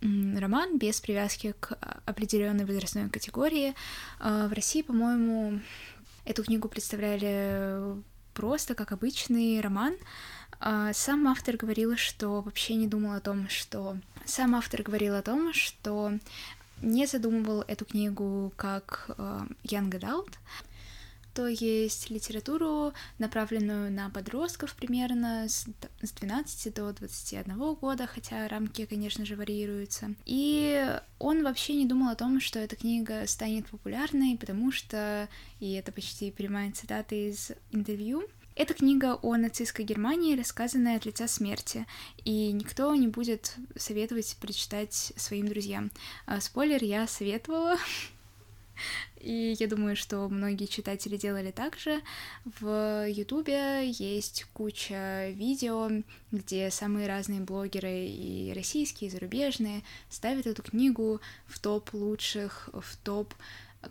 роман 0.00 0.78
без 0.78 1.00
привязки 1.00 1.52
к 1.58 1.76
определенной 2.04 2.64
возрастной 2.64 3.10
категории. 3.10 3.74
А, 4.20 4.46
в 4.46 4.52
России, 4.52 4.82
по-моему, 4.82 5.60
эту 6.24 6.44
книгу 6.44 6.68
представляли 6.68 8.00
просто 8.36 8.74
как 8.74 8.92
обычный 8.92 9.60
роман. 9.60 9.94
А, 10.60 10.92
сам 10.92 11.26
автор 11.26 11.56
говорил, 11.56 11.96
что 11.96 12.42
вообще 12.42 12.74
не 12.74 12.86
думал 12.86 13.14
о 13.14 13.20
том, 13.20 13.48
что... 13.48 13.96
Сам 14.24 14.54
автор 14.54 14.82
говорил 14.82 15.14
о 15.14 15.22
том, 15.22 15.52
что 15.54 16.12
не 16.82 17.06
задумывал 17.06 17.64
эту 17.66 17.84
книгу 17.84 18.52
как 18.56 19.10
э, 19.16 19.40
young 19.64 19.90
adult, 19.90 20.32
то 21.36 21.48
есть 21.48 22.08
литературу, 22.08 22.94
направленную 23.18 23.92
на 23.92 24.08
подростков 24.08 24.74
примерно 24.74 25.46
с 25.46 25.66
12 26.00 26.74
до 26.74 26.94
21 26.94 27.74
года, 27.74 28.06
хотя 28.06 28.48
рамки, 28.48 28.86
конечно 28.86 29.26
же, 29.26 29.36
варьируются. 29.36 30.14
И 30.24 30.98
он 31.18 31.44
вообще 31.44 31.74
не 31.74 31.84
думал 31.84 32.08
о 32.08 32.16
том, 32.16 32.40
что 32.40 32.58
эта 32.58 32.74
книга 32.74 33.26
станет 33.26 33.66
популярной, 33.66 34.38
потому 34.38 34.72
что, 34.72 35.28
и 35.60 35.74
это 35.74 35.92
почти 35.92 36.30
прямая 36.30 36.72
цитата 36.72 37.14
из 37.14 37.52
интервью, 37.70 38.26
эта 38.54 38.72
книга 38.72 39.18
о 39.20 39.36
нацистской 39.36 39.84
Германии, 39.84 40.38
рассказанная 40.38 40.96
от 40.96 41.04
лица 41.04 41.28
смерти, 41.28 41.86
и 42.24 42.50
никто 42.52 42.94
не 42.94 43.08
будет 43.08 43.54
советовать 43.76 44.34
прочитать 44.40 45.12
своим 45.16 45.48
друзьям. 45.48 45.90
А, 46.24 46.40
спойлер, 46.40 46.82
я 46.82 47.06
советовала, 47.06 47.76
и 49.20 49.56
я 49.58 49.66
думаю, 49.66 49.96
что 49.96 50.28
многие 50.28 50.66
читатели 50.66 51.16
делали 51.16 51.50
так 51.50 51.76
же. 51.76 52.00
В 52.60 53.06
Ютубе 53.08 53.90
есть 53.90 54.46
куча 54.52 55.30
видео, 55.30 55.90
где 56.32 56.70
самые 56.70 57.08
разные 57.08 57.40
блогеры 57.40 58.06
и 58.06 58.52
российские, 58.54 59.08
и 59.08 59.10
зарубежные 59.12 59.82
ставят 60.08 60.46
эту 60.46 60.62
книгу 60.62 61.20
в 61.46 61.58
топ 61.58 61.92
лучших, 61.94 62.68
в 62.72 62.96
топ 62.98 63.34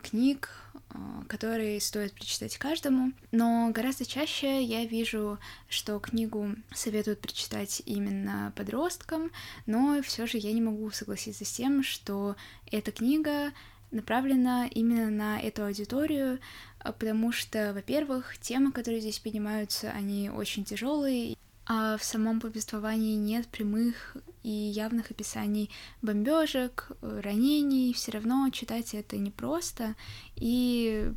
книг, 0.02 0.50
а, 0.90 1.24
которые 1.28 1.80
стоит 1.82 2.14
прочитать 2.14 2.58
каждому, 2.58 3.12
но 3.32 3.72
гораздо 3.74 4.06
чаще 4.06 4.64
я 4.64 4.86
вижу, 4.86 5.40
что 5.68 6.00
книгу 6.00 6.56
советуют 6.74 7.20
прочитать 7.20 7.82
именно 7.86 8.54
подросткам, 8.56 9.32
но 9.66 10.02
все 10.04 10.26
же 10.26 10.38
я 10.38 10.52
не 10.54 10.62
могу 10.62 10.90
согласиться 10.92 11.46
с 11.46 11.52
тем, 11.52 11.84
что 11.84 12.36
эта 12.72 12.92
книга 12.92 13.52
направлена 13.96 14.68
именно 14.68 15.10
на 15.10 15.40
эту 15.40 15.66
аудиторию, 15.66 16.40
а, 16.80 16.92
потому 16.92 17.32
что, 17.32 17.74
во-первых, 17.74 18.38
темы, 18.38 18.72
которые 18.72 19.02
здесь 19.02 19.20
поднимаются, 19.20 19.92
они 19.92 20.30
очень 20.30 20.66
тяжелые, 20.66 21.38
а 21.66 21.98
в 21.98 22.04
самом 22.04 22.40
повествовании 22.40 23.16
нет 23.16 23.48
прямых 23.48 24.18
и 24.44 24.50
явных 24.50 25.10
описаний 25.10 25.72
бомбежек, 26.04 26.92
ранений, 27.02 27.94
все 27.94 28.12
равно 28.12 28.50
читать 28.52 28.94
это 28.94 29.18
непросто, 29.18 29.96
и, 30.36 31.12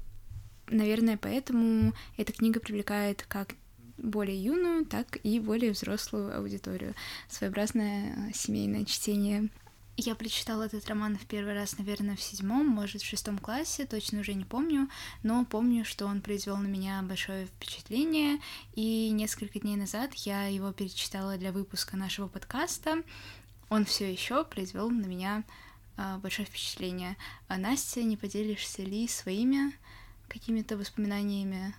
наверное, 0.68 1.18
поэтому 1.20 1.92
эта 2.16 2.32
книга 2.32 2.60
привлекает 2.60 3.26
как 3.28 3.54
более 3.98 4.42
юную, 4.42 4.86
так 4.86 5.18
и 5.24 5.40
более 5.40 5.72
взрослую 5.72 6.34
аудиторию. 6.36 6.94
Своеобразное 7.28 8.32
семейное 8.32 8.84
чтение. 8.84 9.50
Я 10.00 10.14
прочитала 10.14 10.62
этот 10.62 10.86
роман 10.88 11.18
в 11.18 11.26
первый 11.26 11.54
раз, 11.54 11.76
наверное, 11.76 12.14
в 12.14 12.22
седьмом, 12.22 12.68
может, 12.68 13.02
в 13.02 13.04
шестом 13.04 13.36
классе, 13.36 13.84
точно 13.84 14.20
уже 14.20 14.32
не 14.34 14.44
помню, 14.44 14.88
но 15.24 15.44
помню, 15.44 15.84
что 15.84 16.06
он 16.06 16.20
произвел 16.20 16.56
на 16.56 16.68
меня 16.68 17.02
большое 17.02 17.46
впечатление, 17.46 18.38
и 18.76 19.10
несколько 19.10 19.58
дней 19.58 19.74
назад 19.74 20.14
я 20.14 20.46
его 20.46 20.70
перечитала 20.70 21.36
для 21.36 21.50
выпуска 21.50 21.96
нашего 21.96 22.28
подкаста. 22.28 23.02
Он 23.70 23.84
все 23.84 24.08
еще 24.12 24.44
произвел 24.44 24.88
на 24.88 25.04
меня 25.04 25.42
а, 25.96 26.18
большое 26.18 26.46
впечатление. 26.46 27.16
А 27.48 27.58
Настя, 27.58 28.04
не 28.04 28.16
поделишься 28.16 28.82
ли 28.82 29.08
своими 29.08 29.72
какими-то 30.28 30.76
воспоминаниями? 30.76 31.74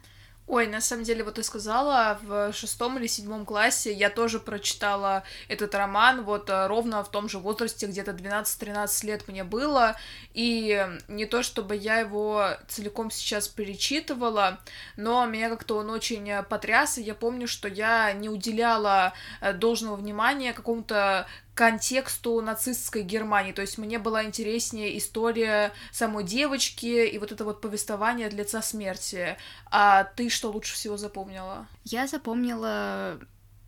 Ой, 0.50 0.66
на 0.66 0.82
самом 0.82 1.04
деле, 1.04 1.24
вот 1.24 1.36
ты 1.36 1.44
сказала, 1.44 2.18
в 2.24 2.52
шестом 2.54 2.98
или 2.98 3.06
седьмом 3.06 3.46
классе 3.46 3.94
я 3.94 4.10
тоже 4.10 4.40
прочитала 4.40 5.24
этот 5.48 5.76
роман, 5.76 6.24
вот 6.24 6.50
э, 6.50 6.66
ровно 6.66 7.04
в 7.04 7.12
том 7.12 7.30
же 7.30 7.38
возрасте, 7.38 7.86
где-то 7.86 8.14
12-13 8.14 9.06
лет 9.06 9.28
мне 9.28 9.44
было, 9.44 9.96
и 10.34 10.88
не 11.08 11.28
то 11.28 11.44
чтобы 11.44 11.76
я 11.76 12.00
его 12.00 12.48
целиком 12.68 13.12
сейчас 13.12 13.48
перечитывала, 13.48 14.60
но 14.98 15.24
меня 15.28 15.50
как-то 15.50 15.78
он 15.78 15.92
очень 15.92 16.28
потряс, 16.50 16.98
и 16.98 17.04
я 17.04 17.14
помню, 17.14 17.48
что 17.48 17.68
я 17.68 18.12
не 18.14 18.28
уделяла 18.28 19.14
э, 19.42 19.54
должного 19.54 19.98
внимания 19.98 20.54
какому-то 20.54 21.28
контексту 21.60 22.40
нацистской 22.40 23.04
Германии. 23.04 23.52
То 23.52 23.62
есть 23.62 23.78
мне 23.78 24.00
была 24.00 24.24
интереснее 24.24 24.98
история 24.98 25.74
самой 25.92 26.24
девочки 26.24 27.06
и 27.06 27.18
вот 27.18 27.34
это 27.34 27.44
вот 27.44 27.60
повествование 27.60 28.28
от 28.28 28.34
лица 28.34 28.62
смерти. 28.62 29.36
А 29.70 30.06
ты 30.06 30.30
что 30.30 30.52
лучше 30.52 30.74
всего 30.76 30.96
запомнила? 30.96 31.68
Я 31.84 32.08
запомнила 32.08 33.20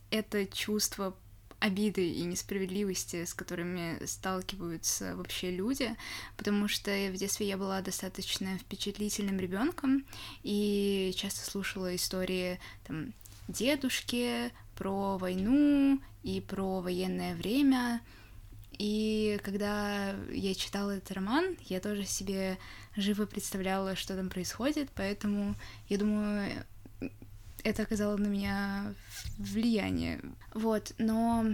это 0.10 0.46
чувство 0.46 1.18
обиды 1.60 2.10
и 2.10 2.24
несправедливости, 2.24 3.26
с 3.26 3.34
которыми 3.34 4.06
сталкиваются 4.06 5.18
вообще 5.18 5.52
люди, 5.52 5.94
потому 6.38 6.70
что 6.70 6.92
в 6.92 7.18
детстве 7.18 7.50
я 7.50 7.58
была 7.58 7.82
достаточно 7.82 8.58
впечатлительным 8.58 9.38
ребенком 9.38 10.06
и 10.44 11.14
часто 11.18 11.44
слушала 11.44 11.94
истории 11.94 12.58
там 12.88 13.14
дедушки 13.50 14.54
про 14.82 15.20
войну 15.20 16.02
и 16.24 16.42
про 16.42 16.82
военное 16.82 17.36
время. 17.36 18.02
И 18.80 19.40
когда 19.44 20.16
я 20.32 20.56
читала 20.56 20.98
этот 20.98 21.12
роман, 21.12 21.56
я 21.66 21.80
тоже 21.80 22.04
себе 22.06 22.58
живо 22.96 23.28
представляла, 23.28 23.96
что 23.96 24.16
там 24.16 24.32
происходит, 24.32 24.90
поэтому 24.96 25.54
я 25.88 26.00
думаю, 26.00 26.66
это 27.64 27.84
оказало 27.84 28.18
на 28.18 28.26
меня 28.26 28.96
влияние. 29.38 30.20
Вот, 30.56 30.94
но 30.98 31.46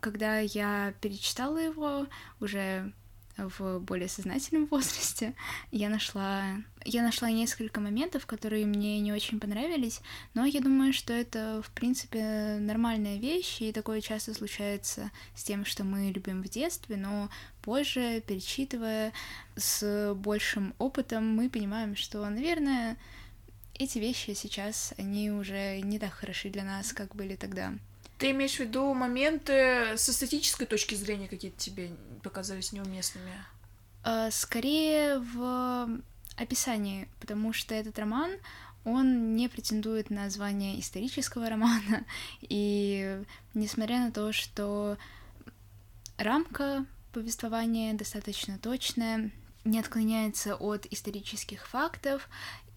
когда 0.00 0.40
я 0.40 0.92
перечитала 1.00 1.56
его 1.56 2.06
уже 2.38 2.92
в 3.36 3.78
более 3.80 4.08
сознательном 4.08 4.66
возрасте, 4.70 5.34
я 5.70 5.88
нашла, 5.88 6.42
я 6.84 7.02
нашла 7.02 7.30
несколько 7.30 7.80
моментов, 7.80 8.26
которые 8.26 8.66
мне 8.66 9.00
не 9.00 9.12
очень 9.12 9.40
понравились, 9.40 10.00
но 10.34 10.44
я 10.44 10.60
думаю, 10.60 10.92
что 10.92 11.12
это, 11.12 11.62
в 11.64 11.70
принципе, 11.70 12.58
нормальная 12.60 13.18
вещь, 13.18 13.60
и 13.60 13.72
такое 13.72 14.00
часто 14.00 14.34
случается 14.34 15.10
с 15.34 15.44
тем, 15.44 15.64
что 15.64 15.84
мы 15.84 16.10
любим 16.10 16.42
в 16.42 16.48
детстве, 16.48 16.96
но 16.96 17.30
позже, 17.62 18.22
перечитывая 18.26 19.12
с 19.56 20.14
большим 20.14 20.74
опытом, 20.78 21.28
мы 21.28 21.48
понимаем, 21.48 21.96
что, 21.96 22.28
наверное, 22.28 22.96
эти 23.74 23.98
вещи 23.98 24.34
сейчас, 24.34 24.94
они 24.98 25.30
уже 25.30 25.80
не 25.80 25.98
так 25.98 26.12
хороши 26.12 26.50
для 26.50 26.64
нас, 26.64 26.92
как 26.92 27.14
были 27.14 27.36
тогда. 27.36 27.74
Ты 28.22 28.30
имеешь 28.30 28.54
в 28.54 28.60
виду 28.60 28.94
моменты 28.94 29.96
с 29.96 30.08
эстетической 30.08 30.64
точки 30.64 30.94
зрения 30.94 31.26
какие-то 31.26 31.58
тебе 31.58 31.90
показались 32.22 32.70
неуместными? 32.70 33.32
А, 34.04 34.30
скорее 34.30 35.18
в 35.18 35.88
описании, 36.36 37.08
потому 37.18 37.52
что 37.52 37.74
этот 37.74 37.98
роман, 37.98 38.30
он 38.84 39.34
не 39.34 39.48
претендует 39.48 40.10
на 40.10 40.30
звание 40.30 40.78
исторического 40.78 41.50
романа, 41.50 42.06
и 42.42 43.24
несмотря 43.54 43.98
на 43.98 44.12
то, 44.12 44.32
что 44.32 44.98
рамка 46.16 46.86
повествования 47.12 47.92
достаточно 47.94 48.56
точная, 48.56 49.32
не 49.64 49.80
отклоняется 49.80 50.54
от 50.54 50.86
исторических 50.92 51.66
фактов, 51.66 52.28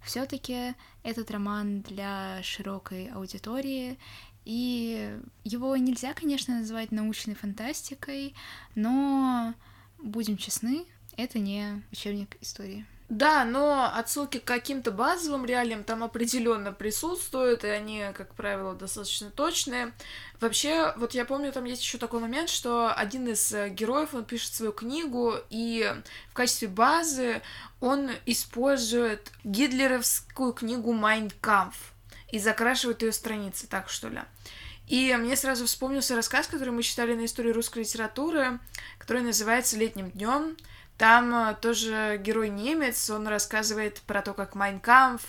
все-таки 0.04 0.74
этот 1.04 1.30
роман 1.30 1.82
для 1.82 2.42
широкой 2.42 3.10
аудитории, 3.10 4.00
и 4.46 5.20
его 5.44 5.76
нельзя, 5.76 6.14
конечно, 6.14 6.60
называть 6.60 6.92
научной 6.92 7.36
фантастикой, 7.36 8.36
но, 8.76 9.54
будем 9.98 10.38
честны, 10.38 10.86
это 11.18 11.40
не 11.40 11.84
учебник 11.92 12.38
истории. 12.42 12.86
Да, 13.08 13.46
но 13.46 13.92
отсылки 13.94 14.40
к 14.40 14.46
каким-то 14.46 14.90
базовым 14.90 15.46
реалиям 15.46 15.84
там 15.84 16.04
определенно 16.04 16.72
присутствуют, 16.72 17.64
и 17.64 17.68
они, 17.68 18.04
как 18.16 18.34
правило, 18.34 18.74
достаточно 18.74 19.30
точные. 19.30 19.94
Вообще, 20.40 20.92
вот 20.98 21.14
я 21.14 21.24
помню, 21.24 21.52
там 21.52 21.66
есть 21.66 21.84
еще 21.84 22.00
такой 22.00 22.20
момент, 22.20 22.50
что 22.50 22.92
один 22.92 23.28
из 23.28 23.54
э, 23.54 23.70
героев, 23.70 24.16
он 24.16 24.26
пишет 24.26 24.56
свою 24.56 24.72
книгу, 24.72 25.36
и 25.52 25.94
в 26.32 26.34
качестве 26.34 26.68
базы 26.68 27.44
он 27.80 28.10
использует 28.26 29.32
гитлеровскую 29.44 30.54
книгу 30.54 30.92
«Майн 30.92 31.30
Кампф» 31.42 31.95
и 32.36 32.40
закрашивает 32.40 33.02
ее 33.02 33.14
страницы, 33.14 33.66
так 33.66 33.90
что 33.90 34.10
ли. 34.10 34.20
И 34.88 35.16
мне 35.16 35.38
сразу 35.38 35.66
вспомнился 35.66 36.18
рассказ, 36.18 36.48
который 36.48 36.72
мы 36.72 36.84
читали 36.84 37.16
на 37.16 37.26
истории 37.26 37.52
русской 37.52 37.80
литературы, 37.80 38.60
который 38.98 39.24
называется 39.24 39.78
«Летним 39.78 40.12
днем». 40.12 40.58
Там 40.98 41.34
э, 41.34 41.56
тоже 41.56 42.20
герой 42.22 42.50
немец, 42.50 43.10
он 43.10 43.28
рассказывает 43.28 44.02
про 44.02 44.22
то, 44.22 44.34
как 44.34 44.54
Майнкамф 44.54 45.22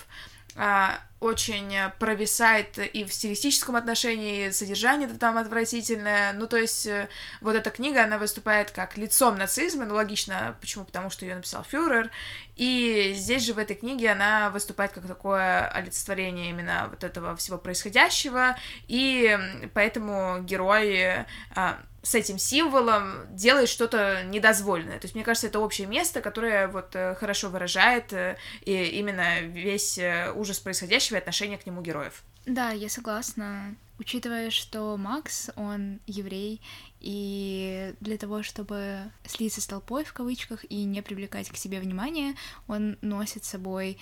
очень 1.18 1.72
провисает 1.98 2.78
и 2.78 3.04
в 3.04 3.12
стилистическом 3.12 3.76
отношении, 3.76 4.50
содержание 4.50 5.08
там 5.08 5.38
отвратительное. 5.38 6.34
Ну, 6.34 6.46
то 6.46 6.58
есть, 6.58 6.86
э, 6.86 7.08
вот 7.40 7.56
эта 7.56 7.70
книга, 7.70 8.04
она 8.04 8.18
выступает 8.18 8.70
как 8.70 8.98
лицом 8.98 9.38
нацизма, 9.38 9.86
ну, 9.86 9.94
логично, 9.94 10.56
почему? 10.60 10.84
Потому 10.84 11.08
что 11.08 11.24
ее 11.24 11.34
написал 11.34 11.64
фюрер, 11.64 12.10
и 12.56 13.12
здесь 13.16 13.44
же 13.44 13.54
в 13.54 13.58
этой 13.58 13.76
книге 13.76 14.10
она 14.10 14.50
выступает 14.50 14.92
как 14.92 15.06
такое 15.06 15.66
олицетворение 15.68 16.50
именно 16.50 16.88
вот 16.90 17.02
этого 17.02 17.34
всего 17.36 17.56
происходящего, 17.56 18.56
и 18.86 19.38
поэтому 19.72 20.42
герой 20.42 21.24
а, 21.54 21.78
с 22.06 22.14
этим 22.14 22.38
символом 22.38 23.26
делает 23.34 23.68
что-то 23.68 24.22
недозволенное. 24.22 25.00
То 25.00 25.06
есть, 25.06 25.16
мне 25.16 25.24
кажется, 25.24 25.48
это 25.48 25.58
общее 25.58 25.88
место, 25.88 26.20
которое 26.20 26.68
вот 26.68 26.94
э, 26.94 27.16
хорошо 27.16 27.48
выражает 27.48 28.12
э, 28.12 28.36
и 28.64 28.72
именно 29.00 29.40
весь 29.40 29.98
э, 29.98 30.32
ужас 30.32 30.60
происходящего 30.60 31.16
и 31.16 31.18
отношение 31.18 31.58
к 31.58 31.66
нему 31.66 31.82
героев. 31.82 32.22
Да, 32.46 32.70
я 32.70 32.88
согласна. 32.88 33.74
Учитывая, 33.98 34.50
что 34.50 34.96
Макс, 34.96 35.50
он 35.56 35.98
еврей, 36.06 36.60
и 37.00 37.92
для 37.98 38.18
того, 38.18 38.44
чтобы 38.44 39.10
слиться 39.26 39.60
с 39.60 39.66
толпой 39.66 40.04
в 40.04 40.12
кавычках 40.12 40.64
и 40.70 40.84
не 40.84 41.02
привлекать 41.02 41.48
к 41.48 41.56
себе 41.56 41.80
внимание, 41.80 42.36
он 42.68 42.98
носит 43.02 43.44
с 43.44 43.48
собой 43.48 43.98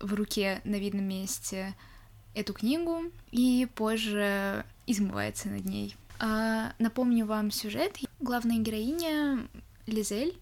в 0.00 0.12
руке 0.14 0.60
на 0.64 0.74
видном 0.74 1.04
месте 1.04 1.76
эту 2.34 2.52
книгу 2.52 3.12
и 3.30 3.68
позже 3.76 4.64
измывается 4.88 5.50
над 5.50 5.64
ней. 5.64 5.94
А, 6.18 6.72
напомню 6.78 7.26
вам 7.26 7.50
сюжет. 7.50 7.98
Главная 8.20 8.58
героиня 8.58 9.48
Лизель, 9.86 10.38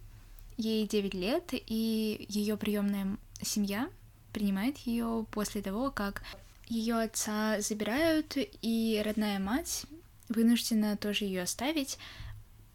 ей 0.56 0.86
9 0.86 1.14
лет, 1.14 1.50
и 1.52 2.26
ее 2.28 2.56
приемная 2.56 3.16
семья 3.40 3.88
принимает 4.32 4.78
ее 4.78 5.26
после 5.30 5.62
того, 5.62 5.90
как 5.90 6.22
ее 6.68 6.96
отца 6.96 7.60
забирают, 7.60 8.36
и 8.36 9.02
родная 9.04 9.38
мать 9.38 9.84
вынуждена 10.28 10.96
тоже 10.96 11.24
ее 11.24 11.42
оставить. 11.42 11.98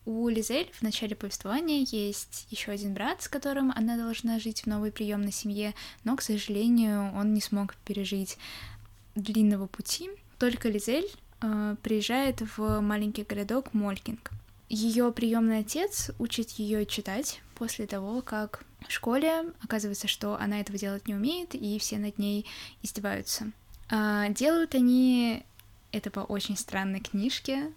У 0.05 0.29
Лизель 0.29 0.71
в 0.73 0.83
начале 0.83 1.15
повествования 1.15 1.85
есть 1.89 2.47
еще 2.49 2.71
один 2.71 2.93
брат, 2.93 3.21
с 3.21 3.27
которым 3.27 3.71
она 3.75 3.97
должна 3.97 4.39
жить 4.39 4.61
в 4.61 4.67
новой 4.67 4.91
приемной 4.91 5.33
семье, 5.33 5.73
но, 6.03 6.15
к 6.15 6.21
сожалению, 6.21 7.13
он 7.13 7.33
не 7.33 7.41
смог 7.41 7.75
пережить 7.75 8.37
длинного 9.15 9.67
пути. 9.67 10.09
Только 10.39 10.69
Лизель 10.69 11.09
приезжает 11.39 12.41
в 12.57 12.81
маленький 12.81 13.23
городок 13.23 13.73
Молькинг. 13.73 14.31
Ее 14.69 15.11
приемный 15.11 15.59
отец 15.59 16.11
учит 16.19 16.49
ее 16.51 16.85
читать 16.85 17.41
после 17.55 17.87
того, 17.87 18.21
как 18.21 18.65
в 18.87 18.91
школе 18.91 19.45
оказывается, 19.63 20.07
что 20.07 20.35
она 20.35 20.59
этого 20.59 20.77
делать 20.77 21.07
не 21.07 21.15
умеет, 21.15 21.55
и 21.55 21.79
все 21.79 21.97
над 21.97 22.17
ней 22.17 22.45
издеваются. 22.83 23.51
А, 23.89 24.29
делают 24.29 24.75
они 24.75 25.45
это 25.91 26.11
по 26.11 26.19
очень 26.19 26.57
странной 26.57 26.99
книжке, 26.99 27.71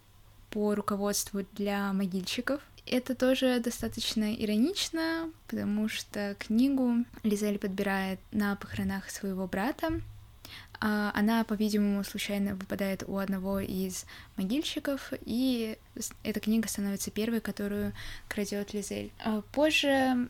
по 0.50 0.74
руководству 0.74 1.44
для 1.52 1.92
могильщиков. 1.92 2.60
Это 2.86 3.14
тоже 3.14 3.60
достаточно 3.60 4.34
иронично, 4.34 5.30
потому 5.46 5.88
что 5.88 6.34
книгу 6.38 7.04
Лизель 7.22 7.58
подбирает 7.58 8.18
на 8.32 8.56
похоронах 8.56 9.10
своего 9.10 9.46
брата, 9.46 9.88
а, 9.92 10.00
она, 10.80 11.44
по-видимому, 11.44 12.02
случайно 12.04 12.54
выпадает 12.54 13.04
у 13.06 13.18
одного 13.18 13.60
из 13.60 14.06
могильщиков, 14.36 15.12
и 15.26 15.76
эта 16.22 16.40
книга 16.40 16.68
становится 16.68 17.10
первой, 17.10 17.40
которую 17.40 17.92
крадет 18.28 18.72
Лизель. 18.72 19.12
А, 19.22 19.42
позже 19.52 20.28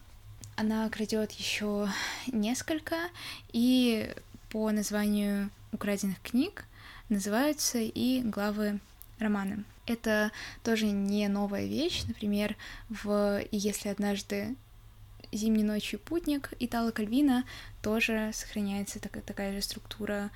она 0.57 0.89
крадет 0.91 1.33
еще 1.33 1.89
несколько, 2.27 2.97
и 3.53 4.13
по 4.51 4.71
названию 4.73 5.51
украденных 5.73 6.21
книг 6.21 6.65
называются 7.09 7.79
и 7.79 8.21
главы 8.23 8.81
романа. 9.19 9.65
Это 9.87 10.33
тоже 10.63 10.87
не 10.87 11.29
новая 11.29 11.67
вещь. 11.67 12.05
Например, 12.07 12.57
в 12.89 13.43
«Если 13.51 13.89
однажды 13.89 14.57
«Зимней 15.33 15.65
ночью 15.65 15.99
путник» 15.99 16.51
Итала 16.59 16.91
Кальвина 16.91 17.45
тоже 17.83 18.31
сохраняется 18.35 19.01
такая, 19.01 19.23
такая 19.23 19.53
же 19.53 19.63
структура 19.63 20.31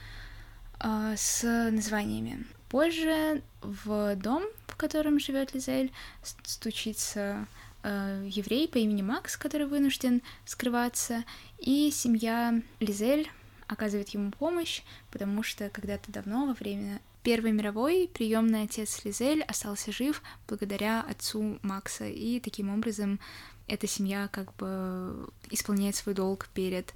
э, 0.80 1.14
с 1.16 1.42
названиями. 1.70 2.44
Позже 2.68 3.42
в 3.62 4.16
дом, 4.16 4.42
в 4.66 4.76
котором 4.76 5.20
живет 5.20 5.54
Лизель, 5.54 5.92
стучится 6.22 7.46
э, 7.82 8.26
еврей 8.28 8.68
по 8.68 8.78
имени 8.78 9.02
Макс, 9.02 9.36
который 9.36 9.66
вынужден 9.66 10.22
скрываться, 10.44 11.24
и 11.58 11.90
семья 11.92 12.60
Лизель 12.80 13.30
оказывает 13.66 14.10
ему 14.10 14.30
помощь, 14.30 14.82
потому 15.10 15.42
что 15.42 15.70
когда-то 15.70 16.10
давно, 16.10 16.46
во 16.46 16.54
время 16.54 17.00
Первой 17.22 17.52
мировой, 17.52 18.10
приемный 18.12 18.64
отец 18.64 19.02
Лизель 19.04 19.42
остался 19.44 19.92
жив 19.92 20.22
благодаря 20.46 21.00
отцу 21.00 21.58
Макса, 21.62 22.06
и 22.06 22.38
таким 22.38 22.68
образом 22.68 23.18
эта 23.66 23.86
семья 23.86 24.28
как 24.28 24.54
бы 24.56 25.28
исполняет 25.50 25.96
свой 25.96 26.14
долг 26.14 26.48
перед 26.54 26.94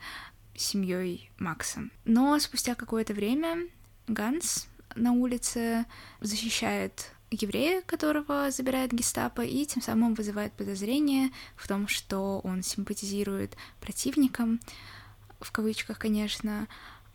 семьей 0.54 1.30
Макса. 1.38 1.82
Но 2.04 2.38
спустя 2.38 2.74
какое-то 2.74 3.14
время 3.14 3.68
Ганс 4.06 4.68
на 4.94 5.12
улице 5.12 5.86
защищает 6.20 7.12
еврея, 7.30 7.82
которого 7.82 8.50
забирает 8.50 8.92
гестапо, 8.92 9.42
и 9.42 9.64
тем 9.66 9.82
самым 9.82 10.14
вызывает 10.14 10.52
подозрение 10.52 11.30
в 11.56 11.68
том, 11.68 11.86
что 11.88 12.40
он 12.42 12.62
симпатизирует 12.62 13.56
противникам, 13.80 14.60
в 15.40 15.52
кавычках, 15.52 15.98
конечно. 15.98 16.66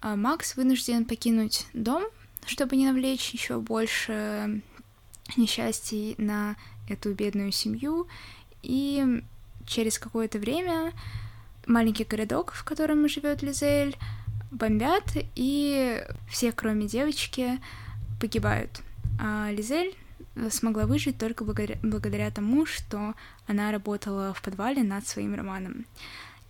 А 0.01 0.15
Макс 0.15 0.55
вынужден 0.55 1.05
покинуть 1.05 1.65
дом, 1.73 2.03
чтобы 2.45 2.75
не 2.75 2.85
навлечь 2.85 3.31
еще 3.31 3.59
больше 3.59 4.61
несчастий 5.37 6.15
на 6.17 6.55
эту 6.87 7.13
бедную 7.13 7.51
семью, 7.51 8.07
и 8.61 9.23
через 9.65 9.99
какое-то 9.99 10.39
время 10.39 10.91
маленький 11.65 12.03
городок, 12.03 12.53
в 12.53 12.63
котором 12.63 13.07
живет 13.07 13.41
Лизель, 13.41 13.97
бомбят, 14.51 15.03
и 15.35 16.03
все, 16.29 16.51
кроме 16.51 16.87
девочки, 16.87 17.59
погибают. 18.19 18.81
А 19.19 19.49
Лизель 19.51 19.95
смогла 20.49 20.85
выжить 20.85 21.17
только 21.17 21.43
благодаря, 21.43 21.77
благодаря 21.83 22.31
тому, 22.31 22.65
что 22.65 23.13
она 23.47 23.71
работала 23.71 24.33
в 24.33 24.41
подвале 24.41 24.83
над 24.83 25.07
своим 25.07 25.35
романом. 25.35 25.85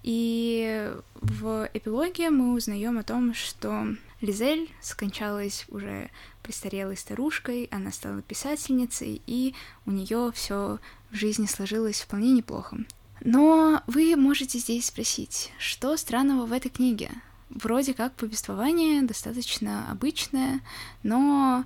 И 0.03 0.91
в 1.15 1.69
эпилоге 1.73 2.29
мы 2.29 2.53
узнаем 2.53 2.97
о 2.97 3.03
том, 3.03 3.33
что 3.33 3.87
Лизель 4.19 4.69
скончалась 4.81 5.65
уже 5.69 6.09
престарелой 6.41 6.97
старушкой, 6.97 7.69
она 7.71 7.91
стала 7.91 8.21
писательницей, 8.21 9.21
и 9.25 9.55
у 9.85 9.91
нее 9.91 10.31
все 10.33 10.79
в 11.09 11.15
жизни 11.15 11.45
сложилось 11.45 12.01
вполне 12.01 12.33
неплохо. 12.33 12.77
Но 13.23 13.81
вы 13.87 14.17
можете 14.17 14.59
здесь 14.59 14.87
спросить, 14.87 15.51
что 15.57 15.95
странного 15.95 16.45
в 16.45 16.51
этой 16.51 16.69
книге? 16.69 17.09
Вроде 17.49 17.93
как 17.93 18.13
повествование 18.15 19.01
достаточно 19.01 19.89
обычное, 19.89 20.59
но, 21.03 21.63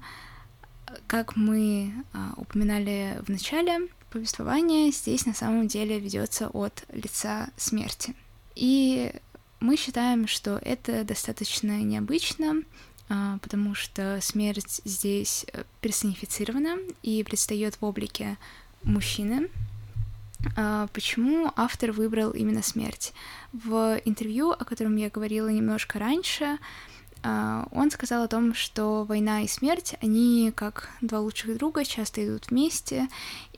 как 1.08 1.36
мы 1.36 1.93
а, 2.14 2.34
упоминали 2.38 3.20
в 3.26 3.30
начале, 3.30 3.88
повествование 4.12 4.91
здесь 4.91 5.26
на 5.26 5.34
самом 5.34 5.68
деле 5.68 5.99
ведется 5.99 6.49
от 6.49 6.84
лица 6.91 7.49
смерти. 7.58 8.14
И 8.53 9.12
мы 9.60 9.78
считаем, 9.78 10.28
что 10.28 10.60
это 10.62 11.03
достаточно 11.03 11.82
необычно, 11.82 12.62
а, 13.10 13.39
потому 13.39 13.74
что 13.74 14.20
смерть 14.22 14.82
здесь 14.86 15.45
э, 15.53 15.64
персонифицирована 15.82 16.78
и 17.01 17.24
предстает 17.24 17.78
в 17.82 17.86
облике 17.86 18.38
мужчины, 18.84 19.49
почему 20.93 21.51
автор 21.55 21.91
выбрал 21.91 22.31
именно 22.31 22.61
смерть? 22.61 23.13
В 23.53 23.99
интервью, 24.05 24.51
о 24.51 24.65
котором 24.65 24.95
я 24.95 25.09
говорила 25.09 25.49
немножко 25.49 25.99
раньше, 25.99 26.57
а, 27.23 27.67
он 27.71 27.91
сказал 27.91 28.23
о 28.23 28.27
том, 28.27 28.53
что 28.53 29.03
война 29.03 29.41
и 29.41 29.47
смерть, 29.47 29.95
они 30.01 30.51
как 30.55 30.89
два 31.01 31.19
лучших 31.19 31.57
друга, 31.57 31.83
часто 31.83 32.25
идут 32.25 32.49
вместе, 32.49 33.07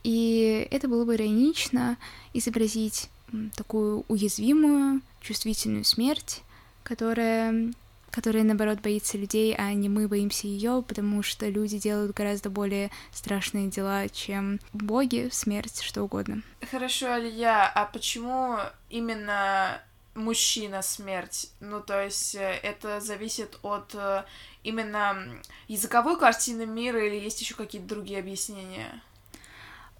и 0.03 0.67
это 0.71 0.88
было 0.88 1.05
бы 1.05 1.15
иронично 1.15 1.97
изобразить 2.34 3.09
такую 3.55 4.05
уязвимую, 4.07 5.01
чувствительную 5.21 5.84
смерть, 5.84 6.41
которая 6.84 7.73
которая, 8.12 8.43
наоборот, 8.43 8.80
боится 8.82 9.18
людей, 9.18 9.55
а 9.55 9.74
не 9.74 9.89
мы 9.89 10.07
боимся 10.07 10.47
ее, 10.47 10.84
потому 10.88 11.24
что 11.24 11.47
люди 11.47 11.78
делают 11.78 12.16
гораздо 12.16 12.49
более 12.49 12.91
страшные 13.12 13.70
дела, 13.70 14.07
чем 14.10 14.60
боги, 14.74 15.30
смерть, 15.32 15.82
что 15.82 16.03
угодно. 16.03 16.41
Хорошо, 16.72 17.14
Алия, 17.14 17.68
а 17.68 17.86
почему 17.86 18.57
именно 18.89 19.82
мужчина 20.16 20.82
смерть? 20.82 21.51
Ну, 21.60 21.82
то 21.82 22.03
есть 22.03 22.36
э, 22.36 22.60
это 22.64 22.99
зависит 22.99 23.57
от 23.62 23.93
э, 23.95 24.24
именно 24.64 25.41
языковой 25.68 26.20
картины 26.20 26.66
мира 26.66 27.05
или 27.05 27.16
есть 27.24 27.41
еще 27.41 27.55
какие-то 27.55 27.88
другие 27.88 28.20
объяснения? 28.20 29.01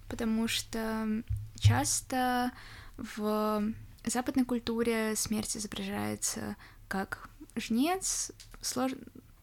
Потому 0.08 0.48
что 0.48 1.22
часто 1.58 2.52
в 2.96 3.62
западной 4.04 4.44
культуре 4.44 5.14
смерть 5.16 5.56
изображается 5.56 6.56
как 6.88 7.29
жнец. 7.56 8.32
Слож... 8.60 8.92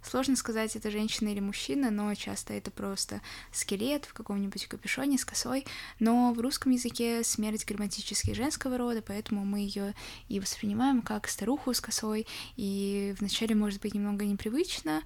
Сложно 0.04 0.38
сказать, 0.38 0.74
это 0.78 0.90
женщина 0.90 1.30
или 1.30 1.42
мужчина, 1.42 1.92
но 1.92 2.14
часто 2.16 2.54
это 2.54 2.72
просто 2.72 3.20
скелет 3.52 4.06
в 4.06 4.14
каком-нибудь 4.14 4.68
капюшоне 4.68 5.18
с 5.18 5.26
косой. 5.26 5.66
Но 6.00 6.32
в 6.32 6.40
русском 6.40 6.72
языке 6.72 7.26
смерть 7.26 7.66
грамматически 7.66 8.32
женского 8.32 8.78
рода, 8.78 9.02
поэтому 9.06 9.44
мы 9.44 9.60
ее 9.60 9.94
и 10.30 10.40
воспринимаем 10.40 11.02
как 11.02 11.28
старуху 11.28 11.74
с 11.74 11.82
косой. 11.82 12.26
И 12.56 13.16
вначале 13.20 13.54
может 13.54 13.82
быть 13.82 13.96
немного 13.96 14.24
непривычно, 14.24 15.02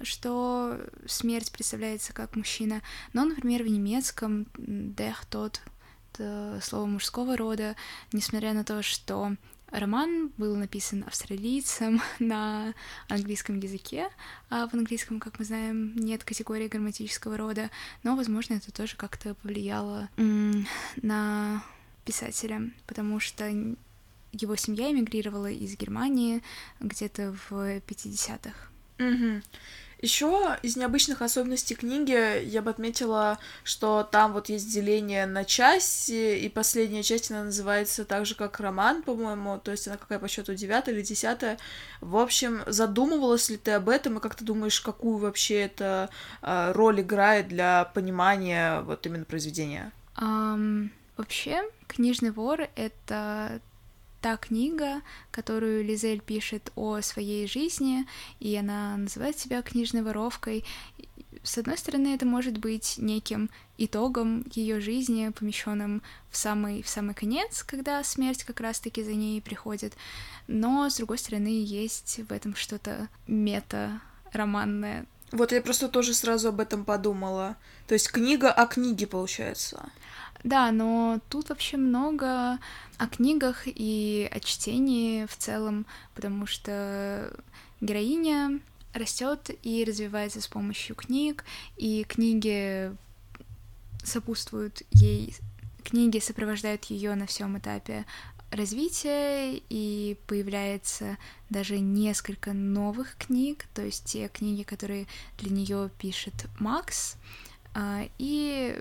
что 0.00 0.80
смерть 1.06 1.52
представляется 1.52 2.14
как 2.14 2.34
мужчина, 2.34 2.80
но, 3.12 3.26
например, 3.26 3.64
в 3.64 3.68
немецком 3.68 4.46
«дех» 4.56 5.26
тот 5.26 5.60
слово 6.62 6.86
мужского 6.86 7.36
рода, 7.36 7.76
несмотря 8.12 8.54
на 8.54 8.64
то, 8.64 8.82
что 8.82 9.36
роман 9.70 10.32
был 10.36 10.56
написан 10.56 11.04
австралийцем 11.06 12.00
на 12.18 12.74
английском 13.08 13.58
языке, 13.60 14.08
а 14.50 14.68
в 14.68 14.74
английском, 14.74 15.20
как 15.20 15.38
мы 15.38 15.44
знаем, 15.44 15.94
нет 15.96 16.24
категории 16.24 16.68
грамматического 16.68 17.36
рода, 17.36 17.70
но, 18.02 18.16
возможно, 18.16 18.54
это 18.54 18.72
тоже 18.72 18.96
как-то 18.96 19.34
повлияло 19.34 20.08
на 20.96 21.62
писателя, 22.04 22.70
потому 22.86 23.20
что 23.20 23.52
его 24.32 24.56
семья 24.56 24.90
эмигрировала 24.90 25.50
из 25.50 25.76
Германии 25.76 26.42
где-то 26.80 27.34
в 27.48 27.78
50-х. 27.80 28.52
Угу. 28.98 29.42
Еще 30.00 30.56
из 30.62 30.76
необычных 30.76 31.22
особенностей 31.22 31.74
книги 31.74 32.44
я 32.44 32.62
бы 32.62 32.70
отметила, 32.70 33.38
что 33.64 34.04
там 34.04 34.32
вот 34.32 34.48
есть 34.48 34.72
деление 34.72 35.26
на 35.26 35.44
части, 35.44 36.38
и 36.38 36.48
последняя 36.48 37.02
часть, 37.02 37.32
она 37.32 37.44
называется 37.44 38.04
так 38.04 38.24
же, 38.24 38.36
как 38.36 38.60
роман, 38.60 39.02
по-моему, 39.02 39.58
то 39.58 39.72
есть 39.72 39.88
она 39.88 39.96
какая 39.96 40.20
по 40.20 40.28
счету 40.28 40.54
девятая 40.54 40.94
или 40.94 41.02
десятая. 41.02 41.58
В 42.00 42.16
общем, 42.16 42.62
задумывалась 42.66 43.50
ли 43.50 43.56
ты 43.56 43.72
об 43.72 43.88
этом, 43.88 44.18
и 44.18 44.20
как 44.20 44.36
ты 44.36 44.44
думаешь, 44.44 44.80
какую 44.80 45.18
вообще 45.18 45.62
это 45.62 46.10
э, 46.42 46.72
роль 46.72 47.00
играет 47.00 47.48
для 47.48 47.90
понимания 47.92 48.82
вот 48.82 49.04
именно 49.04 49.24
произведения? 49.24 49.90
Um, 50.16 50.90
вообще, 51.16 51.62
«Книжный 51.88 52.30
вор»— 52.30 52.68
это 52.76 53.60
та 54.20 54.36
книга, 54.36 55.02
которую 55.30 55.84
Лизель 55.84 56.20
пишет 56.20 56.72
о 56.74 57.00
своей 57.00 57.46
жизни, 57.46 58.06
и 58.40 58.54
она 58.56 58.96
называет 58.96 59.38
себя 59.38 59.62
книжной 59.62 60.02
воровкой. 60.02 60.64
С 61.42 61.58
одной 61.58 61.78
стороны, 61.78 62.14
это 62.14 62.26
может 62.26 62.58
быть 62.58 62.94
неким 62.98 63.50
итогом 63.76 64.44
ее 64.52 64.80
жизни, 64.80 65.28
помещенным 65.30 66.02
в 66.30 66.36
самый, 66.36 66.82
в 66.82 66.88
самый 66.88 67.14
конец, 67.14 67.62
когда 67.62 68.02
смерть 68.02 68.44
как 68.44 68.60
раз-таки 68.60 69.02
за 69.02 69.14
ней 69.14 69.40
приходит. 69.40 69.94
Но, 70.46 70.88
с 70.88 70.96
другой 70.96 71.18
стороны, 71.18 71.64
есть 71.64 72.20
в 72.28 72.32
этом 72.32 72.54
что-то 72.54 73.08
мета-романное. 73.26 75.06
Вот 75.30 75.52
я 75.52 75.60
просто 75.60 75.88
тоже 75.88 76.14
сразу 76.14 76.48
об 76.48 76.60
этом 76.60 76.84
подумала. 76.84 77.56
То 77.86 77.94
есть 77.94 78.10
книга 78.10 78.50
о 78.50 78.66
книге, 78.66 79.06
получается. 79.06 79.90
Да, 80.44 80.70
но 80.70 81.20
тут 81.28 81.48
вообще 81.48 81.76
много 81.76 82.58
о 82.96 83.06
книгах 83.06 83.62
и 83.66 84.28
о 84.30 84.40
чтении 84.40 85.26
в 85.26 85.36
целом, 85.36 85.86
потому 86.14 86.46
что 86.46 87.36
героиня 87.80 88.60
растет 88.92 89.50
и 89.62 89.84
развивается 89.84 90.40
с 90.40 90.46
помощью 90.46 90.96
книг, 90.96 91.44
и 91.76 92.04
книги 92.04 92.92
сопутствуют 94.04 94.82
ей, 94.92 95.34
книги 95.84 96.18
сопровождают 96.18 96.84
ее 96.86 97.14
на 97.14 97.26
всем 97.26 97.58
этапе 97.58 98.06
развития, 98.50 99.60
и 99.68 100.16
появляется 100.26 101.18
даже 101.50 101.78
несколько 101.78 102.52
новых 102.52 103.16
книг, 103.16 103.66
то 103.74 103.82
есть 103.82 104.04
те 104.04 104.28
книги, 104.28 104.62
которые 104.62 105.06
для 105.38 105.50
нее 105.50 105.90
пишет 105.98 106.46
Макс, 106.58 107.16
а, 107.74 108.08
и 108.18 108.80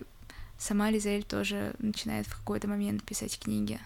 сама 0.57 0.89
Лизель 0.89 1.23
тоже 1.23 1.73
начинает 1.79 2.27
в 2.27 2.37
какой-то 2.37 2.67
момент 2.67 3.03
писать 3.03 3.39
книги. 3.39 3.79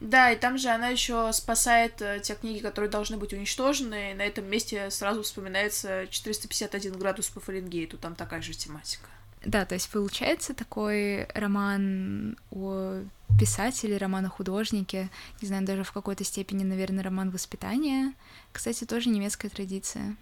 Да, 0.00 0.30
и 0.30 0.36
там 0.36 0.58
же 0.58 0.68
она 0.68 0.88
еще 0.88 1.32
спасает 1.32 2.00
э, 2.00 2.20
те 2.22 2.36
книги, 2.36 2.60
которые 2.60 2.88
должны 2.88 3.16
быть 3.16 3.32
уничтожены, 3.32 4.12
и 4.12 4.14
на 4.14 4.22
этом 4.22 4.44
месте 4.44 4.90
сразу 4.90 5.24
вспоминается 5.24 6.06
451 6.08 6.96
градус 6.98 7.28
по 7.28 7.40
Фаренгейту, 7.40 7.98
там 7.98 8.14
такая 8.14 8.40
же 8.40 8.54
тематика. 8.54 9.08
Да, 9.44 9.64
то 9.64 9.74
есть 9.74 9.88
получается 9.90 10.54
такой 10.54 11.26
роман 11.34 12.36
о 12.50 13.00
писателе, 13.38 13.96
роман 13.96 14.26
о 14.26 14.30
художнике, 14.30 15.10
не 15.40 15.48
знаю, 15.48 15.64
даже 15.64 15.84
в 15.84 15.92
какой-то 15.92 16.24
степени, 16.24 16.64
наверное, 16.64 17.04
роман 17.04 17.30
воспитания. 17.30 18.12
Кстати, 18.52 18.84
тоже 18.84 19.08
немецкая 19.08 19.48
традиция. 19.48 20.16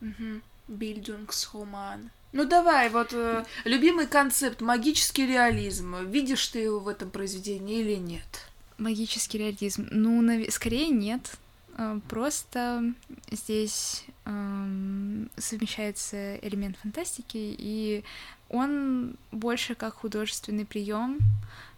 Угу. 0.00 0.40
Bildungsroman. 0.68 2.10
Ну 2.32 2.44
давай, 2.44 2.90
вот 2.90 3.12
э, 3.12 3.44
любимый 3.64 4.06
концепт 4.06 4.60
магический 4.60 5.26
реализм. 5.26 5.96
Видишь 6.04 6.46
ты 6.48 6.58
его 6.58 6.78
в 6.78 6.88
этом 6.88 7.10
произведении 7.10 7.80
или 7.80 7.94
нет? 7.94 8.48
Магический 8.76 9.38
реализм. 9.38 9.88
Ну, 9.90 10.20
нав... 10.20 10.52
скорее 10.52 10.88
нет. 10.90 11.38
А, 11.78 12.00
просто 12.08 12.92
здесь 13.30 14.04
эм, 14.24 15.30
совмещается 15.36 16.36
элемент 16.36 16.76
фантастики, 16.76 17.38
и 17.56 18.04
он 18.48 19.14
больше 19.30 19.74
как 19.74 19.94
художественный 19.94 20.66
прием, 20.66 21.18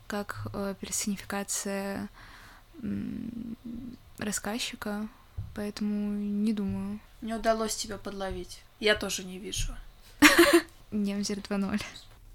как 0.07 0.48
э, 0.53 0.74
персонификация 0.80 2.09
э, 2.82 2.88
рассказчика, 4.18 5.07
поэтому 5.55 6.12
не 6.12 6.53
думаю. 6.53 6.98
Не 7.20 7.34
удалось 7.34 7.76
тебя 7.76 7.98
подловить. 7.98 8.62
Я 8.80 8.94
тоже 8.94 9.24
не 9.24 9.38
вижу. 9.38 9.74
Немзер 10.91 11.39
2.0. 11.39 11.81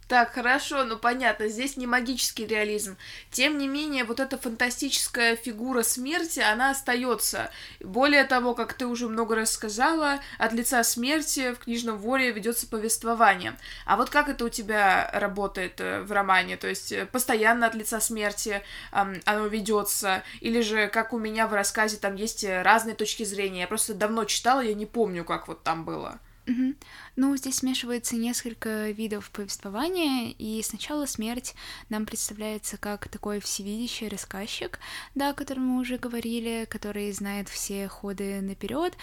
Так, 0.07 0.33
хорошо, 0.33 0.83
ну 0.83 0.97
понятно, 0.97 1.47
здесь 1.47 1.77
не 1.77 1.87
магический 1.87 2.45
реализм. 2.45 2.95
Тем 3.31 3.57
не 3.57 3.67
менее, 3.67 4.03
вот 4.03 4.19
эта 4.19 4.37
фантастическая 4.37 5.35
фигура 5.35 5.81
смерти, 5.81 6.41
она 6.41 6.69
остается. 6.69 7.49
Более 7.79 8.23
того, 8.25 8.53
как 8.53 8.73
ты 8.73 8.85
уже 8.85 9.07
много 9.07 9.35
раз 9.35 9.51
сказала, 9.51 10.19
от 10.37 10.53
лица 10.53 10.83
смерти 10.83 11.53
в 11.53 11.57
книжном 11.57 11.97
воре 11.97 12.31
ведется 12.31 12.67
повествование. 12.67 13.57
А 13.87 13.97
вот 13.97 14.11
как 14.11 14.29
это 14.29 14.45
у 14.45 14.49
тебя 14.49 15.09
работает 15.11 15.81
э, 15.81 16.03
в 16.03 16.11
романе? 16.11 16.57
То 16.57 16.67
есть 16.67 16.91
э, 16.91 17.07
постоянно 17.07 17.65
от 17.65 17.73
лица 17.73 17.99
смерти 17.99 18.61
эм, 18.91 19.19
оно 19.25 19.47
ведется, 19.47 20.21
или 20.39 20.61
же 20.61 20.87
как 20.87 21.13
у 21.13 21.17
меня 21.17 21.47
в 21.47 21.53
рассказе 21.53 21.97
там 21.97 22.13
есть 22.13 22.43
э, 22.43 22.61
разные 22.61 22.93
точки 22.93 23.23
зрения. 23.23 23.61
Я 23.61 23.67
просто 23.67 23.95
давно 23.95 24.25
читала, 24.25 24.59
я 24.59 24.75
не 24.75 24.85
помню, 24.85 25.25
как 25.25 25.47
вот 25.47 25.63
там 25.63 25.83
было. 25.83 26.19
Угу. 26.47 26.75
Ну, 27.15 27.35
здесь 27.37 27.55
смешивается 27.55 28.15
несколько 28.15 28.91
видов 28.91 29.31
повествования, 29.31 30.31
и 30.37 30.61
сначала 30.61 31.05
смерть 31.07 31.55
нам 31.89 32.05
представляется 32.05 32.77
как 32.77 33.07
такой 33.07 33.39
всевидящий 33.39 34.07
рассказчик, 34.07 34.79
да, 35.15 35.29
о 35.29 35.33
котором 35.33 35.63
мы 35.63 35.81
уже 35.81 35.97
говорили, 35.97 36.67
который 36.69 37.11
знает 37.11 37.49
все 37.49 37.87
ходы 37.87 38.41
наперед. 38.41 38.95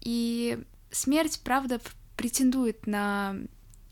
И 0.00 0.58
смерть, 0.90 1.40
правда, 1.44 1.80
претендует 2.16 2.86
на 2.86 3.36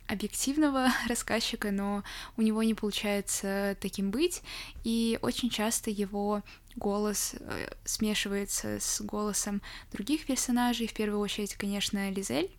объективного 0.07 0.88
рассказчика, 1.09 1.70
но 1.70 2.03
у 2.36 2.42
него 2.42 2.62
не 2.62 2.74
получается 2.74 3.76
таким 3.80 4.11
быть, 4.11 4.42
и 4.84 5.18
очень 5.20 5.51
часто 5.51 5.90
его 5.90 6.42
голос 6.77 7.35
э, 7.39 7.68
смешивается 7.85 8.79
с 8.81 9.01
голосом 9.01 9.62
других 9.93 10.27
персонажей, 10.27 10.87
в 10.87 10.95
первую 10.95 11.20
очередь, 11.20 11.55
конечно, 11.57 12.11
Лизель. 12.11 12.51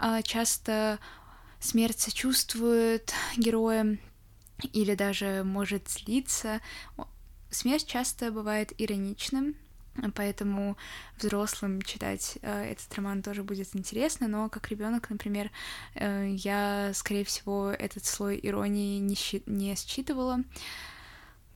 Э, 0.00 0.22
часто 0.22 0.98
смерть 1.60 2.00
сочувствует 2.00 3.12
героям 3.36 3.98
или 4.72 4.94
даже 4.94 5.42
может 5.44 5.88
злиться. 5.88 6.60
Смерть 7.50 7.86
часто 7.86 8.30
бывает 8.30 8.72
ироничным, 8.78 9.56
поэтому 10.14 10.76
взрослым 11.18 11.82
читать 11.82 12.38
э, 12.42 12.72
этот 12.72 12.94
роман 12.94 13.22
тоже 13.22 13.42
будет 13.42 13.74
интересно, 13.74 14.28
но 14.28 14.48
как 14.48 14.68
ребенок, 14.68 15.10
например, 15.10 15.50
э, 15.94 16.30
я, 16.30 16.92
скорее 16.94 17.24
всего, 17.24 17.70
этот 17.70 18.04
слой 18.04 18.38
иронии 18.42 18.98
не, 18.98 19.14
щи- 19.14 19.42
не 19.46 19.74
считывала. 19.74 20.44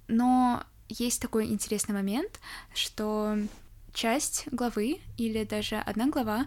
Но 0.09 0.65
есть 0.89 1.21
такой 1.21 1.47
интересный 1.47 1.95
момент, 1.95 2.41
что 2.75 3.39
часть 3.93 4.47
главы 4.51 5.01
или 5.17 5.45
даже 5.45 5.77
одна 5.77 6.09
глава 6.09 6.47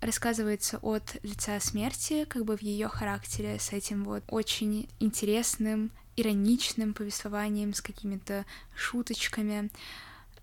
рассказывается 0.00 0.78
от 0.78 1.16
лица 1.22 1.58
смерти, 1.60 2.24
как 2.24 2.44
бы 2.44 2.56
в 2.56 2.62
ее 2.62 2.88
характере, 2.88 3.58
с 3.58 3.72
этим 3.72 4.04
вот 4.04 4.22
очень 4.28 4.88
интересным, 5.00 5.90
ироничным 6.16 6.94
повествованием, 6.94 7.74
с 7.74 7.80
какими-то 7.80 8.44
шуточками. 8.74 9.70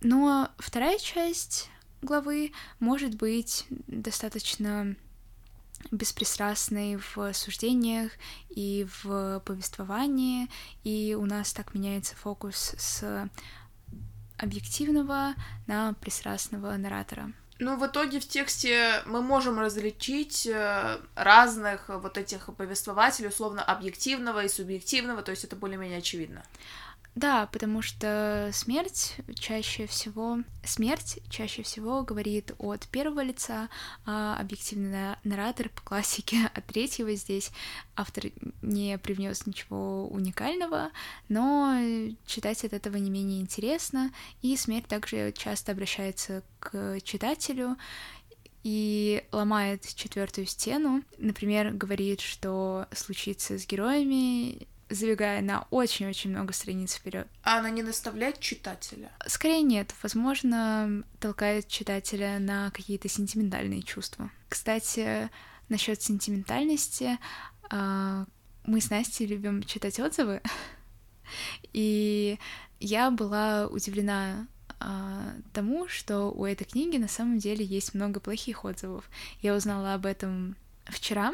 Но 0.01 0.49
вторая 0.57 0.99
часть 0.99 1.69
главы 2.01 2.51
может 2.79 3.15
быть 3.15 3.65
достаточно 3.88 4.95
беспристрастной 5.91 6.97
в 6.97 7.33
суждениях 7.33 8.11
и 8.49 8.88
в 9.03 9.41
повествовании, 9.45 10.49
и 10.83 11.15
у 11.19 11.25
нас 11.25 11.53
так 11.53 11.73
меняется 11.73 12.15
фокус 12.15 12.75
с 12.77 13.29
объективного 14.38 15.33
на 15.67 15.93
пристрастного 15.93 16.75
наратора. 16.77 17.31
Ну, 17.57 17.77
в 17.77 17.88
итоге 17.88 18.19
в 18.19 18.27
тексте 18.27 19.01
мы 19.05 19.21
можем 19.21 19.59
различить 19.59 20.45
э, 20.45 20.99
разных 21.15 21.88
вот 21.88 22.17
этих 22.17 22.53
повествователей, 22.53 23.29
условно, 23.29 23.63
объективного 23.63 24.43
и 24.43 24.49
субъективного, 24.49 25.21
то 25.21 25.31
есть 25.31 25.45
это 25.45 25.55
более-менее 25.55 25.99
очевидно. 25.99 26.43
Да, 27.16 27.47
потому 27.47 27.82
что 27.82 28.49
смерть 28.53 29.16
чаще 29.36 29.88
всего 29.88 30.39
смерть 30.66 31.20
чаще 31.30 31.63
всего 31.63 32.03
говорит 32.03 32.51
от 32.57 32.88
первого 32.88 33.22
лица, 33.22 33.70
а 34.05 34.38
объективный 34.38 35.16
наратор 35.24 35.70
по 35.70 35.82
классике 35.82 36.38
от 36.53 36.66
третьего 36.66 37.13
здесь 37.16 37.51
автор 37.95 38.26
не 38.61 38.97
привнес 38.97 39.45
ничего 39.45 40.07
уникального, 40.09 40.91
но 41.30 41.80
читать 42.26 42.66
от 42.66 42.74
этого 42.74 42.97
не 42.97 43.09
менее 43.09 43.39
интересно, 43.39 44.11
и 44.41 44.57
смерть 44.57 44.88
также 44.88 45.32
часто 45.32 45.72
обращается 45.72 46.43
к 46.59 46.99
читателю 47.01 47.78
и 48.63 49.24
ломает 49.32 49.88
четвертую 49.95 50.47
стену. 50.47 51.03
Например, 51.18 51.72
говорит, 51.72 52.20
что 52.20 52.88
случится 52.91 53.57
с 53.57 53.66
героями, 53.66 54.68
забегая 54.89 55.41
на 55.41 55.67
очень-очень 55.71 56.29
много 56.29 56.53
страниц 56.53 56.95
вперед. 56.95 57.27
А 57.43 57.59
она 57.59 57.69
не 57.69 57.81
наставляет 57.81 58.39
читателя? 58.39 59.11
Скорее 59.25 59.61
нет. 59.61 59.93
Возможно, 60.03 61.03
толкает 61.19 61.67
читателя 61.67 62.39
на 62.39 62.71
какие-то 62.71 63.09
сентиментальные 63.09 63.81
чувства. 63.81 64.29
Кстати, 64.49 65.29
насчет 65.69 66.01
сентиментальности, 66.01 67.17
а, 67.69 68.25
мы 68.65 68.81
с 68.81 68.89
Настей 68.89 69.25
любим 69.25 69.63
читать 69.63 69.99
отзывы, 69.99 70.41
и 71.73 72.38
я 72.79 73.11
была 73.11 73.67
удивлена 73.67 74.47
а, 74.79 75.33
тому, 75.53 75.88
что 75.88 76.31
у 76.31 76.45
этой 76.45 76.65
книги 76.65 76.97
на 76.97 77.07
самом 77.07 77.39
деле 77.39 77.65
есть 77.65 77.93
много 77.93 78.19
плохих 78.19 78.65
отзывов. 78.65 79.09
Я 79.41 79.55
узнала 79.55 79.93
об 79.93 80.05
этом 80.05 80.55
вчера, 80.86 81.33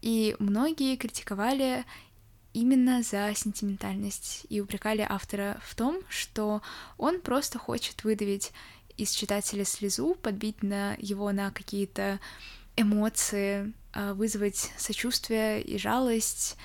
и 0.00 0.36
многие 0.38 0.96
критиковали 0.96 1.84
именно 2.54 3.02
за 3.02 3.32
сентиментальность 3.34 4.46
и 4.48 4.60
упрекали 4.60 5.04
автора 5.06 5.60
в 5.66 5.74
том, 5.74 6.00
что 6.08 6.62
он 6.96 7.20
просто 7.20 7.58
хочет 7.58 8.04
выдавить 8.04 8.52
из 8.96 9.10
читателя 9.10 9.64
слезу, 9.64 10.14
подбить 10.14 10.62
на 10.62 10.94
его 10.98 11.30
на 11.32 11.50
какие-то 11.50 12.20
эмоции, 12.76 13.72
а, 13.92 14.14
вызвать 14.14 14.72
сочувствие 14.76 15.62
и 15.62 15.76
жалость 15.78 16.56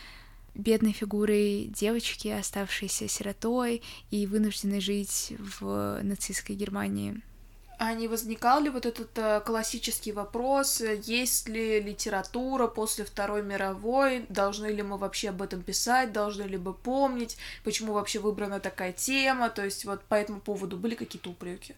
бедной 0.55 0.91
фигурой 0.91 1.65
девочки, 1.65 2.27
оставшейся 2.27 3.07
сиротой 3.07 3.81
и 4.11 4.25
вынужденной 4.25 4.81
жить 4.81 5.33
в 5.37 5.99
нацистской 6.03 6.55
Германии. 6.55 7.21
А 7.82 7.93
не 7.93 8.09
возникал 8.09 8.61
ли 8.61 8.69
вот 8.69 8.86
этот 8.86 9.17
э, 9.17 9.39
классический 9.39 10.11
вопрос, 10.11 10.82
есть 10.82 11.47
ли 11.47 11.80
литература 11.80 12.67
после 12.67 13.05
Второй 13.05 13.41
мировой, 13.41 14.25
должны 14.27 14.67
ли 14.67 14.84
мы 14.84 14.97
вообще 14.97 15.30
об 15.30 15.41
этом 15.41 15.61
писать, 15.63 16.11
должны 16.11 16.43
ли 16.43 16.57
мы 16.57 16.73
помнить, 16.73 17.38
почему 17.63 17.93
вообще 17.93 18.19
выбрана 18.19 18.59
такая 18.59 18.91
тема, 18.91 19.49
то 19.49 19.63
есть 19.63 19.86
вот 19.86 20.03
по 20.03 20.15
этому 20.15 20.41
поводу 20.41 20.75
были 20.75 20.93
какие-то 20.93 21.30
упреки? 21.30 21.73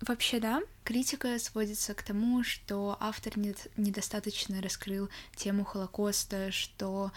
Вообще, 0.00 0.40
да. 0.40 0.62
Критика 0.82 1.38
сводится 1.38 1.94
к 1.94 2.02
тому, 2.02 2.42
что 2.42 2.96
автор 2.98 3.34
недостаточно 3.76 4.60
раскрыл 4.60 5.08
тему 5.36 5.64
Холокоста, 5.64 6.50
что 6.50 7.12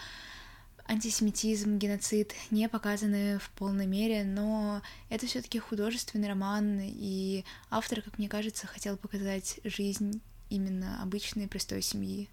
антисемитизм, 0.90 1.78
геноцид 1.78 2.34
не 2.50 2.68
показаны 2.68 3.38
в 3.38 3.48
полной 3.50 3.86
мере, 3.86 4.24
но 4.24 4.82
это 5.08 5.26
все-таки 5.26 5.60
художественный 5.60 6.28
роман, 6.28 6.80
и 6.82 7.44
автор, 7.70 8.02
как 8.02 8.18
мне 8.18 8.28
кажется, 8.28 8.66
хотел 8.66 8.96
показать 8.96 9.60
жизнь 9.62 10.20
именно 10.48 11.00
обычной 11.00 11.46
простой 11.46 11.80
семьи, 11.80 12.28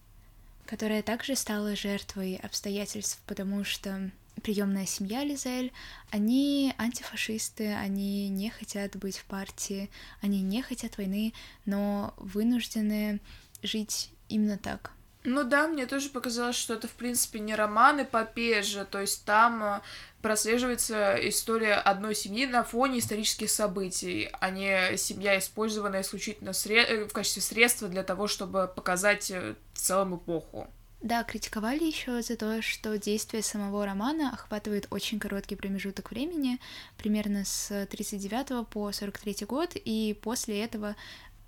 которая 0.66 1.04
также 1.04 1.36
стала 1.36 1.76
жертвой 1.76 2.36
обстоятельств, 2.36 3.22
потому 3.28 3.64
что 3.64 4.10
приемная 4.42 4.88
семья 4.88 5.24
Лизель, 5.24 5.72
они 6.10 6.74
антифашисты, 6.80 7.74
они 7.74 8.28
не 8.30 8.50
хотят 8.50 8.96
быть 8.96 9.18
в 9.18 9.26
партии, 9.26 9.92
они 10.22 10.42
не 10.42 10.64
хотят 10.64 10.98
войны, 10.98 11.34
но 11.66 12.16
вынуждены 12.18 13.20
жить 13.62 14.10
именно 14.30 14.58
так. 14.58 14.97
Ну 15.24 15.44
да, 15.44 15.68
мне 15.68 15.86
тоже 15.86 16.10
показалось, 16.10 16.56
что 16.56 16.74
это, 16.74 16.88
в 16.88 16.94
принципе, 16.94 17.40
не 17.40 17.56
роман, 17.56 18.02
эпопея 18.02 18.62
же, 18.62 18.86
то 18.86 19.02
есть 19.02 19.26
там 19.26 19.64
э, 19.64 19.82
прослеживается 20.22 21.16
история 21.28 21.74
одной 21.74 22.16
семьи 22.16 22.46
на 22.46 22.64
фоне 22.64 23.00
исторических 23.00 23.50
событий, 23.50 24.30
а 24.40 24.50
не 24.52 24.96
семья, 24.96 25.38
использованная 25.38 26.02
исключительно 26.02 26.54
сред... 26.54 27.10
в 27.10 27.14
качестве 27.14 27.42
средства 27.42 27.88
для 27.88 28.04
того, 28.04 28.28
чтобы 28.28 28.72
показать 28.74 29.30
э, 29.32 29.56
в 29.74 29.80
целом 29.80 30.16
эпоху. 30.16 30.68
Да, 31.02 31.24
критиковали 31.24 31.84
еще 31.84 32.22
за 32.24 32.36
то, 32.38 32.62
что 32.62 32.98
действие 32.98 33.44
самого 33.44 33.86
романа 33.86 34.32
охватывает 34.34 34.88
очень 34.90 35.20
короткий 35.20 35.56
промежуток 35.56 36.10
времени, 36.10 36.60
примерно 36.98 37.46
с 37.46 37.86
39 37.88 38.68
по 38.68 38.92
43 38.92 39.46
год, 39.46 39.74
и 39.76 40.18
после 40.22 40.64
этого 40.64 40.96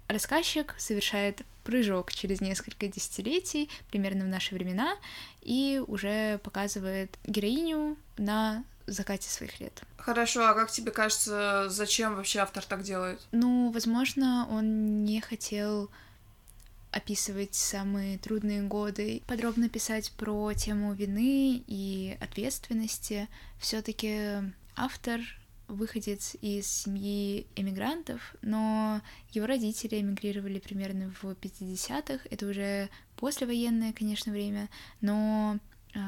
рассказчик 0.07 0.75
совершает 0.77 1.41
прыжок 1.69 2.11
через 2.11 2.41
несколько 2.41 2.87
десятилетий, 2.87 3.69
примерно 3.91 4.25
в 4.25 4.27
наши 4.27 4.55
времена, 4.55 4.95
и 5.43 5.81
уже 5.85 6.39
показывает 6.39 7.15
героиню 7.25 7.95
на 8.17 8.63
закате 8.87 9.29
своих 9.29 9.59
лет. 9.59 9.83
Хорошо, 9.97 10.47
а 10.47 10.55
как 10.55 10.71
тебе 10.71 10.91
кажется, 10.91 11.67
зачем 11.69 12.15
вообще 12.15 12.39
автор 12.39 12.63
так 12.65 12.81
делает? 12.81 13.21
Ну, 13.31 13.71
возможно, 13.71 14.47
он 14.49 15.03
не 15.03 15.21
хотел 15.21 15.91
описывать 16.91 17.53
самые 17.53 18.17
трудные 18.17 18.63
годы, 18.63 19.21
подробно 19.27 19.69
писать 19.69 20.11
про 20.13 20.51
тему 20.55 20.93
вины 20.93 21.63
и 21.67 22.17
ответственности. 22.19 23.27
Все-таки 23.59 24.41
автор 24.75 25.21
выходец 25.69 26.35
из 26.41 26.67
семьи 26.67 27.47
эмигрантов, 27.55 28.35
но 28.41 29.01
его 29.31 29.45
родители 29.45 30.01
эмигрировали 30.01 30.59
примерно 30.59 31.13
в 31.21 31.25
50-х, 31.25 32.27
это 32.29 32.45
уже 32.47 32.89
послевоенное, 33.15 33.93
конечно, 33.93 34.31
время, 34.31 34.69
но 35.01 35.59
э, 35.93 35.99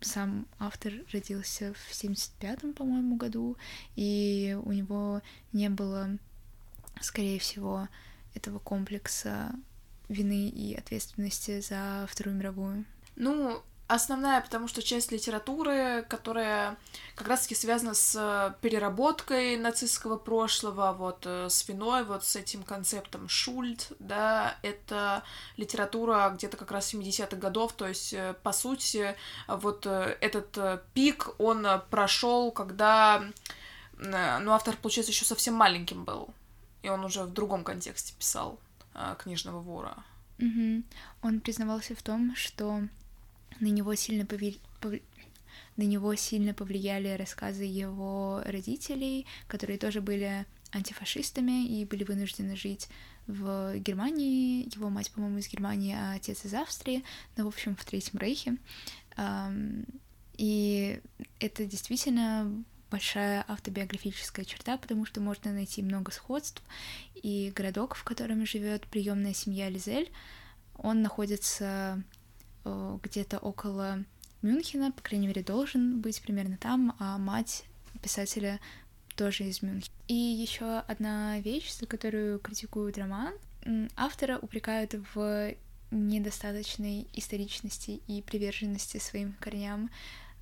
сам 0.00 0.46
автор 0.58 0.92
родился 1.12 1.74
в 1.74 1.92
75-м, 1.92 2.74
по-моему, 2.74 3.16
году, 3.16 3.56
и 3.96 4.56
у 4.64 4.72
него 4.72 5.22
не 5.52 5.68
было, 5.70 6.10
скорее 7.00 7.38
всего, 7.38 7.88
этого 8.34 8.58
комплекса 8.58 9.52
вины 10.08 10.48
и 10.48 10.74
ответственности 10.74 11.60
за 11.60 12.06
Вторую 12.08 12.36
мировую. 12.36 12.84
Ну, 13.16 13.62
Основная, 13.88 14.42
потому 14.42 14.68
что 14.68 14.82
часть 14.82 15.12
литературы, 15.12 16.04
которая 16.10 16.76
как 17.14 17.26
раз-таки 17.26 17.54
связана 17.54 17.94
с 17.94 18.54
переработкой 18.60 19.56
нацистского 19.56 20.18
прошлого, 20.18 20.92
вот 20.92 21.22
э, 21.24 21.48
с 21.48 21.66
виной, 21.66 22.04
вот 22.04 22.22
с 22.22 22.36
этим 22.36 22.64
концептом 22.64 23.30
Шульт, 23.30 23.92
да, 23.98 24.58
это 24.60 25.22
литература 25.56 26.30
где-то 26.34 26.58
как 26.58 26.70
раз 26.70 26.92
70-х 26.92 27.36
годов, 27.38 27.72
то 27.72 27.88
есть, 27.88 28.12
э, 28.12 28.34
по 28.42 28.52
сути, 28.52 29.16
вот 29.46 29.86
э, 29.86 30.18
этот 30.20 30.84
пик, 30.92 31.30
он 31.38 31.66
прошел, 31.88 32.52
когда, 32.52 33.24
ну, 33.96 34.52
автор, 34.52 34.76
получается, 34.76 35.12
еще 35.12 35.24
совсем 35.24 35.54
маленьким 35.54 36.04
был, 36.04 36.28
и 36.82 36.90
он 36.90 37.06
уже 37.06 37.22
в 37.22 37.32
другом 37.32 37.64
контексте 37.64 38.12
писал 38.18 38.58
книжного 39.18 39.60
вора. 39.60 39.96
Угу. 40.40 40.82
Он 41.22 41.40
признавался 41.40 41.96
в 41.96 42.02
том, 42.02 42.36
что 42.36 42.82
на 43.60 43.66
него 43.66 43.94
сильно 43.94 44.26
повли... 44.26 44.58
Пов... 44.80 44.94
на 45.76 45.82
него 45.82 46.14
сильно 46.14 46.54
повлияли 46.54 47.16
рассказы 47.16 47.64
его 47.64 48.42
родителей, 48.44 49.26
которые 49.46 49.78
тоже 49.78 50.00
были 50.00 50.46
антифашистами 50.72 51.66
и 51.66 51.84
были 51.84 52.04
вынуждены 52.04 52.56
жить 52.56 52.88
в 53.26 53.76
Германии. 53.78 54.68
Его 54.74 54.90
мать, 54.90 55.10
по-моему, 55.10 55.38
из 55.38 55.48
Германии, 55.48 55.94
а 55.94 56.14
отец 56.14 56.44
из 56.44 56.54
Австрии, 56.54 57.04
ну, 57.36 57.44
в 57.44 57.48
общем, 57.48 57.76
в 57.76 57.84
Третьем 57.84 58.18
Рейхе. 58.18 58.56
И 60.36 61.00
это 61.40 61.64
действительно 61.64 62.64
большая 62.90 63.44
автобиографическая 63.48 64.44
черта, 64.44 64.78
потому 64.78 65.04
что 65.04 65.20
можно 65.20 65.52
найти 65.52 65.82
много 65.82 66.10
сходств. 66.10 66.62
И 67.14 67.52
городок, 67.54 67.94
в 67.94 68.04
котором 68.04 68.46
живет 68.46 68.86
приемная 68.86 69.34
семья 69.34 69.68
Лизель, 69.68 70.10
он 70.74 71.02
находится 71.02 72.02
где-то 73.02 73.38
около 73.38 74.04
Мюнхена, 74.42 74.92
по 74.92 75.02
крайней 75.02 75.26
мере, 75.26 75.42
должен 75.42 76.00
быть 76.00 76.22
примерно 76.22 76.56
там, 76.56 76.94
а 76.98 77.18
мать 77.18 77.64
писателя 78.02 78.60
тоже 79.16 79.44
из 79.44 79.62
Мюнхена. 79.62 79.94
И 80.06 80.14
еще 80.14 80.78
одна 80.78 81.40
вещь, 81.40 81.72
за 81.72 81.86
которую 81.86 82.38
критикуют 82.38 82.98
роман. 82.98 83.34
Автора 83.96 84.38
упрекают 84.38 84.94
в 85.14 85.54
недостаточной 85.90 87.06
историчности 87.14 88.00
и 88.06 88.22
приверженности 88.22 88.98
своим 88.98 89.34
корням. 89.40 89.90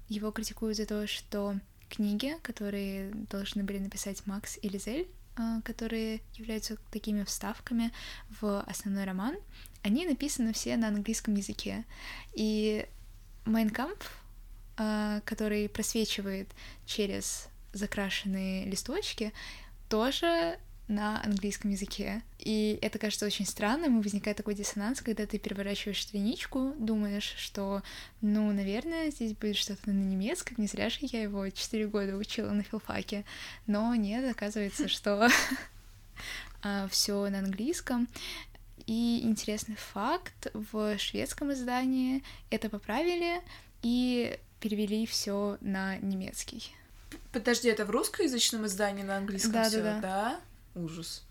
Его 0.09 0.31
критикуют 0.31 0.77
за 0.77 0.87
то, 0.87 1.07
что 1.07 1.57
книги, 1.89 2.37
которые 2.43 3.13
должны 3.31 3.65
были 3.65 3.79
написать 3.79 4.27
Макс 4.27 4.59
и 4.61 4.69
Лизель, 4.69 5.09
а, 5.37 5.61
которые 5.63 6.21
являются 6.35 6.77
такими 6.91 7.25
вставками 7.25 7.93
в 8.41 8.61
основной 8.63 9.05
роман, 9.05 9.37
они 9.87 10.05
написаны 10.05 10.53
все 10.53 10.77
на 10.77 10.89
английском 10.89 11.35
языке. 11.35 11.85
И 12.35 12.87
Майнкамп, 13.45 14.03
а, 14.77 15.21
который 15.25 15.69
просвечивает 15.69 16.49
через 16.87 17.49
закрашенные 17.73 18.65
листочки, 18.65 19.33
тоже 19.89 20.59
на 20.89 21.23
английском 21.23 21.71
языке. 21.71 22.23
И 22.41 22.81
это 22.83 22.99
кажется 22.99 23.27
очень 23.27 23.47
странным, 23.47 24.01
и 24.01 24.03
возникает 24.03 24.37
такой 24.37 24.55
диссонанс, 24.57 25.03
когда 25.03 25.25
ты 25.25 25.39
переворачиваешь 25.39 26.03
страничку, 26.03 26.75
думаешь, 26.79 27.35
что, 27.37 27.83
ну, 28.21 28.53
наверное, 28.53 29.11
здесь 29.13 29.35
будет 29.35 29.57
что-то 29.57 29.89
на 29.91 29.93
немецком, 29.93 30.57
не 30.59 30.67
зря 30.67 30.91
же 30.91 30.99
я 31.03 31.23
его 31.23 31.49
4 31.49 31.87
года 31.87 32.17
учила 32.17 32.51
на 32.51 32.65
филфаке. 32.65 33.25
Но 33.69 33.95
нет, 33.95 34.29
оказывается, 34.29 34.89
что 34.89 35.29
а, 36.63 36.89
все 36.89 37.29
на 37.31 37.39
английском. 37.39 38.09
И 38.87 39.21
интересный 39.23 39.77
факт, 39.77 40.49
в 40.55 40.99
шведском 40.99 41.53
издании 41.53 42.23
это 42.51 42.69
поправили 42.69 43.43
и 43.83 44.39
перевели 44.61 45.07
все 45.07 45.59
на 45.61 45.97
немецкий. 45.99 46.73
Подожди, 47.33 47.69
это 47.69 47.85
в 47.85 47.91
русскоязычном 47.91 48.67
издании 48.67 49.03
на 49.03 49.17
английском 49.17 49.53
да, 49.53 49.69
всё, 49.69 49.83
да, 49.83 49.95
да. 49.95 50.01
да? 50.01 50.81
Ужас. 50.81 51.25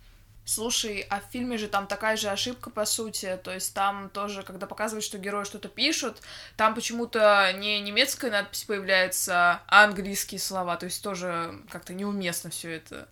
Слушай, 0.45 1.01
а 1.09 1.21
в 1.21 1.31
фильме 1.31 1.57
же 1.57 1.67
там 1.67 1.87
такая 1.87 2.17
же 2.17 2.29
ошибка, 2.29 2.69
по 2.69 2.85
сути. 2.85 3.39
То 3.43 3.51
есть 3.51 3.73
там 3.73 4.11
тоже, 4.11 4.43
когда 4.43 4.67
показывают, 4.67 5.03
что 5.03 5.17
герои 5.17 5.43
что-то 5.43 5.69
пишут, 5.69 6.21
там 6.55 6.75
почему-то 6.75 7.51
не 7.57 7.81
немецкая 7.81 8.29
надпись 8.29 8.63
появляется, 8.65 9.61
а 9.67 9.85
английские 9.85 10.39
слова. 10.39 10.77
То 10.77 10.85
есть 10.85 11.01
тоже 11.03 11.59
как-то 11.71 11.93
неуместно 11.93 12.51
все 12.51 12.75
это. 12.75 13.09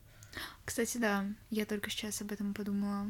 Кстати, 0.63 0.97
да, 0.97 1.25
я 1.49 1.65
только 1.65 1.89
сейчас 1.89 2.21
об 2.21 2.31
этом 2.31 2.53
подумала. 2.53 3.07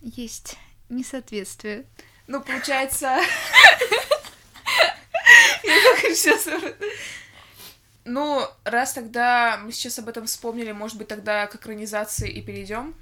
Есть 0.00 0.56
несоответствие. 0.88 1.86
Ну, 2.26 2.40
получается... 2.40 3.06
Я 5.64 5.82
только 5.82 6.14
сейчас... 6.14 6.48
Ну, 8.04 8.46
раз 8.64 8.92
тогда 8.92 9.58
мы 9.62 9.72
сейчас 9.72 9.98
об 9.98 10.08
этом 10.08 10.26
вспомнили, 10.26 10.70
может 10.70 10.96
быть, 10.96 11.08
тогда 11.08 11.46
к 11.48 11.56
экранизации 11.56 12.30
и 12.30 12.40
перейдем? 12.40 12.94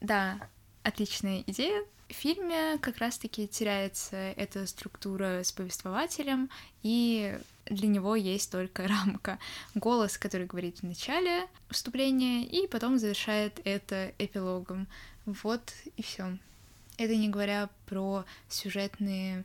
Да, 0.00 0.48
отличная 0.82 1.44
идея. 1.46 1.84
Фильме 2.12 2.78
как 2.78 2.98
раз-таки 2.98 3.46
теряется 3.48 4.16
эта 4.16 4.66
структура 4.66 5.42
с 5.42 5.52
повествователем, 5.52 6.50
и 6.82 7.38
для 7.66 7.88
него 7.88 8.16
есть 8.16 8.50
только 8.50 8.86
рамка. 8.88 9.38
Голос, 9.74 10.18
который 10.18 10.46
говорит 10.46 10.78
в 10.78 10.82
начале 10.82 11.46
вступления, 11.70 12.44
и 12.44 12.66
потом 12.66 12.98
завершает 12.98 13.60
это 13.64 14.12
эпилогом. 14.18 14.86
Вот 15.26 15.72
и 15.96 16.02
все. 16.02 16.36
Это 16.96 17.16
не 17.16 17.28
говоря 17.28 17.70
про 17.86 18.24
сюжетные 18.48 19.44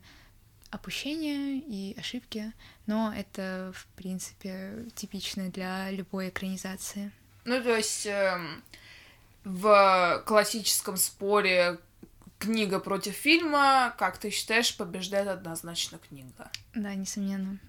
опущения 0.72 1.62
и 1.66 1.96
ошибки, 1.98 2.52
но 2.86 3.14
это, 3.16 3.72
в 3.74 3.86
принципе, 3.96 4.86
типично 4.96 5.50
для 5.50 5.90
любой 5.92 6.30
экранизации. 6.30 7.12
Ну, 7.46 7.62
то 7.62 7.78
есть 7.78 8.06
э, 8.08 8.38
в 9.46 10.24
классическом 10.26 10.98
споре 10.98 11.78
книга 12.40 12.80
против 12.80 13.14
фильма, 13.14 13.94
как 13.98 14.18
ты 14.18 14.30
считаешь, 14.30 14.76
побеждает 14.76 15.28
однозначно 15.28 15.98
книга? 15.98 16.52
Да, 16.74 16.94
несомненно. 16.96 17.60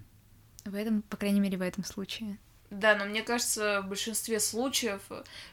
В 0.65 0.75
этом, 0.75 1.03
по 1.03 1.17
крайней 1.17 1.41
мере, 1.41 1.57
в 1.57 1.63
этом 1.63 1.85
случае. 1.85 2.39
Да, 2.71 2.97
но 2.97 3.05
мне 3.05 3.23
кажется, 3.23 3.81
в 3.83 3.89
большинстве 3.89 4.41
случаев 4.41 5.01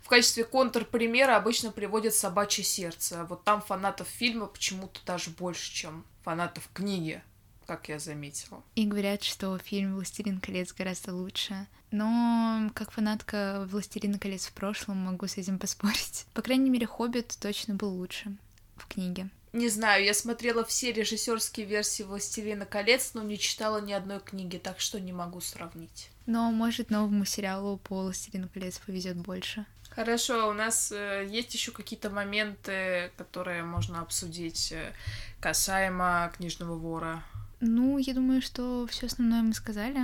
в 0.01 0.07
качестве 0.09 0.43
контрпримера 0.43 1.35
обычно 1.35 1.71
приводят 1.71 2.13
«Собачье 2.15 2.63
сердце». 2.63 3.23
Вот 3.25 3.43
там 3.43 3.61
фанатов 3.61 4.07
фильма 4.07 4.47
почему-то 4.47 4.99
даже 5.05 5.29
больше, 5.29 5.71
чем 5.71 6.05
фанатов 6.23 6.69
книги 6.73 7.21
как 7.65 7.87
я 7.89 7.97
заметила. 7.97 8.61
И 8.75 8.85
говорят, 8.85 9.23
что 9.23 9.57
фильм 9.57 9.95
«Властелин 9.95 10.39
колец» 10.41 10.73
гораздо 10.73 11.13
лучше. 11.13 11.67
Но 11.91 12.69
как 12.73 12.91
фанатка 12.91 13.65
«Властелина 13.71 14.19
колец» 14.19 14.47
в 14.47 14.53
прошлом 14.53 14.97
могу 14.97 15.27
с 15.27 15.37
этим 15.37 15.59
поспорить. 15.59 16.25
По 16.33 16.41
крайней 16.41 16.69
мере, 16.69 16.85
«Хоббит» 16.85 17.37
точно 17.39 17.75
был 17.75 17.89
лучше 17.89 18.37
в 18.75 18.87
книге. 18.87 19.29
Не 19.53 19.69
знаю, 19.69 20.03
я 20.03 20.15
смотрела 20.15 20.65
все 20.65 20.91
режиссерские 20.91 21.67
версии 21.67 22.01
«Властелина 22.01 22.65
колец», 22.65 23.11
но 23.13 23.21
не 23.21 23.37
читала 23.37 23.79
ни 23.79 23.93
одной 23.93 24.19
книги, 24.19 24.57
так 24.57 24.79
что 24.79 24.99
не 24.99 25.13
могу 25.13 25.41
сравнить. 25.41 26.09
Но, 26.25 26.51
может, 26.51 26.89
новому 26.89 27.23
сериалу 27.25 27.77
по 27.77 28.01
«Властелину 28.01 28.49
колец» 28.49 28.79
повезет 28.79 29.17
больше. 29.17 29.65
Хорошо, 29.91 30.49
у 30.49 30.53
нас 30.53 30.91
э, 30.91 31.27
есть 31.29 31.53
еще 31.53 31.71
какие-то 31.71 32.09
моменты, 32.09 33.11
которые 33.15 33.63
можно 33.63 34.01
обсудить 34.01 34.71
э, 34.71 34.91
касаемо 35.39 36.31
книжного 36.35 36.73
вора. 36.73 37.23
Ну, 37.59 37.99
я 37.99 38.15
думаю, 38.15 38.41
что 38.41 38.87
все 38.87 39.05
основное 39.05 39.43
мы 39.43 39.53
сказали. 39.53 39.99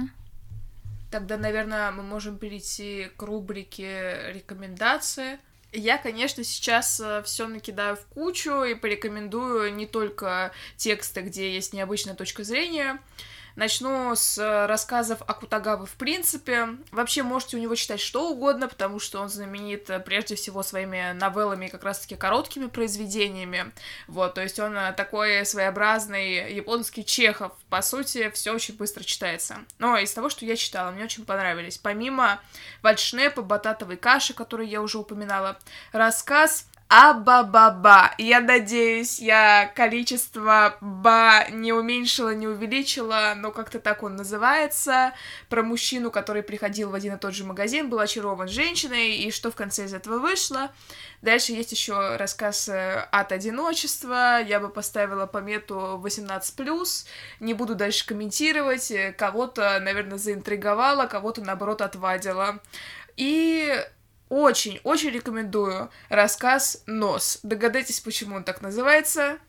Тогда, 1.09 1.38
наверное, 1.38 1.91
мы 1.91 2.03
можем 2.03 2.38
перейти 2.38 3.09
к 3.17 3.24
рубрике 3.24 4.32
рекомендации. 4.32 5.39
Я, 5.72 5.97
конечно, 5.99 6.43
сейчас 6.43 6.99
э, 6.99 7.22
все 7.24 7.47
накидаю 7.47 7.95
в 7.95 8.05
кучу 8.07 8.63
и 8.63 8.74
порекомендую 8.74 9.74
не 9.76 9.86
только 9.86 10.51
тексты, 10.78 11.22
где 11.22 11.53
есть 11.53 11.74
необычная 11.74 12.15
точка 12.15 12.43
зрения, 12.43 12.99
Начну 13.60 14.16
с 14.16 14.38
э, 14.38 14.68
рассказов 14.68 15.22
о 15.28 15.34
Кутагаве 15.34 15.86
в 15.86 15.95
принципе. 15.95 16.78
Вообще 16.93 17.24
можете 17.24 17.57
у 17.57 17.60
него 17.60 17.76
читать 17.76 17.99
что 17.99 18.30
угодно, 18.30 18.70
потому 18.70 18.99
что 18.99 19.20
он 19.20 19.28
знаменит 19.28 19.89
э, 19.89 19.99
прежде 19.99 20.36
всего 20.36 20.64
своими 20.64 21.12
новеллами 21.12 21.68
как 21.68 21.84
раз-таки 21.84 22.16
короткими 22.16 22.68
произведениями. 22.68 23.74
Вот, 24.07 24.36
то 24.36 24.41
есть 24.41 24.62
он 24.62 24.78
э, 24.78 24.93
такой 24.93 25.45
своеобразный 25.45 26.53
японский 26.53 27.03
Чехов. 27.03 27.51
По 27.70 27.82
сути, 27.82 28.30
все 28.30 28.53
очень 28.53 28.78
быстро 28.78 29.03
читается. 29.03 29.57
Но 29.78 29.97
из 29.97 30.14
того, 30.14 30.30
что 30.30 30.45
я 30.45 30.55
читала, 30.55 30.91
мне 30.91 31.03
очень 31.03 31.26
понравились. 31.26 31.78
Помимо 31.78 32.39
вальшнепа, 32.82 33.41
бататовой 33.41 33.97
каши, 33.97 34.34
которую 34.34 34.70
я 34.70 34.82
уже 34.82 34.99
упоминала, 34.99 35.60
рассказ 35.91 36.66
Аба-ба-ба. 36.91 38.15
Я 38.17 38.39
надеюсь, 38.39 39.19
я 39.19 39.71
количество 39.75 40.75
ба 40.81 41.45
не 41.51 41.71
уменьшила, 41.71 42.33
не 42.33 42.47
увеличила, 42.47 43.33
но 43.37 43.51
как-то 43.51 43.79
так 43.79 44.01
он 44.01 44.15
называется. 44.15 45.13
Про 45.49 45.61
мужчину, 45.61 46.09
который 46.09 46.41
приходил 46.41 46.89
в 46.89 46.95
один 46.95 47.13
и 47.13 47.19
тот 47.19 47.35
же 47.35 47.43
магазин, 47.43 47.91
был 47.91 47.99
очарован 47.99 48.47
женщиной, 48.47 49.17
и 49.17 49.29
что 49.29 49.51
в 49.51 49.55
конце 49.55 49.85
из 49.85 49.93
этого 49.93 50.17
вышло. 50.17 50.71
Дальше 51.21 51.51
есть 51.51 51.71
еще 51.71 52.15
рассказ 52.15 52.67
э, 52.69 53.07
от 53.11 53.31
одиночества. 53.33 54.41
Я 54.41 54.59
бы 54.59 54.69
поставила 54.69 55.27
помету 55.27 56.01
18+. 56.03 57.05
Не 57.39 57.53
буду 57.53 57.75
дальше 57.75 58.03
комментировать. 58.03 58.91
Кого-то, 59.15 59.79
наверное, 59.79 60.17
заинтриговала, 60.17 61.05
кого-то, 61.05 61.41
наоборот, 61.41 61.83
отвадила. 61.83 62.59
И 63.15 63.79
очень-очень 64.30 65.09
рекомендую 65.09 65.89
рассказ 66.09 66.84
«Нос». 66.86 67.39
Догадайтесь, 67.43 67.99
почему 67.99 68.38
он 68.38 68.43
так 68.43 68.61
называется? 68.61 69.39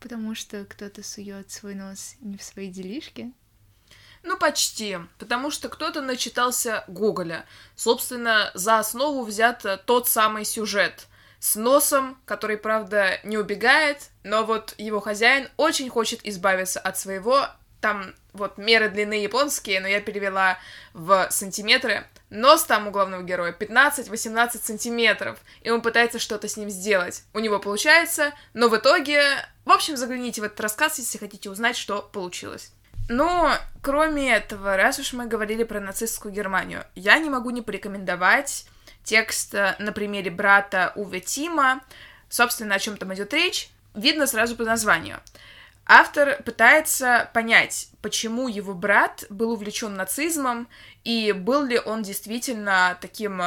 Потому 0.00 0.34
что 0.34 0.64
кто-то 0.64 1.02
сует 1.02 1.50
свой 1.50 1.74
нос 1.74 2.16
не 2.20 2.36
в 2.36 2.42
свои 2.42 2.68
делишки. 2.68 3.32
Ну, 4.22 4.38
почти. 4.38 4.98
Потому 5.18 5.50
что 5.50 5.68
кто-то 5.68 6.00
начитался 6.00 6.84
Гоголя. 6.88 7.44
Собственно, 7.76 8.50
за 8.54 8.78
основу 8.78 9.22
взят 9.24 9.64
тот 9.86 10.08
самый 10.08 10.44
сюжет 10.44 11.06
с 11.38 11.56
носом, 11.56 12.18
который, 12.24 12.56
правда, 12.56 13.20
не 13.22 13.36
убегает, 13.36 14.08
но 14.22 14.44
вот 14.44 14.74
его 14.78 15.00
хозяин 15.00 15.48
очень 15.58 15.90
хочет 15.90 16.20
избавиться 16.24 16.80
от 16.80 16.98
своего 16.98 17.48
там 17.82 18.14
вот 18.34 18.58
меры 18.58 18.88
длины 18.88 19.22
японские, 19.22 19.80
но 19.80 19.88
я 19.88 20.00
перевела 20.00 20.58
в 20.92 21.28
сантиметры. 21.30 22.04
Нос 22.30 22.64
там 22.64 22.88
у 22.88 22.90
главного 22.90 23.22
героя 23.22 23.52
15-18 23.52 24.58
сантиметров, 24.62 25.38
и 25.62 25.70
он 25.70 25.80
пытается 25.80 26.18
что-то 26.18 26.48
с 26.48 26.56
ним 26.56 26.68
сделать. 26.68 27.22
У 27.32 27.38
него 27.38 27.58
получается, 27.58 28.34
но 28.52 28.68
в 28.68 28.76
итоге... 28.76 29.22
В 29.64 29.70
общем, 29.70 29.96
загляните 29.96 30.42
в 30.42 30.44
этот 30.44 30.60
рассказ, 30.60 30.98
если 30.98 31.16
хотите 31.16 31.48
узнать, 31.48 31.76
что 31.76 32.02
получилось. 32.02 32.72
Но, 33.08 33.52
кроме 33.82 34.34
этого, 34.34 34.76
раз 34.76 34.98
уж 34.98 35.12
мы 35.12 35.26
говорили 35.26 35.64
про 35.64 35.80
нацистскую 35.80 36.34
Германию, 36.34 36.84
я 36.94 37.18
не 37.18 37.30
могу 37.30 37.50
не 37.50 37.62
порекомендовать 37.62 38.66
текст 39.04 39.54
э, 39.54 39.76
на 39.78 39.92
примере 39.92 40.30
брата 40.30 40.92
Уве 40.96 41.20
Тима. 41.20 41.82
Собственно, 42.28 42.74
о 42.74 42.78
чем 42.78 42.96
там 42.96 43.14
идет 43.14 43.32
речь, 43.32 43.70
видно 43.94 44.26
сразу 44.26 44.56
по 44.56 44.64
названию. 44.64 45.20
Автор 45.86 46.42
пытается 46.42 47.30
понять, 47.34 47.88
почему 48.00 48.48
его 48.48 48.72
брат 48.72 49.24
был 49.28 49.52
увлечен 49.52 49.94
нацизмом 49.94 50.66
и 51.04 51.32
был 51.32 51.64
ли 51.64 51.78
он 51.78 52.02
действительно 52.02 52.96
таким 53.00 53.42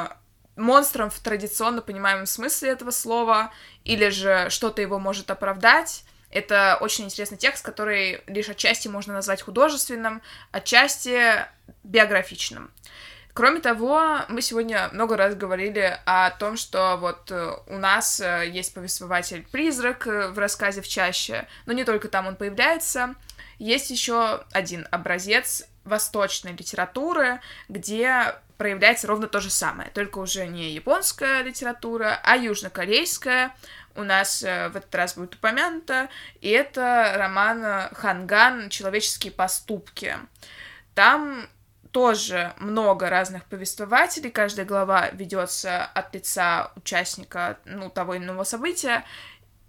монстром 0.55 1.09
в 1.09 1.19
традиционно 1.19 1.81
понимаемом 1.81 2.25
смысле 2.25 2.69
этого 2.69 2.91
слова, 2.91 3.51
или 3.83 4.09
же 4.09 4.47
что-то 4.49 4.81
его 4.81 4.99
может 4.99 5.31
оправдать. 5.31 6.03
Это 6.29 6.77
очень 6.81 7.05
интересный 7.05 7.37
текст, 7.37 7.63
который 7.63 8.21
лишь 8.27 8.49
отчасти 8.49 8.87
можно 8.87 9.13
назвать 9.13 9.41
художественным, 9.41 10.21
отчасти 10.51 11.45
биографичным. 11.83 12.71
Кроме 13.37 13.59
того, 13.59 14.21
мы 14.29 14.41
сегодня 14.41 14.89
много 14.93 15.15
раз 15.15 15.35
говорили 15.35 15.99
о 16.07 16.31
том, 16.31 16.57
что 16.57 16.97
вот 16.97 17.29
э, 17.29 17.51
у 17.67 17.77
нас 17.77 18.19
э, 18.19 18.49
есть 18.51 18.73
повествователь-призрак 18.73 20.07
э, 20.07 20.27
в 20.29 20.39
рассказе 20.39 20.81
в 20.81 20.87
чаще, 20.87 21.47
но 21.67 21.73
не 21.73 21.83
только 21.83 22.07
там 22.07 22.25
он 22.25 22.35
появляется. 22.35 23.13
Есть 23.59 23.91
еще 23.91 24.43
один 24.53 24.87
образец 24.89 25.67
восточной 25.83 26.53
литературы, 26.53 27.39
где 27.69 28.33
проявляется 28.57 29.05
ровно 29.05 29.27
то 29.27 29.39
же 29.39 29.51
самое, 29.51 29.91
только 29.91 30.17
уже 30.17 30.47
не 30.47 30.71
японская 30.71 31.43
литература, 31.43 32.19
а 32.23 32.37
южнокорейская, 32.37 33.55
у 33.93 34.01
нас 34.01 34.41
в 34.41 34.45
этот 34.75 34.95
раз 34.95 35.13
будет 35.13 35.35
упомянуто, 35.35 36.09
и 36.41 36.49
это 36.49 37.13
роман 37.15 37.89
Ханган 37.93 38.71
«Человеческие 38.71 39.31
поступки». 39.31 40.15
Там 40.95 41.47
тоже 41.97 42.53
много 42.59 43.09
разных 43.09 43.45
повествователей, 43.45 44.29
каждая 44.29 44.67
глава 44.67 45.09
ведется 45.09 45.83
от 45.83 46.13
лица 46.13 46.71
участника 46.75 47.57
ну, 47.65 47.89
того 47.89 48.13
или 48.13 48.23
иного 48.23 48.43
события, 48.43 49.03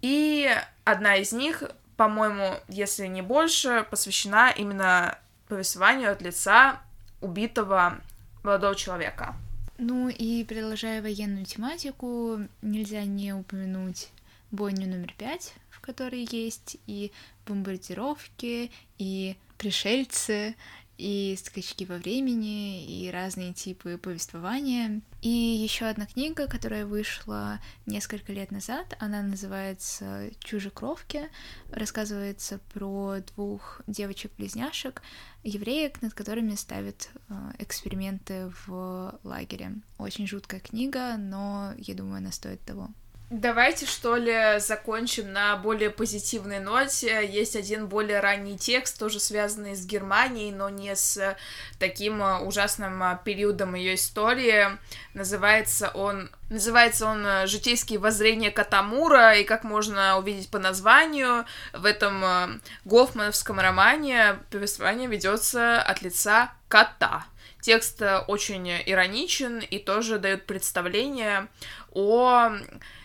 и 0.01 0.47
одна 0.83 1.15
из 1.15 1.31
них, 1.31 1.63
по-моему, 1.97 2.53
если 2.67 3.07
не 3.07 3.23
больше, 3.23 3.83
посвящена 3.89 4.53
именно 4.55 5.17
повествованию 5.47 6.11
от 6.11 6.21
лица 6.21 6.79
убитого 7.19 7.99
молодого 8.43 8.75
человека. 8.75 9.35
Ну 9.79 10.07
и 10.07 10.43
продолжая 10.43 11.01
военную 11.01 11.45
тематику, 11.45 12.41
нельзя 12.61 13.05
не 13.05 13.33
упомянуть 13.33 14.09
бойню 14.51 14.87
номер 14.87 15.15
пять, 15.17 15.55
в 15.71 15.79
которой 15.79 16.27
есть 16.29 16.77
и 16.85 17.11
бомбардировки, 17.47 18.71
и 18.99 19.35
пришельцы, 19.57 20.55
и 20.99 21.37
скачки 21.37 21.85
во 21.85 21.95
времени, 21.95 22.85
и 22.85 23.09
разные 23.09 23.53
типы 23.53 23.97
повествования. 23.97 25.01
И 25.21 25.29
еще 25.29 25.85
одна 25.85 26.05
книга, 26.05 26.45
которая 26.47 26.85
вышла 26.85 27.59
несколько 27.85 28.33
лет 28.33 28.51
назад, 28.51 28.97
она 28.99 29.21
называется 29.21 30.29
«Чужекровки», 30.39 31.29
рассказывается 31.71 32.59
про 32.73 33.19
двух 33.35 33.81
девочек-близняшек, 33.87 35.01
евреек, 35.43 36.01
над 36.01 36.13
которыми 36.13 36.55
ставят 36.55 37.09
э, 37.29 37.51
эксперименты 37.59 38.51
в 38.67 39.19
лагере. 39.23 39.75
Очень 39.97 40.27
жуткая 40.27 40.59
книга, 40.59 41.15
но 41.17 41.73
я 41.77 41.95
думаю, 41.95 42.17
она 42.17 42.33
стоит 42.33 42.59
того. 42.65 42.89
Давайте, 43.29 43.85
что 43.85 44.15
ли, 44.15 44.57
закончим 44.57 45.31
на 45.31 45.55
более 45.55 45.91
позитивной 45.91 46.59
ноте. 46.59 47.27
Есть 47.27 47.55
один 47.55 47.87
более 47.87 48.21
ранний 48.21 48.57
текст, 48.57 48.97
тоже 48.97 49.19
связанный 49.19 49.75
с 49.75 49.85
Германией, 49.85 50.51
но 50.51 50.69
не 50.69 50.95
с 50.95 51.37
таким 51.77 52.23
э, 52.23 52.39
ужасным 52.39 53.03
э, 53.03 53.19
периодом 53.23 53.75
ее 53.75 53.93
истории. 53.95 54.65
Называется 55.13 55.91
он 55.93 56.31
Называется 56.49 57.05
он 57.05 57.23
э, 57.23 57.45
«Житейские 57.45 57.99
воззрения 57.99 58.49
Катамура», 58.49 59.35
и 59.35 59.43
как 59.43 59.63
можно 59.63 60.17
увидеть 60.17 60.49
по 60.49 60.57
названию, 60.57 61.45
в 61.73 61.85
этом 61.85 62.59
гофмановском 62.85 63.59
романе 63.59 64.39
повествование 64.49 65.07
ведется 65.07 65.79
от 65.79 66.01
лица 66.01 66.51
кота. 66.67 67.27
Текст 67.61 68.01
очень 68.27 68.71
ироничен 68.85 69.59
и 69.59 69.77
тоже 69.77 70.17
дает 70.17 70.47
представление 70.47 71.47
о 71.91 72.51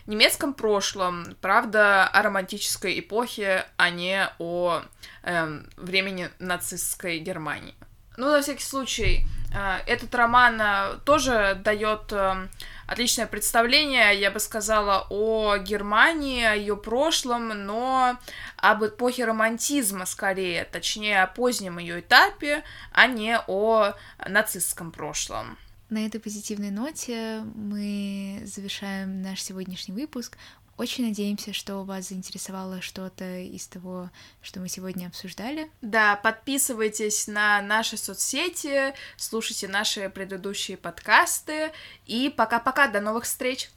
немецком 0.05 0.53
прошлом, 0.53 1.35
правда, 1.41 2.07
о 2.07 2.21
романтической 2.21 2.99
эпохе, 2.99 3.65
а 3.77 3.89
не 3.89 4.29
о 4.39 4.81
э, 5.23 5.59
времени 5.77 6.29
нацистской 6.39 7.19
Германии. 7.19 7.75
Ну, 8.17 8.31
на 8.31 8.41
всякий 8.41 8.63
случай, 8.63 9.25
э, 9.53 9.77
этот 9.87 10.15
роман 10.15 10.61
э, 10.61 10.97
тоже 11.05 11.59
дает 11.63 12.13
э, 12.13 12.47
отличное 12.87 13.27
представление, 13.27 14.17
я 14.17 14.31
бы 14.31 14.39
сказала, 14.39 15.05
о 15.09 15.57
Германии, 15.57 16.43
о 16.45 16.55
ее 16.55 16.77
прошлом, 16.77 17.49
но 17.49 18.17
об 18.57 18.85
эпохе 18.85 19.25
романтизма 19.25 20.05
скорее, 20.05 20.63
точнее, 20.63 21.23
о 21.23 21.27
позднем 21.27 21.77
ее 21.77 21.99
этапе, 21.99 22.63
а 22.93 23.07
не 23.07 23.37
о 23.47 23.93
нацистском 24.25 24.91
прошлом. 24.91 25.57
На 25.89 26.05
этой 26.05 26.19
позитивной 26.19 26.71
ноте 26.71 27.41
мы 27.55 28.41
завершаем 28.45 29.21
наш 29.21 29.41
сегодняшний 29.41 29.93
выпуск. 29.93 30.37
Очень 30.77 31.05
надеемся, 31.05 31.53
что 31.53 31.83
вас 31.83 32.09
заинтересовало 32.09 32.81
что-то 32.81 33.39
из 33.39 33.65
того, 33.67 34.09
что 34.41 34.59
мы 34.59 34.67
сегодня 34.67 35.07
обсуждали. 35.07 35.71
Да, 35.81 36.17
подписывайтесь 36.17 37.27
на 37.27 37.61
наши 37.61 37.95
соцсети, 37.95 38.93
слушайте 39.15 39.69
наши 39.69 40.09
предыдущие 40.09 40.75
подкасты. 40.75 41.71
И 42.07 42.33
пока-пока, 42.35 42.87
до 42.89 42.99
новых 42.99 43.23
встреч! 43.23 43.69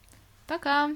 Пока! 0.47 0.91